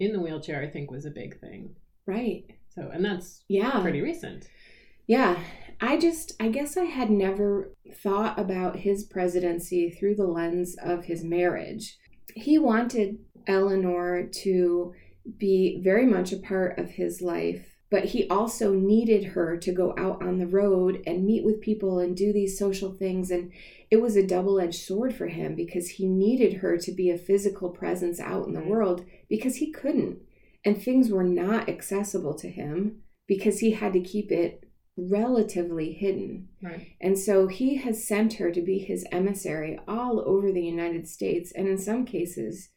in 0.00 0.12
the 0.12 0.20
wheelchair, 0.20 0.62
I 0.62 0.68
think 0.70 0.90
was 0.90 1.04
a 1.04 1.10
big 1.10 1.38
thing. 1.38 1.74
Right. 2.06 2.46
So, 2.70 2.88
and 2.90 3.04
that's 3.04 3.44
Yeah. 3.48 3.82
pretty 3.82 4.00
recent. 4.00 4.48
Yeah. 5.06 5.38
I 5.80 5.96
just, 5.96 6.32
I 6.40 6.48
guess 6.48 6.76
I 6.76 6.84
had 6.84 7.10
never 7.10 7.72
thought 8.02 8.38
about 8.38 8.76
his 8.76 9.04
presidency 9.04 9.90
through 9.90 10.16
the 10.16 10.26
lens 10.26 10.76
of 10.82 11.04
his 11.04 11.22
marriage. 11.22 11.96
He 12.34 12.58
wanted 12.58 13.18
Eleanor 13.46 14.28
to 14.42 14.92
be 15.36 15.80
very 15.82 16.06
much 16.06 16.32
a 16.32 16.38
part 16.38 16.78
of 16.78 16.90
his 16.90 17.22
life, 17.22 17.76
but 17.90 18.06
he 18.06 18.28
also 18.28 18.72
needed 18.72 19.24
her 19.24 19.56
to 19.56 19.72
go 19.72 19.94
out 19.96 20.22
on 20.22 20.38
the 20.38 20.46
road 20.46 21.02
and 21.06 21.24
meet 21.24 21.44
with 21.44 21.60
people 21.60 22.00
and 22.00 22.16
do 22.16 22.32
these 22.32 22.58
social 22.58 22.92
things. 22.92 23.30
And 23.30 23.52
it 23.90 24.02
was 24.02 24.16
a 24.16 24.26
double 24.26 24.60
edged 24.60 24.82
sword 24.82 25.14
for 25.14 25.28
him 25.28 25.54
because 25.54 25.90
he 25.90 26.06
needed 26.06 26.54
her 26.54 26.76
to 26.76 26.92
be 26.92 27.10
a 27.10 27.18
physical 27.18 27.70
presence 27.70 28.20
out 28.20 28.46
in 28.46 28.52
the 28.52 28.60
mm-hmm. 28.60 28.68
world 28.68 29.04
because 29.28 29.56
he 29.56 29.70
couldn't. 29.70 30.18
And 30.64 30.82
things 30.82 31.08
were 31.08 31.24
not 31.24 31.68
accessible 31.68 32.34
to 32.34 32.50
him 32.50 33.02
because 33.28 33.60
he 33.60 33.72
had 33.72 33.92
to 33.92 34.00
keep 34.00 34.32
it 34.32 34.67
relatively 34.98 35.92
hidden. 35.92 36.48
Right. 36.60 36.88
And 37.00 37.18
so 37.18 37.46
he 37.46 37.76
has 37.76 38.06
sent 38.06 38.34
her 38.34 38.50
to 38.50 38.60
be 38.60 38.78
his 38.78 39.06
emissary 39.12 39.78
all 39.86 40.20
over 40.26 40.50
the 40.50 40.64
United 40.64 41.08
States 41.08 41.52
and 41.52 41.68
in 41.68 41.78
some 41.78 42.04
cases 42.04 42.70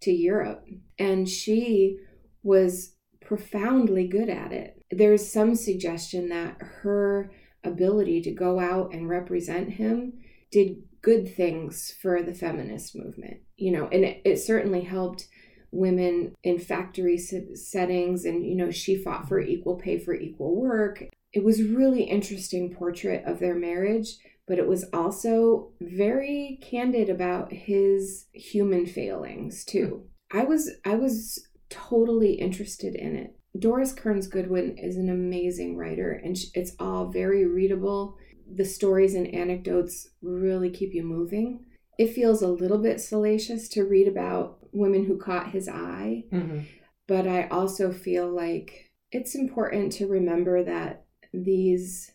to 0.00 0.10
Europe. 0.10 0.66
And 0.98 1.28
she 1.28 1.98
was 2.42 2.94
profoundly 3.20 4.08
good 4.08 4.30
at 4.30 4.52
it. 4.52 4.82
There's 4.90 5.30
some 5.30 5.54
suggestion 5.54 6.30
that 6.30 6.56
her 6.82 7.30
ability 7.62 8.22
to 8.22 8.30
go 8.30 8.58
out 8.58 8.92
and 8.92 9.08
represent 9.08 9.70
him 9.72 10.14
did 10.50 10.76
good 11.02 11.34
things 11.34 11.94
for 12.00 12.22
the 12.22 12.34
feminist 12.34 12.96
movement, 12.96 13.38
you 13.56 13.72
know, 13.72 13.88
and 13.88 14.04
it, 14.04 14.22
it 14.24 14.36
certainly 14.38 14.82
helped 14.82 15.26
women 15.72 16.34
in 16.42 16.58
factory 16.58 17.18
settings 17.18 18.24
and 18.24 18.46
you 18.46 18.54
know 18.54 18.70
she 18.70 18.96
fought 18.96 19.28
for 19.28 19.40
equal 19.40 19.74
pay 19.74 19.98
for 19.98 20.14
equal 20.14 20.54
work 20.54 21.04
it 21.36 21.44
was 21.44 21.62
really 21.62 22.04
interesting 22.04 22.74
portrait 22.74 23.22
of 23.26 23.38
their 23.38 23.54
marriage 23.54 24.08
but 24.46 24.58
it 24.58 24.66
was 24.66 24.84
also 24.92 25.72
very 25.80 26.58
candid 26.62 27.10
about 27.10 27.52
his 27.52 28.26
human 28.32 28.86
failings 28.86 29.64
too. 29.64 30.04
I 30.32 30.44
was 30.44 30.70
i 30.84 30.94
was 30.94 31.46
totally 31.68 32.34
interested 32.34 32.94
in 32.94 33.16
it. 33.16 33.36
Doris 33.58 33.92
kearns 33.92 34.28
goodwin 34.28 34.78
is 34.78 34.96
an 34.96 35.10
amazing 35.10 35.76
writer 35.76 36.12
and 36.12 36.36
it's 36.54 36.76
all 36.78 37.10
very 37.10 37.44
readable. 37.44 38.16
The 38.60 38.64
stories 38.64 39.14
and 39.14 39.26
anecdotes 39.34 40.08
really 40.22 40.70
keep 40.70 40.94
you 40.94 41.02
moving. 41.02 41.64
It 41.98 42.14
feels 42.14 42.42
a 42.42 42.48
little 42.48 42.78
bit 42.78 43.00
salacious 43.00 43.68
to 43.70 43.82
read 43.82 44.06
about 44.06 44.58
women 44.72 45.06
who 45.06 45.18
caught 45.18 45.50
his 45.50 45.68
eye 45.68 46.24
Mm-hmm. 46.32 46.60
but 47.08 47.26
I 47.26 47.48
also 47.48 47.92
feel 47.92 48.28
like 48.28 48.92
it's 49.10 49.34
important 49.34 49.92
to 49.94 50.06
remember 50.06 50.62
that 50.64 51.05
these 51.44 52.12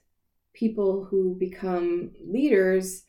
people 0.53 1.07
who 1.09 1.35
become 1.39 2.11
leaders 2.25 3.03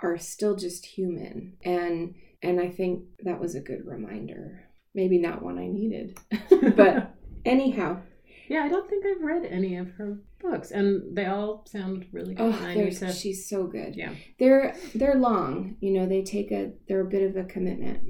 are 0.00 0.18
still 0.18 0.56
just 0.56 0.86
human 0.86 1.56
and 1.64 2.14
and 2.42 2.60
I 2.60 2.68
think 2.70 3.04
that 3.24 3.40
was 3.40 3.54
a 3.56 3.60
good 3.60 3.84
reminder. 3.84 4.64
Maybe 4.94 5.18
not 5.18 5.42
one 5.42 5.58
I 5.58 5.66
needed. 5.66 6.18
But- 6.76 7.14
Anyhow, 7.44 8.00
yeah, 8.48 8.62
I 8.64 8.68
don't 8.68 8.88
think 8.88 9.04
I've 9.06 9.22
read 9.22 9.44
any 9.46 9.76
of 9.76 9.90
her 9.92 10.18
books, 10.40 10.70
and 10.70 11.16
they 11.16 11.26
all 11.26 11.64
sound 11.66 12.06
really 12.12 12.34
good. 12.34 12.42
oh, 12.42 12.46
and 12.52 12.66
I 12.66 12.74
need 12.74 12.84
there's, 12.84 12.98
to, 13.00 13.12
she's 13.12 13.48
so 13.48 13.66
good. 13.66 13.94
yeah. 13.96 14.12
They're 14.38 14.74
they're 14.94 15.14
long, 15.14 15.76
you 15.80 15.92
know, 15.92 16.06
they 16.06 16.22
take 16.22 16.50
a 16.50 16.72
they're 16.88 17.06
a 17.06 17.08
bit 17.08 17.22
of 17.22 17.36
a 17.36 17.44
commitment. 17.44 18.02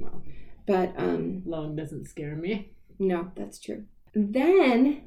But 0.67 0.95
um 0.99 1.43
long 1.47 1.77
doesn't 1.77 2.07
scare 2.09 2.37
me. 2.37 2.73
no, 2.99 3.31
that's 3.37 3.59
true. 3.61 3.85
Then 4.15 5.03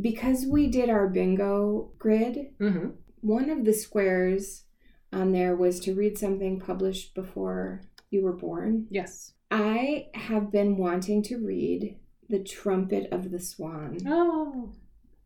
because 0.00 0.46
we 0.46 0.66
did 0.68 0.90
our 0.90 1.08
bingo 1.08 1.90
grid, 1.98 2.48
Mm-hmm. 2.60 2.88
One 3.20 3.48
of 3.48 3.64
the 3.64 3.72
squares 3.72 4.64
on 5.12 5.32
there 5.32 5.56
was 5.56 5.80
to 5.80 5.94
read 5.94 6.18
something 6.18 6.60
published 6.60 7.14
before 7.14 7.80
you 8.10 8.22
were 8.22 8.34
born. 8.34 8.86
Yes. 8.90 9.32
I 9.50 10.08
have 10.14 10.52
been 10.52 10.76
wanting 10.76 11.22
to 11.24 11.38
read 11.38 11.96
The 12.28 12.40
Trumpet 12.42 13.08
of 13.12 13.30
the 13.30 13.40
Swan. 13.40 13.98
Oh, 14.06 14.72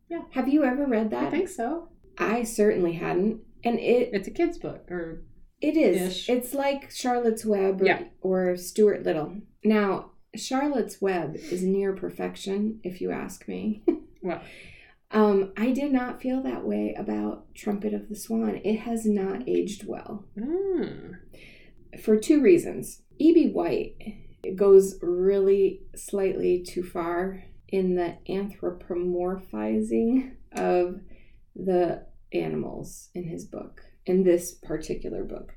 yeah. 0.08 0.22
Have 0.30 0.48
you 0.48 0.62
ever 0.64 0.86
read 0.86 1.10
that? 1.10 1.28
I 1.28 1.30
think 1.30 1.48
so. 1.48 1.88
I 2.18 2.44
certainly 2.44 2.92
hadn't. 2.92 3.40
And 3.64 3.80
it 3.80 4.10
It's 4.12 4.28
a 4.28 4.32
kid's 4.32 4.58
book, 4.58 4.88
or 4.90 5.24
it 5.60 5.76
is. 5.76 6.00
Ish. 6.02 6.28
It's 6.28 6.54
like 6.54 6.92
Charlotte's 6.92 7.44
Web 7.44 7.82
or, 7.82 7.86
Yeah. 7.86 8.02
or 8.20 8.56
Stuart 8.56 9.02
Little. 9.02 9.40
Now, 9.64 10.12
Charlotte's 10.36 11.00
Web 11.00 11.34
is 11.34 11.64
near 11.64 11.92
perfection, 11.94 12.78
if 12.84 13.00
you 13.00 13.10
ask 13.10 13.48
me. 13.48 13.82
well, 14.28 14.42
Um, 15.10 15.52
I 15.56 15.70
did 15.72 15.90
not 15.90 16.20
feel 16.20 16.42
that 16.42 16.66
way 16.66 16.94
about 16.96 17.52
Trumpet 17.54 17.94
of 17.94 18.10
the 18.10 18.14
Swan. 18.14 18.60
It 18.62 18.80
has 18.80 19.06
not 19.06 19.48
aged 19.48 19.86
well. 19.86 20.26
mm, 20.36 21.14
for 22.02 22.16
two 22.18 22.42
reasons. 22.42 23.00
E.B. 23.18 23.48
White 23.48 23.96
goes 24.54 24.98
really 25.02 25.80
slightly 25.96 26.62
too 26.62 26.82
far 26.82 27.42
in 27.68 27.94
the 27.96 28.18
anthropomorphizing 28.28 30.32
of 30.52 31.00
the 31.56 32.06
animals 32.32 33.08
in 33.14 33.24
his 33.24 33.44
book, 33.44 33.82
in 34.06 34.22
this 34.24 34.52
particular 34.52 35.24
book, 35.24 35.54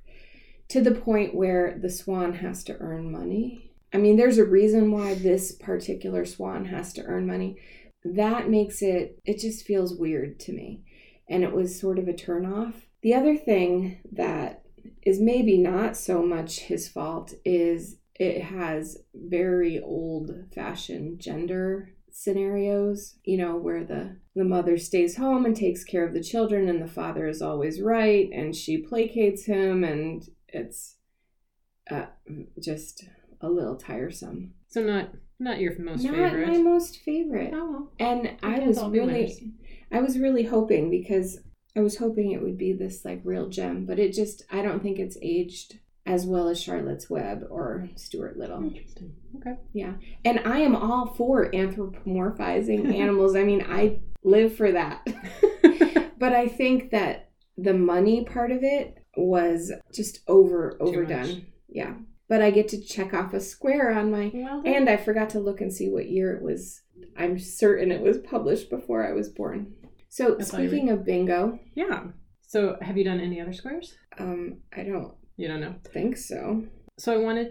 to 0.70 0.82
the 0.82 0.96
point 0.96 1.36
where 1.36 1.78
the 1.82 1.90
swan 1.90 2.34
has 2.36 2.64
to 2.64 2.78
earn 2.80 3.12
money. 3.12 3.72
I 3.94 3.98
mean, 3.98 4.16
there's 4.16 4.38
a 4.38 4.46
reason 4.46 4.92
why 4.92 5.16
this 5.16 5.52
particular 5.52 6.26
swan 6.26 6.66
has 6.66 6.94
to 6.94 7.04
earn 7.04 7.28
money. 7.28 7.58
That 8.04 8.50
makes 8.50 8.82
it, 8.82 9.20
it 9.26 9.40
just 9.40 9.66
feels 9.66 9.96
weird 9.96 10.40
to 10.42 10.54
me. 10.54 10.84
And 11.30 11.44
it 11.44 11.54
was 11.54 11.80
sort 11.80 12.00
of 12.00 12.08
a 12.08 12.14
turnoff. 12.14 12.74
The 13.02 13.14
other 13.14 13.38
thing 13.38 14.00
that 14.12 14.64
is 15.04 15.20
maybe 15.20 15.58
not 15.58 15.98
so 15.98 16.22
much 16.24 16.60
his 16.60 16.88
fault 16.88 17.34
is 17.46 17.98
it 18.16 18.44
has 18.44 18.98
very 19.14 19.80
old 19.80 20.32
fashioned 20.54 21.20
gender 21.20 21.94
scenarios 22.14 23.16
you 23.24 23.38
know 23.38 23.56
where 23.56 23.86
the 23.86 24.18
the 24.36 24.44
mother 24.44 24.78
stays 24.78 25.16
home 25.16 25.46
and 25.46 25.56
takes 25.56 25.84
care 25.84 26.06
of 26.06 26.14
the 26.14 26.24
children 26.24 26.68
and 26.68 26.82
the 26.82 26.88
father 26.88 27.26
is 27.26 27.42
always 27.42 27.82
right 27.82 28.30
and 28.34 28.56
she 28.56 28.86
placates 28.86 29.46
him 29.46 29.84
and 29.84 30.30
it's 30.50 30.98
uh, 31.90 32.06
just 32.62 33.06
a 33.40 33.50
little 33.50 33.78
tiresome 33.78 34.54
so 34.68 34.82
not 34.82 35.10
not 35.42 35.60
your 35.60 35.78
most 35.80 36.04
not 36.04 36.14
favorite. 36.14 36.48
my 36.48 36.58
most 36.58 37.00
favorite 37.00 37.52
oh, 37.54 37.72
well. 37.72 37.92
and 38.00 38.38
I 38.44 38.60
was 38.60 38.82
really. 38.84 39.54
I 39.92 40.00
was 40.00 40.18
really 40.18 40.44
hoping 40.44 40.90
because 40.90 41.40
I 41.76 41.80
was 41.82 41.98
hoping 41.98 42.32
it 42.32 42.42
would 42.42 42.58
be 42.58 42.74
this 42.74 43.06
like 43.06 43.22
real 43.24 43.48
gem, 43.48 43.86
but 43.86 44.00
it 44.00 44.14
just, 44.14 44.44
I 44.52 44.62
don't 44.62 44.82
think 44.82 45.00
it's 45.00 45.18
aged 45.22 45.80
as 46.06 46.26
well 46.26 46.48
as 46.48 46.62
Charlotte's 46.62 47.10
Web 47.10 47.46
or 47.50 47.90
Stuart 47.96 48.38
Little. 48.38 48.64
Interesting. 48.64 49.14
Okay. 49.38 49.56
Yeah. 49.74 49.94
And 50.26 50.40
I 50.46 50.60
am 50.60 50.76
all 50.76 51.14
for 51.14 51.50
anthropomorphizing 51.52 52.94
animals. 53.00 53.36
I 53.36 53.44
mean, 53.44 53.66
I 53.68 54.00
live 54.24 54.56
for 54.56 54.72
that. 54.72 55.06
but 56.18 56.34
I 56.34 56.48
think 56.48 56.92
that 56.92 57.30
the 57.58 57.74
money 57.74 58.26
part 58.26 58.52
of 58.52 58.64
it 58.64 58.98
was 59.16 59.72
just 59.94 60.20
over 60.28 60.78
overdone. 60.80 61.46
Yeah. 61.70 61.94
But 62.32 62.42
I 62.42 62.50
get 62.50 62.70
to 62.70 62.80
check 62.82 63.14
off 63.14 63.34
a 63.34 63.42
square 63.42 63.92
on 63.92 64.10
my 64.10 64.32
well, 64.34 64.62
and 64.66 64.90
I 64.90 64.96
forgot 64.96 65.30
to 65.32 65.42
look 65.42 65.60
and 65.60 65.72
see 65.74 65.90
what 65.90 66.10
year 66.10 66.34
it 66.34 66.42
was. 66.42 66.82
I'm 67.18 67.38
certain 67.38 67.92
it 67.92 68.00
was 68.00 68.20
published 68.20 68.70
before 68.70 69.06
I 69.06 69.12
was 69.12 69.28
born. 69.28 69.74
So 70.08 70.36
That's 70.36 70.54
all 70.54 70.62
you 70.62 70.70
speaking 70.70 70.92
of 70.92 71.04
bingo, 71.04 71.60
yeah. 71.76 72.04
So 72.48 72.78
have 72.82 72.98
you 72.98 73.04
done 73.04 73.20
any 73.20 73.42
other 73.42 73.52
squares? 73.52 73.96
um, 74.18 74.60
I 74.74 74.84
don't 74.84 75.14
You 75.36 75.50
don't 75.50 75.60
know. 75.60 75.76
think 75.94 76.16
so. 76.16 76.64
So 76.98 77.14
I 77.14 77.18
wanted 77.18 77.50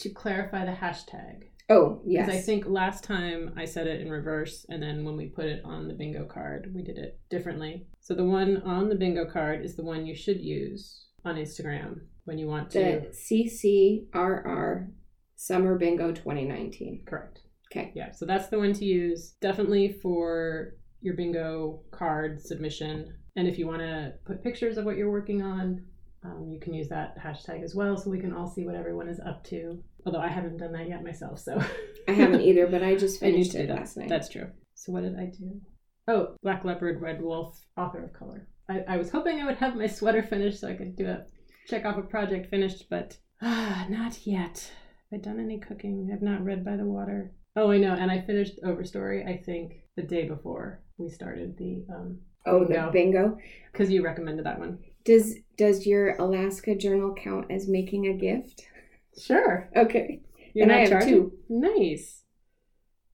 to 0.00 0.10
clarify 0.10 0.66
the 0.66 0.72
hashtag. 0.72 1.44
Oh 1.70 2.02
yes. 2.04 2.26
Because 2.26 2.38
I 2.38 2.42
think 2.44 2.66
last 2.66 3.04
time 3.04 3.54
I 3.56 3.64
said 3.64 3.86
it 3.86 4.02
in 4.02 4.10
reverse, 4.10 4.66
and 4.68 4.82
then 4.82 5.06
when 5.06 5.16
we 5.16 5.28
put 5.30 5.46
it 5.46 5.62
on 5.64 5.88
the 5.88 5.94
bingo 5.94 6.26
card, 6.26 6.70
we 6.74 6.82
did 6.82 6.98
it 6.98 7.18
differently. 7.30 7.86
So 8.00 8.12
the 8.14 8.26
one 8.26 8.58
on 8.62 8.90
the 8.90 8.94
bingo 8.94 9.24
card 9.24 9.64
is 9.64 9.74
the 9.74 9.84
one 9.84 10.04
you 10.04 10.14
should 10.14 10.40
use 10.42 11.06
on 11.24 11.36
Instagram 11.36 12.00
when 12.28 12.38
you 12.38 12.46
want 12.46 12.70
to. 12.70 12.78
the 12.78 14.06
CCRR 14.12 14.88
Summer 15.34 15.78
Bingo 15.78 16.12
2019. 16.12 17.02
Correct. 17.06 17.40
Okay. 17.72 17.90
Yeah, 17.94 18.12
so 18.12 18.26
that's 18.26 18.48
the 18.48 18.58
one 18.58 18.74
to 18.74 18.84
use. 18.84 19.34
Definitely 19.40 19.92
for 20.02 20.74
your 21.00 21.14
bingo 21.14 21.80
card 21.90 22.40
submission. 22.40 23.14
And 23.36 23.48
if 23.48 23.58
you 23.58 23.66
want 23.66 23.80
to 23.80 24.12
put 24.26 24.42
pictures 24.44 24.76
of 24.76 24.84
what 24.84 24.96
you're 24.96 25.10
working 25.10 25.42
on, 25.42 25.84
um, 26.24 26.48
you 26.50 26.60
can 26.60 26.74
use 26.74 26.88
that 26.88 27.16
hashtag 27.18 27.62
as 27.62 27.74
well 27.74 27.96
so 27.96 28.10
we 28.10 28.18
can 28.20 28.34
all 28.34 28.46
see 28.46 28.66
what 28.66 28.74
everyone 28.74 29.08
is 29.08 29.20
up 29.20 29.44
to. 29.44 29.82
Although 30.04 30.20
I 30.20 30.28
haven't 30.28 30.58
done 30.58 30.72
that 30.72 30.88
yet 30.88 31.04
myself, 31.04 31.38
so. 31.38 31.62
I 32.08 32.12
haven't 32.12 32.40
either, 32.42 32.66
but 32.66 32.82
I 32.82 32.94
just 32.96 33.20
finished 33.20 33.52
do 33.52 33.58
it 33.58 33.70
last 33.70 33.96
night. 33.96 34.08
That's 34.08 34.28
true. 34.28 34.50
So 34.74 34.92
what 34.92 35.02
did 35.02 35.16
I 35.16 35.26
do? 35.26 35.60
Oh, 36.08 36.36
Black 36.42 36.64
Leopard, 36.64 37.00
Red 37.00 37.22
Wolf, 37.22 37.58
author 37.76 38.02
of 38.02 38.12
color. 38.12 38.48
I, 38.68 38.80
I 38.88 38.96
was 38.96 39.10
hoping 39.10 39.40
I 39.40 39.46
would 39.46 39.58
have 39.58 39.76
my 39.76 39.86
sweater 39.86 40.22
finished 40.22 40.60
so 40.60 40.68
I 40.68 40.74
could 40.74 40.96
do 40.96 41.06
a 41.06 41.24
check 41.68 41.84
off 41.84 41.98
a 41.98 42.02
project 42.02 42.50
finished, 42.50 42.86
but 42.90 43.18
ah, 43.42 43.86
not 43.88 44.26
yet. 44.26 44.70
Have 45.10 45.20
I 45.20 45.22
done 45.22 45.40
any 45.40 45.58
cooking? 45.58 46.10
I've 46.12 46.22
not 46.22 46.44
read 46.44 46.64
by 46.64 46.76
the 46.76 46.84
water. 46.84 47.32
Oh, 47.56 47.70
I 47.70 47.78
know. 47.78 47.94
And 47.94 48.10
I 48.10 48.20
finished 48.20 48.60
Overstory, 48.64 49.26
I 49.26 49.36
think, 49.42 49.82
the 49.96 50.02
day 50.02 50.28
before 50.28 50.80
we 50.96 51.08
started 51.08 51.56
the 51.58 51.84
um 51.94 52.18
Oh, 52.46 52.64
the 52.64 52.88
bingo. 52.92 53.36
because 53.72 53.90
you 53.90 54.02
recommended 54.02 54.46
that 54.46 54.58
one. 54.58 54.78
Does 55.04 55.34
does 55.56 55.86
your 55.86 56.16
Alaska 56.16 56.74
journal 56.74 57.14
count 57.14 57.50
as 57.50 57.68
making 57.68 58.06
a 58.06 58.14
gift? 58.14 58.62
Sure. 59.20 59.68
Okay. 59.76 60.22
You're 60.54 60.62
and 60.64 60.70
not 60.72 60.78
I 60.78 60.80
have 60.80 60.88
charging? 60.90 61.08
two. 61.10 61.32
Nice. 61.48 62.22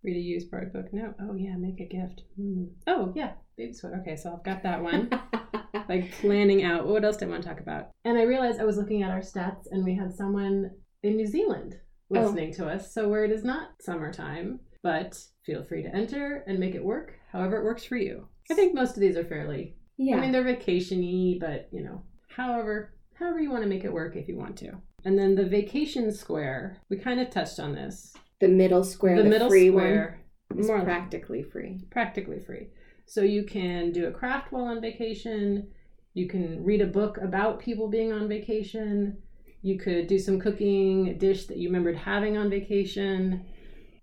Read 0.03 0.17
a 0.17 0.21
used 0.21 0.51
part 0.51 0.73
book. 0.73 0.93
No. 0.93 1.15
Oh 1.21 1.35
yeah, 1.35 1.57
make 1.57 1.81
a 1.81 1.87
gift. 1.89 2.23
Hmm. 2.37 2.65
Oh 2.87 3.13
yeah, 3.17 3.33
baby 3.57 3.73
sweater. 3.73 4.01
Okay, 4.01 4.17
so 4.17 4.33
I've 4.33 4.45
got 4.45 4.63
that 4.63 4.83
one. 4.83 5.11
like 5.89 6.13
planning 6.21 6.65
out 6.65 6.87
what 6.87 7.05
else 7.05 7.17
do 7.17 7.27
I 7.27 7.29
want 7.29 7.43
to 7.43 7.49
talk 7.49 7.61
about. 7.61 7.89
And 8.05 8.17
I 8.19 8.23
realized 8.23 8.61
I 8.61 8.65
was 8.65 8.77
looking 8.77 9.03
at 9.03 9.11
our 9.11 9.21
stats 9.21 9.65
and 9.71 9.85
we 9.85 9.95
had 9.95 10.15
someone 10.15 10.71
in 11.03 11.17
New 11.17 11.27
Zealand 11.27 11.77
Oh. 12.15 12.21
listening 12.21 12.53
to 12.55 12.67
us. 12.69 12.93
So 12.93 13.09
where 13.09 13.25
it 13.25 13.33
is 13.33 13.45
not 13.45 13.71
summertime, 13.81 14.61
but 14.83 15.19
feel 15.45 15.65
free 15.65 15.83
to 15.83 15.95
enter 15.95 16.45
and 16.47 16.59
make 16.59 16.75
it 16.75 16.85
work 16.85 17.15
however 17.33 17.57
it 17.57 17.65
works 17.65 17.85
for 17.85 17.97
you. 17.97 18.29
I 18.51 18.55
think 18.55 18.75
most 18.75 18.95
of 18.95 19.01
these 19.01 19.17
are 19.17 19.25
fairly 19.25 19.77
yeah. 19.97 20.17
I 20.17 20.21
mean 20.21 20.33
they're 20.33 20.45
vacation-y, 20.45 21.39
but 21.41 21.69
you 21.73 21.83
know, 21.83 22.03
however 22.29 22.95
however 23.15 23.41
you 23.41 23.51
want 23.51 23.63
to 23.63 23.69
make 23.69 23.85
it 23.85 23.93
work 23.93 24.17
if 24.17 24.29
you 24.29 24.37
want 24.37 24.57
to. 24.59 24.73
And 25.05 25.19
then 25.19 25.35
the 25.35 25.45
vacation 25.47 26.13
square, 26.13 26.79
we 26.91 26.99
kind 26.99 27.21
of 27.21 27.31
touched 27.31 27.59
on 27.59 27.75
this. 27.75 28.15
the 28.41 28.49
middle 28.49 28.85
square, 28.85 29.17
the, 29.17 29.23
the, 29.23 29.29
middle 29.29 29.49
free 29.49 29.69
square 29.69 30.21
one, 30.49 30.59
is 30.61 30.67
more 30.67 30.83
practically 30.83 31.43
free. 31.43 31.81
practically 31.91 32.41
free. 32.41 32.69
So 33.07 33.23
you 33.23 33.45
can 33.45 33.93
do 33.93 34.07
a 34.07 34.11
craft 34.13 34.53
while 34.53 34.65
on 34.65 34.81
vacation. 34.81 35.69
You 36.15 36.29
can 36.29 36.63
read 36.65 36.81
a 36.81 36.87
book 36.87 37.19
about 37.19 37.59
people 37.59 37.89
being 37.89 38.13
on 38.13 38.29
vacation. 38.29 39.19
You 39.63 39.79
could 39.79 40.07
do 40.07 40.19
some 40.19 40.39
cooking, 40.41 41.09
a 41.09 41.15
dish 41.15 41.47
that 41.47 41.57
you 41.57 41.69
remembered 41.69 41.97
having 41.97 42.37
on 42.37 42.51
vacation. 42.51 43.45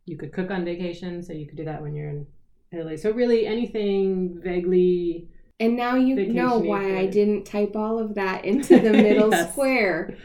You 0.05 0.17
could 0.17 0.33
cook 0.33 0.51
on 0.51 0.65
vacation, 0.65 1.23
so 1.23 1.33
you 1.33 1.47
could 1.47 1.57
do 1.57 1.65
that 1.65 1.81
when 1.81 1.93
you're 1.93 2.09
in 2.09 2.25
Italy. 2.71 2.97
So 2.97 3.11
really 3.11 3.45
anything 3.45 4.39
vaguely 4.43 5.29
And 5.59 5.75
now 5.75 5.95
you 5.95 6.15
know 6.33 6.57
why 6.57 6.97
I 6.97 7.05
didn't 7.05 7.45
type 7.45 7.75
all 7.75 7.99
of 7.99 8.15
that 8.15 8.45
into 8.51 8.79
the 8.79 8.93
middle 8.93 9.31
Yes. 9.31 9.51
square. 9.51 10.17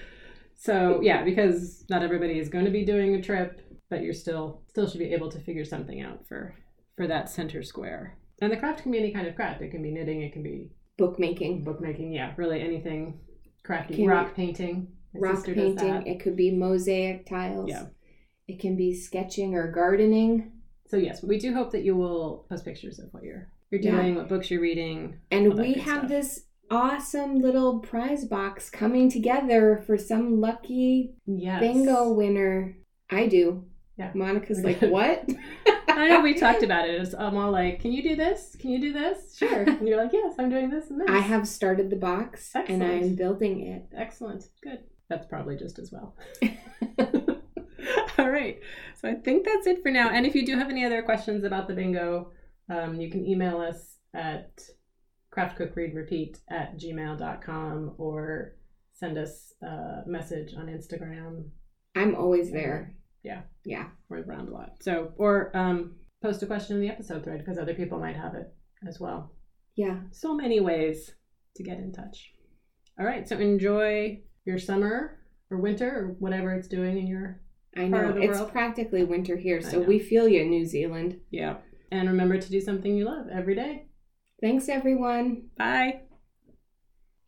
So 0.56 1.00
yeah, 1.02 1.22
because 1.22 1.84
not 1.90 2.02
everybody 2.02 2.38
is 2.38 2.48
going 2.48 2.64
to 2.64 2.70
be 2.70 2.84
doing 2.84 3.14
a 3.14 3.22
trip, 3.22 3.60
but 3.90 4.02
you're 4.02 4.14
still 4.14 4.62
still 4.68 4.88
should 4.88 4.98
be 4.98 5.12
able 5.12 5.30
to 5.30 5.38
figure 5.40 5.64
something 5.64 6.00
out 6.00 6.26
for 6.26 6.54
for 6.96 7.06
that 7.06 7.28
center 7.28 7.62
square. 7.62 8.16
And 8.40 8.52
the 8.52 8.56
craft 8.56 8.82
can 8.82 8.92
be 8.92 8.98
any 8.98 9.12
kind 9.12 9.26
of 9.26 9.34
craft. 9.34 9.62
It 9.62 9.70
can 9.70 9.82
be 9.82 9.90
knitting, 9.90 10.22
it 10.22 10.32
can 10.32 10.42
be 10.42 10.70
Bookmaking, 10.98 11.62
bookmaking, 11.62 12.10
yeah, 12.12 12.32
really 12.38 12.60
anything 12.62 13.20
crafty. 13.62 13.96
Can- 13.96 14.06
rock 14.08 14.34
painting. 14.34 14.88
My 15.12 15.20
rock 15.20 15.44
painting. 15.44 16.06
It 16.06 16.20
could 16.20 16.36
be 16.36 16.50
mosaic 16.50 17.26
tiles. 17.26 17.68
Yeah. 17.68 17.86
It 18.48 18.60
can 18.60 18.76
be 18.76 18.94
sketching 18.94 19.54
or 19.54 19.70
gardening. 19.72 20.52
So 20.88 20.96
yes, 20.96 21.22
we 21.22 21.38
do 21.38 21.52
hope 21.52 21.72
that 21.72 21.82
you 21.82 21.96
will 21.96 22.46
post 22.48 22.64
pictures 22.64 22.98
of 22.98 23.12
what 23.12 23.24
you're 23.24 23.48
you're 23.70 23.80
Yeah. 23.82 24.00
doing, 24.00 24.14
what 24.14 24.28
books 24.28 24.50
you're 24.50 24.60
reading. 24.60 25.18
And 25.30 25.52
we 25.54 25.74
have 25.74 25.98
stuff. 25.98 26.08
this 26.08 26.44
awesome 26.70 27.40
little 27.40 27.80
prize 27.80 28.24
box 28.24 28.70
coming 28.70 29.10
together 29.10 29.82
for 29.86 29.98
some 29.98 30.40
lucky 30.40 31.14
Yes. 31.26 31.60
bingo 31.60 32.12
winner. 32.12 32.76
I 33.10 33.26
do. 33.26 33.65
Yeah. 33.96 34.10
Monica's 34.14 34.62
like, 34.62 34.80
what? 34.82 35.28
I 35.88 36.08
know 36.08 36.20
we 36.20 36.34
talked 36.34 36.62
about 36.68 36.88
it. 36.88 37.00
It's, 37.00 37.14
I'm 37.14 37.36
all 37.36 37.50
like, 37.50 37.80
"Can 37.80 37.92
you 37.92 38.02
do 38.02 38.16
this? 38.16 38.56
Can 38.58 38.70
you 38.70 38.80
do 38.80 38.92
this?" 38.92 39.36
Sure. 39.36 39.62
And 39.62 39.88
you're 39.88 39.96
like, 39.96 40.12
"Yes, 40.12 40.34
I'm 40.38 40.50
doing 40.50 40.70
this 40.70 40.90
and 40.90 41.00
this." 41.00 41.08
I 41.08 41.20
have 41.20 41.48
started 41.48 41.90
the 41.90 41.96
box 41.96 42.52
and 42.54 42.82
I'm 42.82 43.14
building 43.14 43.66
it. 43.66 43.86
Excellent. 43.96 44.48
Good. 44.62 44.80
That's 45.08 45.26
probably 45.26 45.56
just 45.56 45.78
as 45.78 45.92
well. 45.92 46.16
All 48.18 48.30
right. 48.30 48.60
So 49.00 49.08
I 49.08 49.14
think 49.14 49.46
that's 49.46 49.66
it 49.66 49.82
for 49.82 49.90
now. 49.90 50.10
And 50.10 50.26
if 50.26 50.34
you 50.34 50.44
do 50.44 50.56
have 50.56 50.68
any 50.68 50.84
other 50.84 51.02
questions 51.02 51.44
about 51.44 51.68
the 51.68 51.74
bingo, 51.74 52.32
um, 52.68 53.00
you 53.00 53.10
can 53.10 53.24
email 53.24 53.60
us 53.60 53.96
at 54.14 54.62
craftcookreadrepeat 55.34 56.38
at 56.50 56.78
gmail.com 56.78 57.94
or 57.98 58.56
send 58.94 59.18
us 59.18 59.52
a 59.62 60.02
message 60.06 60.54
on 60.56 60.66
Instagram. 60.66 61.50
I'm 61.94 62.14
always 62.14 62.50
there. 62.50 62.94
Yeah. 63.26 63.42
Yeah. 63.64 63.86
We're 64.08 64.22
around 64.22 64.48
a 64.48 64.52
lot. 64.52 64.70
So, 64.80 65.12
or 65.16 65.54
um, 65.56 65.96
post 66.22 66.42
a 66.42 66.46
question 66.46 66.76
in 66.76 66.82
the 66.82 66.88
episode 66.88 67.24
thread 67.24 67.40
because 67.40 67.58
other 67.58 67.74
people 67.74 67.98
might 67.98 68.16
have 68.16 68.34
it 68.34 68.54
as 68.88 69.00
well. 69.00 69.32
Yeah. 69.74 69.96
So 70.12 70.34
many 70.34 70.60
ways 70.60 71.10
to 71.56 71.62
get 71.64 71.78
in 71.78 71.92
touch. 71.92 72.32
All 72.98 73.04
right. 73.06 73.28
So 73.28 73.36
enjoy 73.38 74.20
your 74.44 74.58
summer 74.58 75.18
or 75.50 75.58
winter 75.58 75.88
or 75.98 76.06
whatever 76.20 76.52
it's 76.54 76.68
doing 76.68 76.96
in 76.98 77.06
your 77.06 77.40
I 77.76 77.90
Part 77.90 77.90
know. 78.04 78.08
of 78.10 78.14
the 78.14 78.22
It's 78.22 78.38
world. 78.38 78.52
practically 78.52 79.04
winter 79.04 79.36
here, 79.36 79.60
so 79.60 79.80
we 79.80 79.98
feel 79.98 80.26
you, 80.28 80.44
New 80.46 80.64
Zealand. 80.64 81.20
Yeah. 81.30 81.56
And 81.92 82.08
remember 82.08 82.38
to 82.38 82.50
do 82.50 82.60
something 82.60 82.96
you 82.96 83.04
love 83.04 83.26
every 83.30 83.54
day. 83.54 83.88
Thanks, 84.40 84.68
everyone. 84.70 85.48
Bye. 85.58 86.05